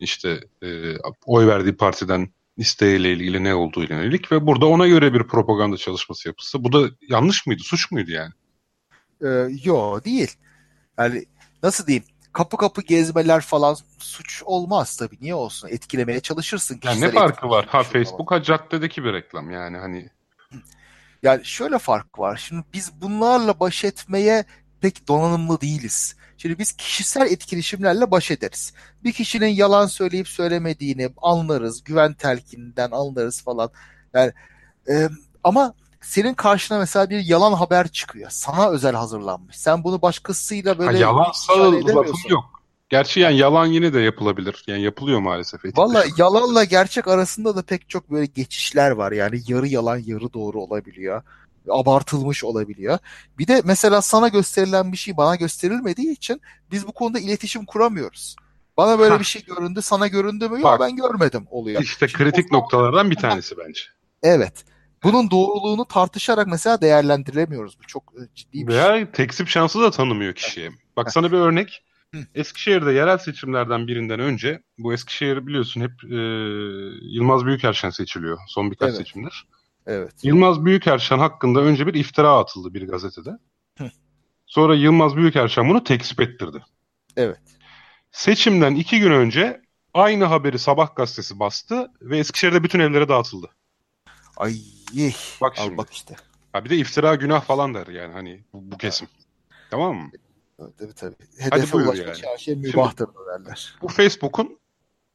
[0.00, 0.96] işte e,
[1.26, 5.76] oy verdiği partiden isteğiyle ilgili ne olduğu ile yönelik ve burada ona göre bir propaganda
[5.76, 8.32] çalışması yapılsa bu da yanlış mıydı, suç muydu yani?
[9.24, 10.30] Ee, yo değil.
[10.98, 11.24] Yani
[11.62, 12.04] nasıl diyeyim?
[12.32, 15.18] Kapı kapı gezmeler falan suç olmaz tabii.
[15.20, 15.68] Niye olsun?
[15.68, 16.80] Etkilemeye çalışırsın.
[16.84, 17.66] Yani ne farkı var?
[17.66, 20.10] Ha Facebook ha caddedeki bir reklam yani hani.
[21.22, 22.36] Yani şöyle fark var.
[22.36, 24.44] Şimdi biz bunlarla baş etmeye
[24.80, 26.16] pek donanımlı değiliz.
[26.38, 28.74] Şimdi biz kişisel etkileşimlerle baş ederiz.
[29.04, 31.84] Bir kişinin yalan söyleyip söylemediğini anlarız.
[31.84, 33.70] Güven telkininden anlarız falan.
[34.14, 34.32] Yani
[34.88, 35.08] e,
[35.44, 38.30] ama senin karşına mesela bir yalan haber çıkıyor.
[38.30, 39.58] Sana özel hazırlanmış.
[39.58, 42.44] Sen bunu başkasıyla böyle ha, yalansa lafım yok.
[42.88, 44.64] Gerçi yani yalan yine de yapılabilir.
[44.66, 45.60] Yani yapılıyor maalesef.
[45.76, 49.12] Valla yalanla gerçek arasında da pek çok böyle geçişler var.
[49.12, 51.22] Yani yarı yalan yarı doğru olabiliyor
[51.70, 52.98] abartılmış olabiliyor.
[53.38, 58.36] Bir de mesela sana gösterilen bir şey bana gösterilmediği için biz bu konuda iletişim kuramıyoruz.
[58.76, 60.60] Bana böyle bir şey göründü, sana göründü mü?
[60.60, 61.82] Yok ben görmedim oluyor.
[61.82, 63.80] İşte Şimdi kritik noktalardan bir tanesi bence.
[64.22, 64.64] Evet.
[65.04, 67.78] Bunun doğruluğunu tartışarak mesela değerlendiremiyoruz.
[67.78, 69.06] Bu çok e, ciddi bir Veya şey.
[69.06, 70.70] tekzip şansı da tanımıyor kişiye.
[70.96, 71.84] Bak sana bir örnek.
[72.34, 76.16] Eskişehir'de yerel seçimlerden birinden önce bu Eskişehir biliyorsun hep e,
[77.14, 78.98] Yılmaz Büyükerşen seçiliyor son birkaç evet.
[78.98, 79.46] seçimdir.
[79.86, 80.12] Evet.
[80.22, 83.30] Yılmaz Büyükerşen hakkında önce bir iftira atıldı bir gazetede.
[83.78, 83.90] Hı.
[84.46, 86.62] Sonra Yılmaz Büyükerşen bunu tekzip ettirdi.
[87.16, 87.40] Evet.
[88.12, 89.60] Seçimden iki gün önce
[89.94, 93.50] aynı haberi Sabah gazetesi bastı ve Eskişehir'de bütün evlere dağıtıldı.
[94.36, 94.56] Ay
[95.40, 95.78] bak al şimdi.
[95.78, 96.16] bak işte.
[96.52, 99.08] Ha bir de iftira günah falan der yani hani bu, bu kesim.
[99.70, 100.10] Tamam mı?
[100.78, 101.14] Tabii tabii.
[101.38, 102.32] Hedefe buyur ulaşmak yani.
[102.32, 103.74] her şey mübahtır derler.
[103.82, 104.58] Bu Facebook'un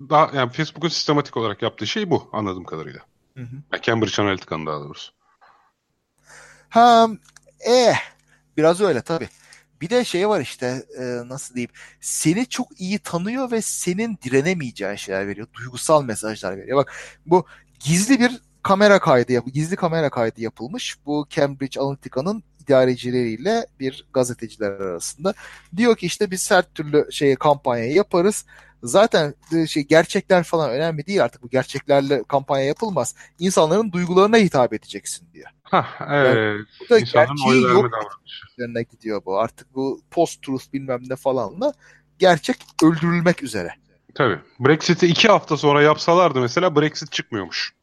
[0.01, 2.99] daha yani Facebook'un sistematik olarak yaptığı şey bu anladığım kadarıyla.
[3.33, 3.55] Hı hı.
[3.73, 5.11] Yani Cambridge Analytica'nın daha doğrusu.
[6.69, 7.07] Ha,
[7.59, 7.95] eh
[8.57, 9.29] biraz öyle tabii.
[9.81, 11.71] Bir de şey var işte e, nasıl diyeyim
[12.01, 15.47] seni çok iyi tanıyor ve senin direnemeyeceğin şeyler veriyor.
[15.53, 16.77] Duygusal mesajlar veriyor.
[16.77, 16.93] Bak
[17.25, 17.45] bu
[17.79, 20.97] gizli bir kamera kaydı yap gizli kamera kaydı yapılmış.
[21.05, 25.33] Bu Cambridge Analytica'nın idarecileriyle bir gazeteciler arasında.
[25.77, 28.45] Diyor ki işte biz her türlü şey kampanyayı yaparız.
[28.83, 33.15] Zaten e, şey gerçekler falan önemli değil artık bu gerçeklerle kampanya yapılmaz.
[33.39, 35.49] İnsanların duygularına hitap edeceksin diyor.
[35.63, 36.65] Hah evet.
[36.99, 37.89] İnsanların gerçeği yok
[38.57, 39.39] üzerine gidiyor bu.
[39.39, 41.73] Artık bu post-truth bilmem ne falanla
[42.19, 43.69] gerçek öldürülmek üzere.
[44.15, 44.39] Tabii.
[44.59, 47.76] Brexit'i iki hafta sonra yapsalardı mesela Brexit çıkmıyormuş.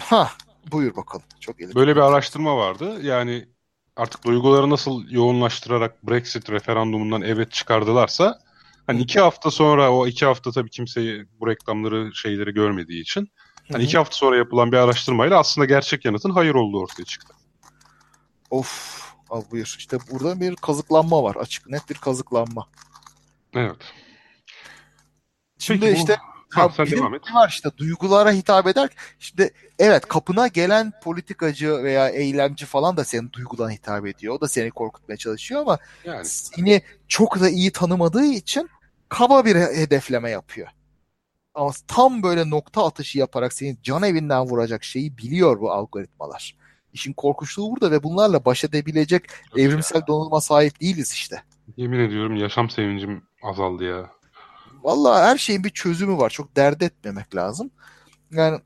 [0.00, 0.30] Ha,
[0.72, 1.24] buyur bakalım.
[1.40, 1.74] Çok ilginç.
[1.74, 2.98] Böyle bir araştırma vardı.
[3.02, 3.48] Yani
[3.96, 8.38] artık duyguları nasıl yoğunlaştırarak Brexit referandumundan evet çıkardılarsa
[8.86, 13.28] hani iki hafta sonra o iki hafta tabii kimse bu reklamları şeyleri görmediği için
[13.72, 17.34] hani iki hafta sonra yapılan bir araştırmayla aslında gerçek yanıtın hayır olduğu ortaya çıktı.
[18.50, 19.74] Of, al buyur.
[19.78, 21.36] İşte burada bir kazıklanma var.
[21.36, 22.68] Açık net bir kazıklanma.
[23.54, 23.76] Evet.
[25.58, 27.22] Şimdi Peki bu- işte Ha, Ha, sen devam et.
[27.34, 28.90] var işte duygulara hitap eder.
[29.18, 34.34] Şimdi evet kapına gelen politikacı veya eylemci falan da senin duygularına hitap ediyor.
[34.34, 38.70] O da seni korkutmaya çalışıyor ama Yani seni çok da iyi tanımadığı için
[39.08, 40.68] kaba bir hedefleme yapıyor.
[41.54, 46.56] Ama tam böyle nokta atışı yaparak seni can evinden vuracak şeyi biliyor bu algoritmalar.
[46.92, 49.22] İşin korkunçluğu burada ve bunlarla baş edebilecek
[49.56, 51.42] evrimsel donanıma sahip değiliz işte.
[51.76, 54.10] yemin ediyorum yaşam sevincim azaldı ya.
[54.84, 56.30] Vallahi her şeyin bir çözümü var.
[56.30, 57.70] Çok dert etmemek lazım.
[58.30, 58.60] Yani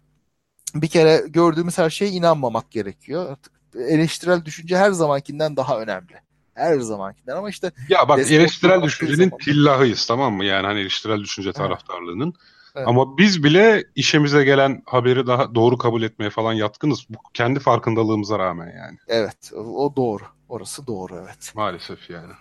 [0.75, 3.31] bir kere gördüğümüz her şeye inanmamak gerekiyor.
[3.31, 6.15] Artık eleştirel düşünce her zamankinden daha önemli.
[6.55, 10.45] Her zamankinden ama işte Ya bak eleştirel düşüncenin tillahıyız tamam mı?
[10.45, 12.35] Yani hani eleştirel düşünce taraftarlığının.
[12.75, 12.89] Evet.
[12.89, 17.07] Ama biz bile işimize gelen haberi daha doğru kabul etmeye falan yatkınız.
[17.09, 18.99] Bu kendi farkındalığımıza rağmen yani.
[19.09, 20.23] evet o doğru.
[20.49, 21.53] Orası doğru evet.
[21.55, 22.33] Maalesef yani.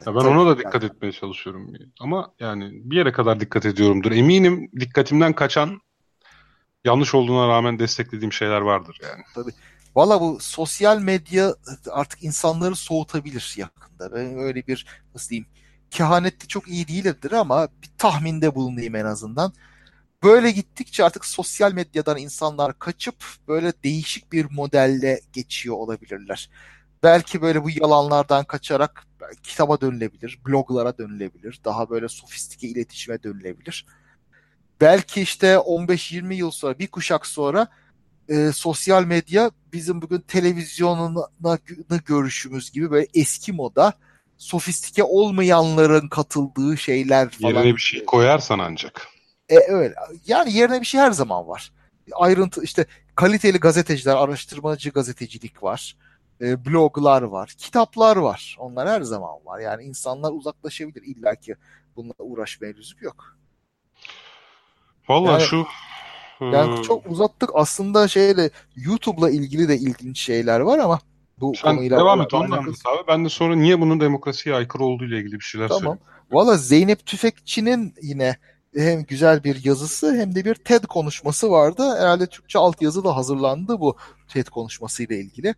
[0.00, 0.58] Ya ben Tabii ona da yani.
[0.58, 1.72] dikkat etmeye çalışıyorum.
[2.00, 4.12] Ama yani bir yere kadar dikkat ediyorumdur.
[4.12, 5.80] Eminim dikkatimden kaçan
[6.84, 9.46] yanlış olduğuna rağmen desteklediğim şeyler vardır yani.
[9.96, 11.54] Valla bu sosyal medya
[11.90, 14.12] artık insanları soğutabilir yakında.
[14.12, 15.46] Ben öyle bir nasıl diyeyim
[15.90, 19.52] kehanette çok iyi değildir ama bir tahminde bulunayım en azından.
[20.22, 23.14] Böyle gittikçe artık sosyal medyadan insanlar kaçıp
[23.48, 26.50] böyle değişik bir modelle geçiyor olabilirler.
[27.04, 29.06] Belki böyle bu yalanlardan kaçarak
[29.42, 33.86] kitaba dönülebilir, bloglara dönülebilir, daha böyle sofistike iletişime dönülebilir.
[34.80, 37.68] Belki işte 15-20 yıl sonra, bir kuşak sonra
[38.28, 41.58] e, sosyal medya bizim bugün televizyonuna
[42.06, 43.92] görüşümüz gibi böyle eski moda
[44.38, 47.54] sofistike olmayanların katıldığı şeyler falan.
[47.54, 49.08] Yerine bir şey koyarsan ancak.
[49.48, 49.94] E, öyle.
[50.26, 51.72] Yani yerine bir şey her zaman var.
[52.12, 55.96] Ayrıntı işte kaliteli gazeteciler, araştırmacı gazetecilik var.
[56.44, 58.56] E, bloglar var, kitaplar var.
[58.58, 59.60] Onlar her zaman var.
[59.60, 61.02] Yani insanlar uzaklaşabilir.
[61.02, 61.54] İlla ki
[61.96, 63.36] bununla uğraşmaya lüzum yok.
[65.08, 65.66] Vallahi Yani- şu
[66.40, 67.50] Yani e, çok uzattık.
[67.54, 70.98] Aslında şeyle YouTube'la ilgili de ilginç şeyler var ama
[71.40, 72.72] bu sen konuyla devam et ondan abi.
[73.08, 75.80] Ben de sonra niye bunun demokrasiye aykırı olduğu ile ilgili bir şeyler Tamam.
[75.80, 76.00] söyleyeyim.
[76.30, 78.36] Valla Zeynep Tüfekçi'nin yine
[78.76, 81.96] hem güzel bir yazısı hem de bir TED konuşması vardı.
[81.98, 83.96] Herhalde Türkçe altyazı da hazırlandı bu
[84.28, 85.54] TED konuşmasıyla ilgili.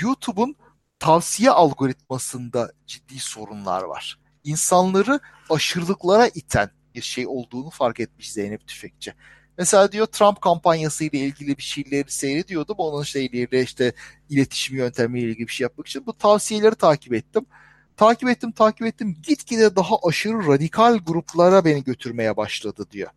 [0.00, 0.56] YouTube'un
[0.98, 4.18] tavsiye algoritmasında ciddi sorunlar var.
[4.44, 5.20] İnsanları
[5.50, 9.14] aşırılıklara iten bir şey olduğunu fark etmiş Zeynep Tüfekçi.
[9.58, 12.74] Mesela diyor Trump kampanyası ile ilgili bir şeyleri seyrediyordum.
[12.78, 13.92] Onun şeyleriyle işte
[14.30, 17.46] iletişim yöntemiyle ilgili bir şey yapmak için bu tavsiyeleri takip ettim.
[17.96, 19.16] Takip ettim, takip ettim.
[19.22, 23.10] Gitgide daha aşırı radikal gruplara beni götürmeye başladı diyor.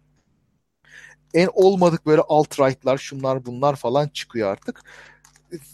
[1.34, 4.84] En olmadık böyle alt-right'lar, şunlar bunlar falan çıkıyor artık.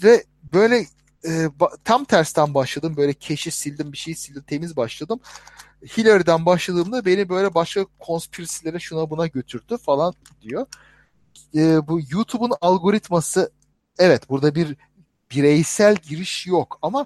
[0.03, 0.23] Ve
[0.53, 0.85] böyle
[1.27, 1.49] e,
[1.83, 2.93] tam tersten başladım.
[2.97, 5.19] Böyle keşi sildim, bir şey sildim, temiz başladım.
[5.97, 10.65] Hillary'den başladığımda beni böyle başka konspirasilere şuna buna götürdü falan diyor.
[11.55, 13.51] E, bu YouTube'un algoritması
[13.99, 14.75] evet burada bir
[15.31, 17.05] bireysel giriş yok ama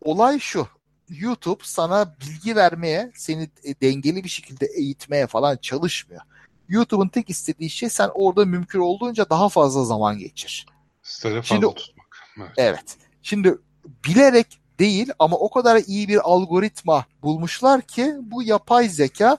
[0.00, 0.68] olay şu.
[1.08, 6.22] YouTube sana bilgi vermeye, seni e, dengeli bir şekilde eğitmeye falan çalışmıyor.
[6.68, 10.66] YouTube'un tek istediği şey sen orada mümkün olduğunca daha fazla zaman geçir.
[11.02, 11.93] Fazla Şimdi- tutmak.
[12.38, 12.50] Evet.
[12.56, 12.96] Evet.
[13.22, 13.58] Şimdi
[14.04, 19.38] bilerek değil ama o kadar iyi bir algoritma bulmuşlar ki bu yapay zeka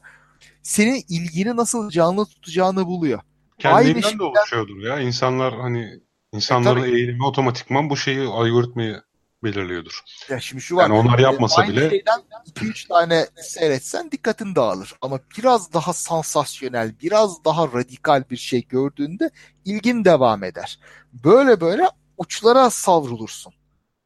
[0.64, 3.20] senin ilgini nasıl canlı tutacağını buluyor.
[3.60, 5.00] Kendiliğinden de oluşuyordur ya.
[5.00, 6.00] İnsanlar hani
[6.32, 9.02] insanların e, eğilimi otomatikman bu şeyi algoritmayı
[9.44, 10.00] belirliyordur.
[10.30, 10.82] Ya şimdi şu var.
[10.82, 11.90] Yani onlar yapmasa aynı bile.
[11.90, 12.22] Şeyden
[12.56, 14.94] 2-3 tane seyretsen dikkatin dağılır.
[15.02, 19.30] Ama biraz daha sansasyonel, biraz daha radikal bir şey gördüğünde
[19.66, 20.80] ilgin devam eder.
[21.14, 23.54] Böyle böyle uçlara savrulursun.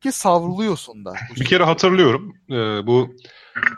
[0.01, 1.13] Ki savruluyorsun da.
[1.35, 2.33] Bir kere hatırlıyorum.
[2.49, 3.15] E, bu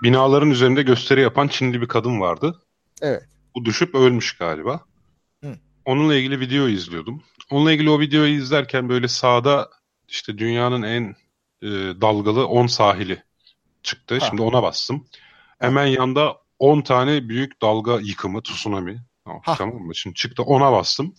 [0.03, 2.61] binaların üzerinde gösteri yapan Çinli bir kadın vardı.
[3.01, 3.23] Evet.
[3.55, 4.79] Bu düşüp ölmüş galiba.
[5.43, 5.55] Hı.
[5.85, 7.23] Onunla ilgili video izliyordum.
[7.51, 9.69] Onunla ilgili o videoyu izlerken böyle sağda
[10.07, 11.15] işte dünyanın en
[11.61, 11.67] e,
[12.01, 13.23] dalgalı 10 sahili
[13.83, 14.17] çıktı.
[14.19, 14.27] Ha.
[14.29, 15.05] Şimdi ona bastım.
[15.59, 19.01] Hemen yanda 10 tane büyük dalga yıkımı, tsunami.
[19.25, 19.55] Ha.
[19.57, 19.95] Tamam mı?
[19.95, 21.15] Şimdi çıktı ona bastım.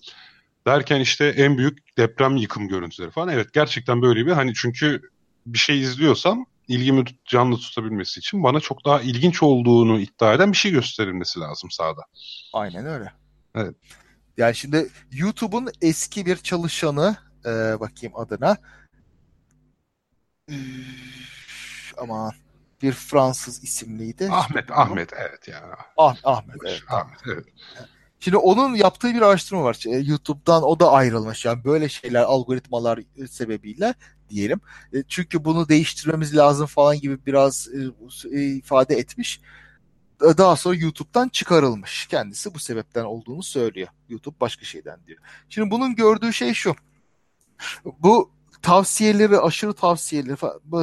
[0.67, 3.29] Derken işte en büyük deprem yıkım görüntüleri falan.
[3.29, 5.03] Evet gerçekten böyle bir hani çünkü
[5.47, 10.57] bir şey izliyorsam ilgimi canlı tutabilmesi için bana çok daha ilginç olduğunu iddia eden bir
[10.57, 12.03] şey gösterilmesi lazım sahada.
[12.53, 13.13] Aynen öyle.
[13.55, 13.75] Evet.
[14.37, 18.57] Yani şimdi YouTube'un eski bir çalışanı e, bakayım adına
[21.99, 22.33] ama
[22.83, 24.29] bir Fransız isimliydi.
[24.31, 25.79] Ahmet, Ahmet evet ya.
[25.97, 26.83] Ah, Ahmet, evet.
[26.89, 27.45] Ahmet, evet.
[28.25, 29.85] Şimdi onun yaptığı bir araştırma var.
[29.87, 31.45] E, YouTube'dan o da ayrılmış.
[31.45, 33.01] Yani böyle şeyler algoritmalar
[33.31, 33.95] sebebiyle
[34.29, 34.61] diyelim.
[34.93, 37.69] E, çünkü bunu değiştirmemiz lazım falan gibi biraz
[38.33, 39.41] e, ifade etmiş.
[40.21, 42.07] Daha sonra YouTube'dan çıkarılmış.
[42.07, 43.89] Kendisi bu sebepten olduğunu söylüyor.
[44.09, 45.19] YouTube başka şeyden diyor.
[45.49, 46.75] Şimdi bunun gördüğü şey şu.
[47.99, 48.31] Bu
[48.63, 50.37] tavsiyeleri, aşırı tavsiyeleri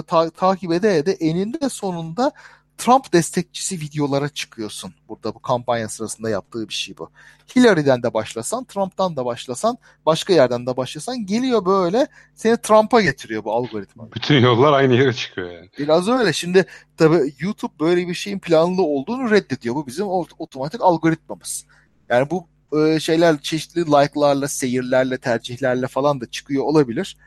[0.07, 2.32] ta, takip ede ede eninde sonunda
[2.80, 4.93] Trump destekçisi videolara çıkıyorsun.
[5.10, 7.10] Burada bu kampanya sırasında yaptığı bir şey bu.
[7.56, 13.43] Hillary'den de başlasan, Trump'tan da başlasan, başka yerden de başlasan geliyor böyle seni Trump'a getiriyor
[13.43, 14.11] bu algoritma.
[14.15, 15.69] Bütün yollar aynı yere çıkıyor yani.
[15.80, 16.34] Biraz öyle.
[16.34, 16.65] Şimdi
[16.97, 19.76] tabii YouTube böyle bir şeyin planlı olduğunu reddediyor.
[19.76, 20.07] Bu bizim
[20.39, 21.65] otomatik algoritmamız.
[22.10, 22.47] Yani bu
[22.80, 27.18] e, şeyler çeşitli like'larla, seyirlerle, tercihlerle falan da çıkıyor olabilir.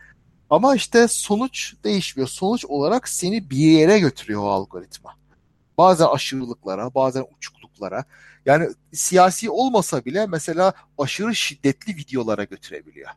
[0.50, 2.28] Ama işte sonuç değişmiyor.
[2.28, 5.21] Sonuç olarak seni bir yere götürüyor o algoritma.
[5.82, 8.04] Bazen aşırılıklara, bazen uçukluklara.
[8.46, 13.10] Yani siyasi olmasa bile mesela aşırı şiddetli videolara götürebiliyor.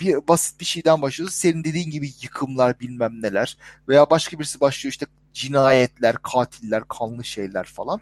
[0.00, 1.34] Bir basit bir şeyden başlıyoruz.
[1.34, 3.56] Senin dediğin gibi yıkımlar bilmem neler
[3.88, 8.00] veya başka birisi başlıyor işte cinayetler, katiller, kanlı şeyler falan.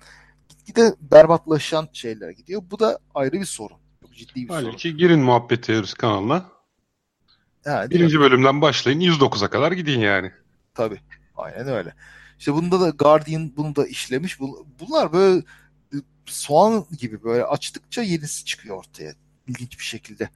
[0.48, 2.62] Gitgide berbatlaşan şeyler gidiyor.
[2.70, 3.76] Bu da ayrı bir sorun.
[4.02, 4.70] Çok ciddi bir Halbuki sorun.
[4.70, 6.44] Halbuki girin muhabbet teorisi kanalına.
[7.64, 8.20] Ha, Birinci mi?
[8.20, 10.32] bölümden başlayın 109'a kadar gidin yani.
[10.74, 11.00] Tabii.
[11.36, 11.94] Aynen öyle.
[12.38, 14.38] İşte bunda da Guardian bunu da işlemiş.
[14.80, 15.38] Bunlar böyle
[15.94, 15.96] e,
[16.26, 19.14] soğan gibi böyle açtıkça yenisi çıkıyor ortaya.
[19.48, 20.30] İlginç bir şekilde.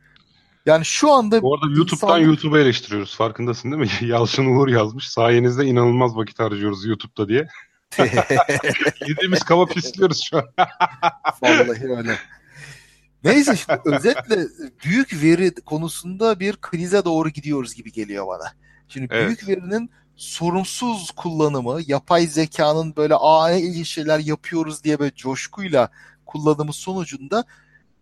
[0.66, 1.42] Yani şu anda...
[1.42, 2.18] Bu arada YouTube'dan insan...
[2.18, 3.16] YouTube'u eleştiriyoruz.
[3.16, 3.90] Farkındasın değil mi?
[4.10, 5.08] Yalçın Uğur yazmış.
[5.08, 7.48] Sayenizde inanılmaz vakit harcıyoruz YouTube'da diye.
[9.08, 10.44] Yediğimiz kaba pisliyoruz şu an.
[11.42, 12.18] Vallahi öyle.
[13.24, 14.46] Neyse işte özetle
[14.84, 18.52] büyük veri konusunda bir krize doğru gidiyoruz gibi geliyor bana.
[18.88, 19.26] Şimdi evet.
[19.26, 19.90] büyük verinin
[20.20, 25.88] sorumsuz kullanımı, yapay zekanın böyle aa ilginç şeyler yapıyoruz diye böyle coşkuyla
[26.26, 27.44] kullanımı sonucunda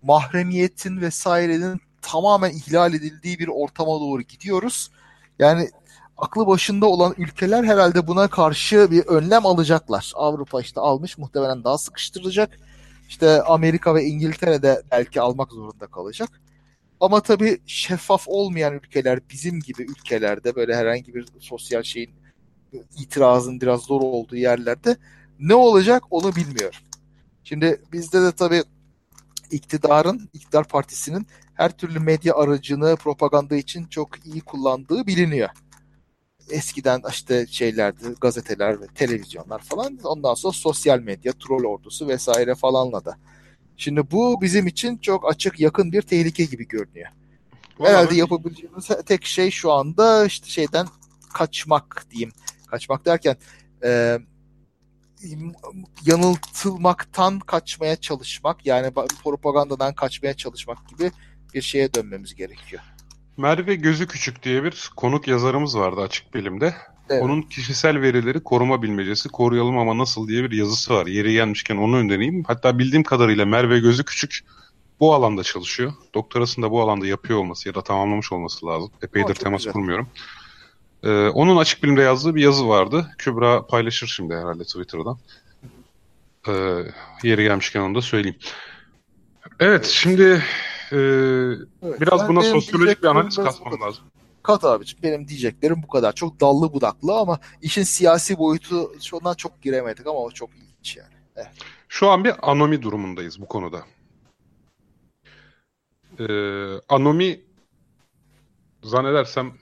[0.03, 4.91] mahremiyetin vesairenin tamamen ihlal edildiği bir ortama doğru gidiyoruz.
[5.39, 5.71] Yani
[6.17, 10.13] aklı başında olan ülkeler herhalde buna karşı bir önlem alacaklar.
[10.15, 12.59] Avrupa işte almış muhtemelen daha sıkıştırılacak.
[13.09, 16.31] İşte Amerika ve İngiltere de belki almak zorunda kalacak.
[17.01, 22.11] Ama tabii şeffaf olmayan ülkeler bizim gibi ülkelerde böyle herhangi bir sosyal şeyin
[22.99, 24.97] itirazın biraz zor olduğu yerlerde
[25.39, 26.81] ne olacak onu bilmiyorum.
[27.45, 28.63] Şimdi bizde de tabii
[29.51, 35.49] iktidarın, iktidar partisinin her türlü medya aracını propaganda için çok iyi kullandığı biliniyor.
[36.51, 39.99] Eskiden işte şeylerdi, gazeteler ve televizyonlar falan.
[40.05, 43.17] Ondan sonra sosyal medya, troll ordusu vesaire falanla da
[43.79, 47.09] Şimdi bu bizim için çok açık yakın bir tehlike gibi görünüyor.
[47.79, 50.87] Vallahi Herhalde yapabileceğimiz tek şey şu anda işte şeyden
[51.35, 52.33] kaçmak diyeyim.
[52.67, 53.37] Kaçmak derken
[53.85, 54.19] e,
[56.05, 58.93] yanıltılmaktan kaçmaya çalışmak yani
[59.25, 61.11] propagandadan kaçmaya çalışmak gibi
[61.55, 62.83] bir şeye dönmemiz gerekiyor.
[63.37, 66.75] Merve Gözü Küçük diye bir konuk yazarımız vardı Açık Bilim'de.
[67.11, 67.23] Evet.
[67.23, 71.07] Onun kişisel verileri koruma bilmecesi, koruyalım ama nasıl diye bir yazısı var.
[71.07, 72.45] Yeri gelmişken onu önereyim.
[72.47, 74.45] Hatta bildiğim kadarıyla Merve Gözü Küçük
[75.01, 75.93] bu alanda çalışıyor.
[76.15, 78.91] Doktorasını da bu alanda yapıyor olması ya da tamamlamış olması lazım.
[79.03, 79.73] Epeydir Aa, temas güzel.
[79.73, 80.09] kurmuyorum.
[81.03, 83.11] Ee, onun açık bilimde yazdığı bir yazı vardı.
[83.19, 85.19] Kübra paylaşır şimdi herhalde Twitter'dan.
[86.49, 86.53] Ee,
[87.23, 88.39] yeri gelmişken onu da söyleyeyim.
[89.61, 90.43] Evet, şimdi
[90.93, 94.05] e, evet, biraz buna sosyolojik bir analiz katmam lazım.
[94.49, 96.13] Kat abicim benim diyeceklerim bu kadar.
[96.13, 101.15] Çok dallı budaklı ama işin siyasi boyutu şundan çok giremedik ama o çok ilginç yani.
[101.37, 101.51] Evet.
[101.89, 103.83] Şu an bir anomi durumundayız bu konuda.
[106.19, 106.25] e,
[106.89, 107.41] anomi
[108.83, 109.53] zannedersem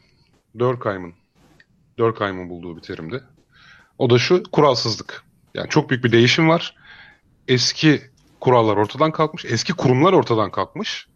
[0.58, 1.14] Durkheim'ın
[1.98, 3.22] Durkheim'ın bulduğu bir terimdi.
[3.98, 5.24] O da şu kuralsızlık.
[5.54, 6.76] Yani çok büyük bir değişim var.
[7.48, 8.02] Eski
[8.40, 9.44] kurallar ortadan kalkmış.
[9.44, 11.08] Eski kurumlar ortadan kalkmış.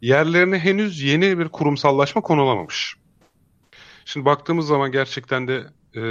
[0.00, 2.96] Yerlerine henüz yeni bir kurumsallaşma konulamamış.
[4.04, 5.64] Şimdi baktığımız zaman gerçekten de
[5.94, 6.02] e,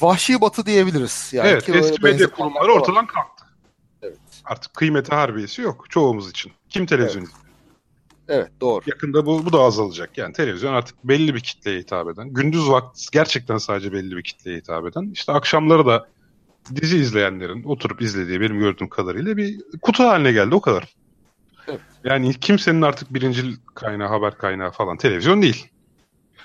[0.00, 1.30] Vahşi batı diyebiliriz.
[1.32, 2.68] Yani evet ki eski medya kurumları var.
[2.68, 3.44] ortadan kalktı.
[4.02, 4.18] Evet.
[4.44, 6.52] Artık kıymeti harbiyesi yok çoğumuz için.
[6.68, 7.40] Kim televizyon izliyor?
[8.28, 8.84] Evet doğru.
[8.86, 10.18] Yakında bu, bu da azalacak.
[10.18, 12.28] Yani televizyon artık belli bir kitleye hitap eden.
[12.28, 15.10] Gündüz vakti gerçekten sadece belli bir kitleye hitap eden.
[15.12, 16.08] İşte akşamları da
[16.74, 20.94] dizi izleyenlerin oturup izlediği benim gördüğüm kadarıyla bir kutu haline geldi o kadar.
[21.70, 21.80] Evet.
[22.04, 25.68] Yani kimsenin artık birincil kaynağı, haber kaynağı falan televizyon değil.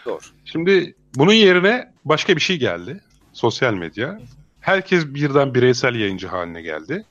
[0.06, 0.20] Doğru.
[0.46, 3.02] Şimdi bunun yerine başka bir şey geldi.
[3.34, 4.20] Sosyal medya.
[4.60, 7.06] Herkes birden bireysel yayıncı haline geldi.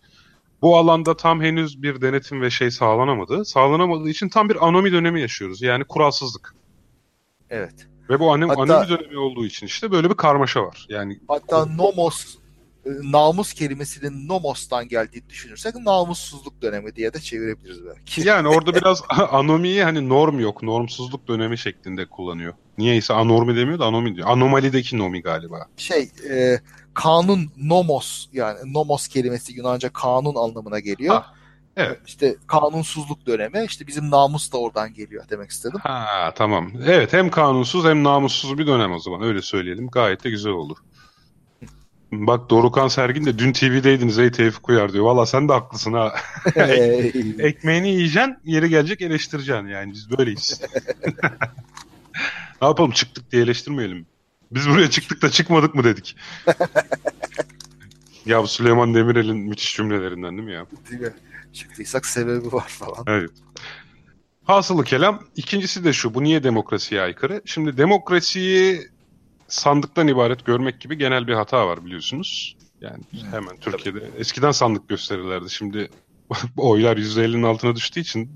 [0.63, 3.45] Bu alanda tam henüz bir denetim ve şey sağlanamadı.
[3.45, 5.63] Sağlanamadığı için tam bir anomi dönemi yaşıyoruz.
[5.63, 6.55] Yani kuralsızlık.
[7.51, 7.87] Evet.
[8.11, 10.87] Ve bu anom- Hatta- anomi dönemi olduğu için işte böyle bir karmaşa var.
[10.89, 12.39] Yani Hatta nomos e,
[12.87, 18.21] namus kelimesinin nomos'tan geldiğini düşünürsek namussuzluk dönemi diye de çevirebiliriz belki.
[18.29, 22.55] yani orada biraz anomiyi hani norm yok, normsuzluk dönemi şeklinde kullanıyor.
[22.79, 24.29] Niyeyse anormi demiyor da anomi diyor.
[24.29, 25.67] Anomalideki nomi galiba.
[25.77, 26.61] Şey e,
[26.95, 31.15] kanun nomos yani nomos kelimesi Yunanca kanun anlamına geliyor.
[31.15, 31.27] Ha,
[31.77, 31.99] evet.
[32.07, 35.81] İşte kanunsuzluk dönemi işte bizim namus da oradan geliyor demek istedim.
[35.83, 36.73] Ha tamam.
[36.87, 39.89] Evet hem kanunsuz hem namussuz bir dönem o zaman öyle söyleyelim.
[39.89, 40.77] Gayet de güzel olur.
[42.21, 45.05] Bak Dorukan Sergin de dün TV'deydiniz ey Tevfik Uyar diyor.
[45.05, 46.15] Valla sen de haklısın ha.
[47.39, 49.67] Ekmeğini yiyeceksin, yeri gelecek eleştireceksin.
[49.67, 50.61] Yani biz böyleyiz.
[52.63, 54.07] ne yapalım çıktık diye eleştirmeyelim.
[54.51, 56.17] Biz buraya çıktık da çıkmadık mı dedik.
[58.27, 60.67] ya bu Süleyman Demirel'in müthiş cümlelerinden değil mi ya?
[60.91, 61.13] Değil mi?
[61.53, 63.05] Çıktıysak sebebi var falan.
[63.07, 63.31] Evet.
[64.45, 65.23] Hasılı kelam.
[65.37, 66.15] ikincisi de şu.
[66.15, 67.43] Bu niye demokrasiye aykırı?
[67.45, 68.89] Şimdi demokrasiyi
[69.49, 72.57] sandıktan ibaret görmek gibi genel bir hata var biliyorsunuz.
[72.81, 74.11] Yani hemen Türkiye'de.
[74.19, 75.51] Eskiden sandık gösterirlerdi.
[75.51, 75.89] Şimdi
[76.57, 78.31] oylar %50'nin altına düştüğü için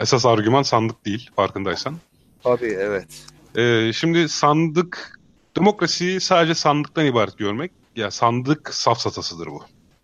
[0.00, 1.96] esas argüman sandık değil farkındaysan.
[2.42, 3.08] Tabii evet.
[3.56, 5.20] Ee, şimdi sandık,
[5.56, 9.62] demokrasiyi sadece sandıktan ibaret görmek, ya sandık safsatasıdır bu.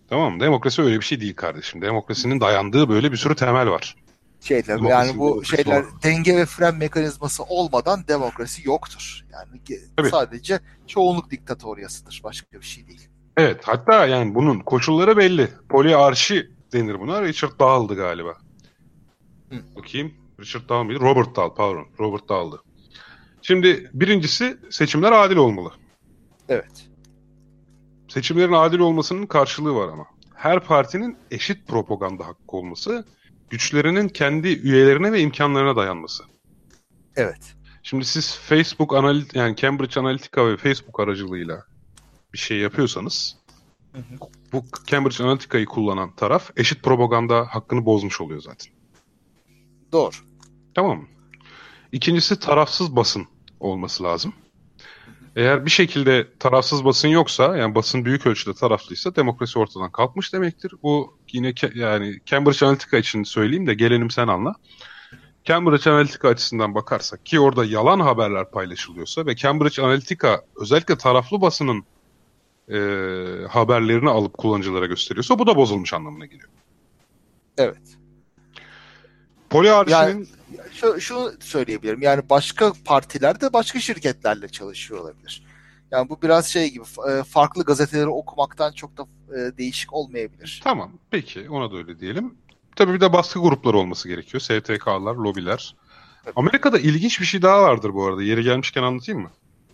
[0.08, 0.40] Tamam mı?
[0.40, 1.82] Demokrasi öyle bir şey değil kardeşim.
[1.82, 3.96] Demokrasinin dayandığı böyle bir sürü temel var.
[4.42, 5.84] Şeyler Demokrasi, yani bu şeyler var.
[6.02, 9.24] denge ve fren mekanizması olmadan demokrasi yoktur.
[9.32, 10.08] Yani Tabii.
[10.08, 12.20] sadece çoğunluk diktatoryasıdır.
[12.24, 13.08] Başka bir şey değil.
[13.36, 15.48] Evet, hatta yani bunun koşulları belli.
[15.68, 17.22] Poliarşi denir buna.
[17.22, 18.36] Richard Dahl'dı galiba.
[19.50, 19.56] Hı.
[19.76, 20.14] Bakayım.
[20.40, 21.00] Richard Dahl mıydı?
[21.00, 21.86] Robert Dahl, pardon.
[22.00, 22.62] Robert Dahl'dı.
[23.42, 25.72] Şimdi birincisi seçimler adil olmalı.
[26.48, 26.88] Evet.
[28.08, 30.06] Seçimlerin adil olmasının karşılığı var ama.
[30.34, 33.04] Her partinin eşit propaganda hakkı olması,
[33.52, 36.24] güçlerinin kendi üyelerine ve imkanlarına dayanması.
[37.16, 37.54] Evet.
[37.82, 41.64] Şimdi siz Facebook Analyt yani Cambridge Analytica ve Facebook aracılığıyla
[42.32, 43.36] bir şey yapıyorsanız
[43.92, 44.30] Hı hı.
[44.52, 48.72] bu Cambridge Analytica'yı kullanan taraf eşit propaganda hakkını bozmuş oluyor zaten.
[49.92, 50.14] Doğru.
[50.74, 51.06] Tamam mı?
[51.92, 53.26] İkincisi tarafsız basın
[53.60, 54.34] olması lazım.
[55.36, 60.72] Eğer bir şekilde tarafsız basın yoksa, yani basın büyük ölçüde taraflıysa demokrasi ortadan kalkmış demektir.
[60.82, 64.54] Bu yine ke- yani Cambridge Analytica için söyleyeyim de gelenim sen anla.
[65.44, 71.84] Cambridge Analytica açısından bakarsak ki orada yalan haberler paylaşılıyorsa ve Cambridge Analytica özellikle taraflı basının
[72.68, 72.78] e,
[73.48, 76.48] haberlerini alıp kullanıcılara gösteriyorsa bu da bozulmuş anlamına geliyor.
[77.58, 78.01] Evet.
[79.52, 80.28] Poliarşinin
[80.72, 82.02] Şu, şunu söyleyebilirim.
[82.02, 85.42] Yani başka partiler de başka şirketlerle çalışıyor olabilir.
[85.90, 89.06] Yani bu biraz şey gibi e, farklı gazeteleri okumaktan çok da
[89.36, 90.60] e, değişik olmayabilir.
[90.64, 90.92] Tamam.
[91.10, 91.50] Peki.
[91.50, 92.34] Ona da öyle diyelim.
[92.76, 94.40] Tabii bir de baskı grupları olması gerekiyor.
[94.40, 95.76] STK'lar, lobiler.
[96.24, 96.32] Evet.
[96.36, 98.22] Amerika'da ilginç bir şey daha vardır bu arada.
[98.22, 99.30] Yeri gelmişken anlatayım mı?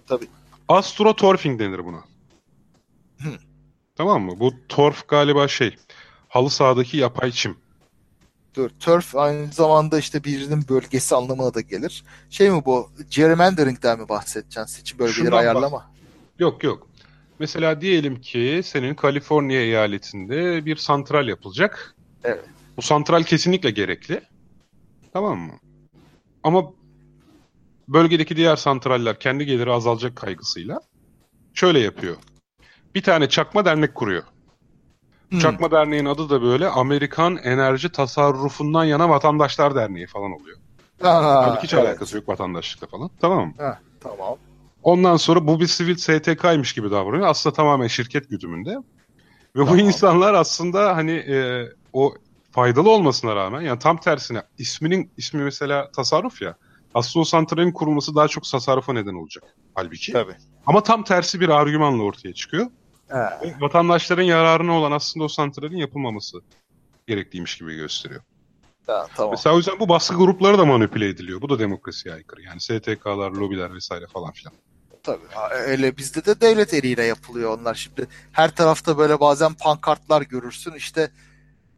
[0.07, 0.29] Tabii.
[0.69, 1.99] Astroturfing denir buna.
[3.19, 3.31] Hı.
[3.97, 4.41] Tamam mı?
[4.41, 5.77] Bu torf galiba şey.
[6.29, 7.57] Halı sahadaki yapay çim.
[8.55, 12.05] Dur, turf aynı zamanda işte birinin bölgesi anlamına da gelir.
[12.31, 12.91] Şey mi bu?
[13.11, 14.65] Gerrymandering'den mi bahsedeceksin?
[14.65, 15.91] Seçim bölgeleri Şundan ayarlama.
[16.39, 16.89] Yok yok.
[17.39, 21.95] Mesela diyelim ki senin Kaliforniya eyaletinde bir santral yapılacak.
[22.25, 22.45] Evet.
[22.77, 24.21] Bu santral kesinlikle gerekli.
[25.13, 25.53] Tamam mı?
[26.43, 26.73] Ama
[27.89, 30.81] bölgedeki diğer santraller kendi geliri azalacak kaygısıyla
[31.55, 32.17] şöyle yapıyor.
[32.95, 34.23] Bir tane çakma dernek kuruyor.
[35.31, 35.39] Hmm.
[35.39, 40.59] Çakma derneğin adı da böyle Amerikan Enerji Tasarrufundan Yana Vatandaşlar Derneği falan oluyor.
[41.03, 41.85] Ha, Halbuki hiç evet.
[41.85, 43.11] alakası yok vatandaşlıkla falan.
[43.21, 43.55] Tamam mı?
[44.01, 44.37] Tamam.
[44.83, 47.27] Ondan sonra bu bir sivil STK'ymış gibi davranıyor.
[47.27, 48.71] Aslında tamamen şirket güdümünde.
[49.57, 49.79] Ve bu Tamam.
[49.79, 52.15] insanlar aslında hani e, o
[52.51, 56.55] faydalı olmasına rağmen yani tam tersine isminin ismi mesela tasarruf ya.
[56.95, 59.45] Aslında o santralin kurulması daha çok tasarrufa neden olacak.
[59.75, 60.13] Halbuki.
[60.13, 60.37] Tabii.
[60.67, 62.67] Ama tam tersi bir argümanla ortaya çıkıyor.
[63.09, 63.17] He.
[63.17, 66.39] Ve vatandaşların yararına olan aslında o santralin yapılmaması
[67.07, 68.21] gerekliymiş gibi gösteriyor.
[68.87, 69.31] Ha, tamam.
[69.31, 71.41] Mesela o yüzden bu baskı grupları da manipüle ediliyor.
[71.43, 72.43] Bu da demokrasiye aykırı.
[72.43, 74.53] Yani STK'lar, lobiler vesaire falan filan.
[75.03, 75.29] Tabii.
[75.31, 77.75] Ha, Öyle bizde de devlet eliyle yapılıyor onlar.
[77.75, 80.73] Şimdi her tarafta böyle bazen pankartlar görürsün.
[80.73, 81.11] İşte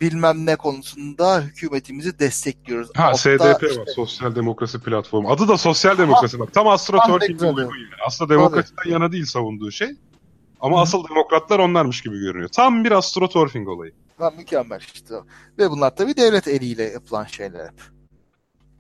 [0.01, 2.91] bilmem ne konusunda hükümetimizi destekliyoruz.
[2.97, 3.87] Ha Altta SDP işte- var.
[3.97, 5.31] Sosyal Demokrasi Platformu.
[5.31, 6.39] Adı da Sosyal Demokrasi.
[6.39, 7.49] Bak tam astroturfing'e güzel.
[7.49, 7.95] uygun yani.
[8.07, 9.91] Aslında demokrasiden yana değil savunduğu şey.
[10.61, 10.81] Ama Hı.
[10.81, 12.49] asıl demokratlar onlarmış gibi görünüyor.
[12.49, 13.93] Tam bir astroturfing olayı.
[14.19, 15.15] Ha, mükemmel işte.
[15.59, 17.81] Ve bunlar tabii devlet eliyle yapılan şeyler hep.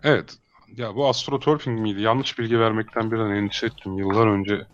[0.02, 0.36] Evet.
[0.76, 2.00] Ya bu astroturfing miydi?
[2.00, 4.66] Yanlış bilgi vermekten bir an endişe ettim yıllar önce.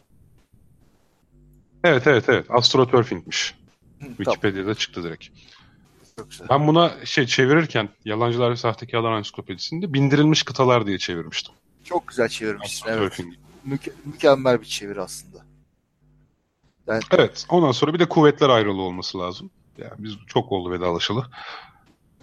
[1.85, 2.47] Evet evet evet.
[2.49, 3.55] Astroturfing'miş.
[3.55, 4.17] Hı, tamam.
[4.17, 5.29] Wikipedia'da çıktı direkt.
[6.51, 11.55] Ben buna şey çevirirken Yalancılar ve Sahtekarlar Ansiklopedisinde bindirilmiş kıtalar diye çevirmiştim.
[11.85, 12.89] Çok güzel çevirmişsin.
[12.89, 13.21] Evet.
[14.05, 15.39] Mükemmel bir çeviri aslında.
[16.89, 17.47] Yani Evet.
[17.49, 19.51] Ondan sonra bir de kuvvetler ayrılığı olması lazım.
[19.79, 21.27] Yani biz çok oldu vedalaşalı.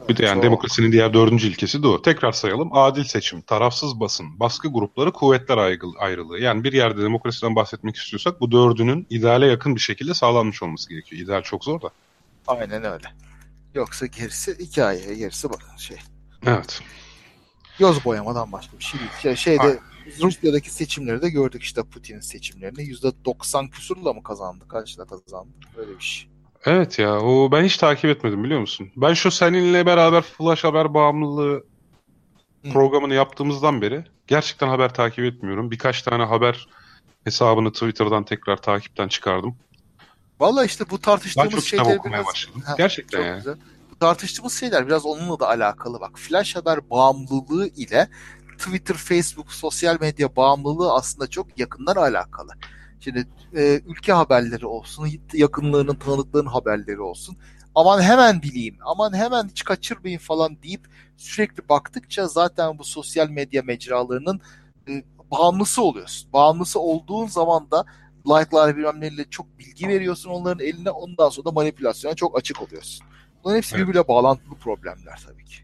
[0.10, 2.02] Bir de yani çok- demokrasinin diğer dördüncü ilkesi de o.
[2.02, 2.70] Tekrar sayalım.
[2.74, 6.40] Adil seçim, tarafsız basın, baskı grupları, kuvvetler ayrı- ayrılığı.
[6.40, 11.22] Yani bir yerde demokrasiden bahsetmek istiyorsak bu dördünün ideale yakın bir şekilde sağlanmış olması gerekiyor.
[11.22, 11.90] İdeal çok zor da.
[12.48, 13.08] Aynen öyle.
[13.76, 15.98] Yoksa gerisi hikaye, gerisi şey.
[16.46, 16.82] Evet.
[17.80, 19.12] Göz boyamadan başka bir şey değil.
[19.22, 19.80] Şey, şeyde
[20.22, 22.82] Rusya'daki seçimleri de gördük işte Putin'in seçimlerini.
[22.82, 24.68] %90 küsurla mı kazandı?
[24.68, 25.52] Kaçla kazandı?
[25.78, 26.30] Böyle bir şey.
[26.66, 28.92] Evet ya o ben hiç takip etmedim biliyor musun?
[28.96, 31.64] Ben şu seninle beraber Flash Haber bağımlılığı
[32.66, 32.70] Hı.
[32.74, 35.72] programını yaptığımızdan beri gerçekten haber takip etmiyorum.
[35.72, 36.68] Birkaç tane haber
[37.24, 39.56] hesabını Twitter'dan tekrar takipten çıkardım.
[40.40, 42.26] Valla işte bu tartıştığımız şeyler okumaya biraz...
[42.26, 42.62] başladım.
[42.66, 43.38] Ha, Gerçekten Çok yani.
[43.38, 43.56] güzel.
[43.92, 46.20] Bu tartıştığımız şeyler biraz onunla da alakalı bak.
[46.20, 48.10] Flash haber bağımlılığı ile
[48.66, 52.52] Twitter, Facebook, sosyal medya bağımlılığı aslında çok yakından alakalı.
[53.00, 57.38] Şimdi e, ülke haberleri olsun, yakınlığının, tanıdıklığın haberleri olsun.
[57.76, 60.82] Aman hemen bileyim, aman hemen hiç kaçırmayın falan deyip
[61.18, 64.42] sürekli baktıkça zaten bu sosyal medya mecralarının
[64.90, 66.34] e, bağımlısı oluyorsun.
[66.34, 67.86] Bağımlısı olduğun zaman da
[68.28, 73.06] like'lar bilmem neyle çok bilgi veriyorsun onların eline ondan sonra da manipülasyona çok açık oluyorsun.
[73.44, 73.84] Bunların hepsi Evet.
[73.88, 75.56] birbiriyle bağlantılı problemler tabii ki.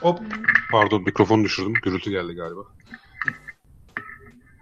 [0.00, 0.20] Hop.
[0.70, 1.72] Pardon mikrofonu düşürdüm.
[1.74, 2.60] Gürültü geldi galiba.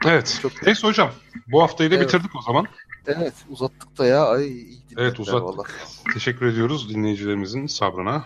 [0.07, 0.39] Evet.
[0.43, 1.11] Çok- Neyse hocam.
[1.53, 2.07] Bu haftayı da Evet.
[2.09, 2.67] bitirdik o zaman.
[3.07, 4.25] Evet uzattık da ya.
[4.27, 5.43] Ay iyi Evet, uzattık.
[5.45, 5.69] vallahi.
[6.15, 8.25] Teşekkür ediyoruz dinleyicilerimizin sabrına.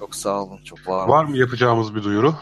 [0.00, 0.62] Çok sağ olun.
[0.64, 1.08] Çok var.
[1.08, 2.34] Var mı yapacağımız bir duyuru?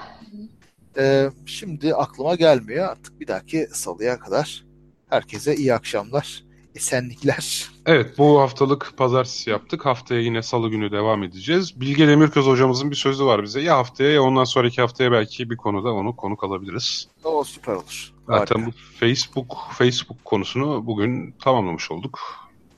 [0.98, 2.88] Ee, şimdi aklıma gelmiyor.
[2.88, 4.64] Artık bir dahaki salıya kadar
[5.08, 6.44] herkese iyi akşamlar.
[6.74, 7.68] Esenlikler.
[7.86, 9.86] Evet bu haftalık pazartesi yaptık.
[9.86, 11.80] Haftaya yine salı günü devam edeceğiz.
[11.80, 13.60] Bilge Demirköz hocamızın bir sözü var bize.
[13.60, 17.08] Ya haftaya ya ondan sonraki haftaya belki bir konuda onu konuk alabiliriz.
[17.24, 18.12] O süper olur.
[18.26, 18.66] Zaten Harika.
[18.70, 22.20] bu Facebook Facebook konusunu bugün tamamlamış olduk.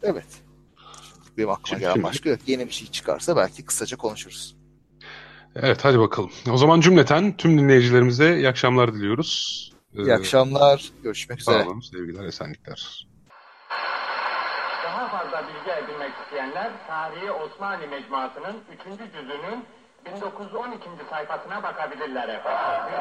[0.02, 0.26] Evet.
[1.38, 2.38] Benim aklıma Şimdi- gelen başka yok.
[2.46, 4.56] Yeni bir şey çıkarsa belki kısaca konuşuruz.
[5.56, 6.30] Evet hadi bakalım.
[6.50, 9.60] O zaman cümleten tüm dinleyicilerimize iyi akşamlar diliyoruz.
[9.94, 10.90] İyi akşamlar.
[11.02, 11.62] Görüşmek üzere.
[11.62, 13.06] Sağ olun, sevgiler, esenlikler.
[16.64, 19.12] Eser Tarihi Osmanlı Mecmuası'nın 3.
[19.12, 19.66] cüzünün
[20.06, 20.88] 1912.
[21.10, 22.94] sayfasına bakabilirler efendim.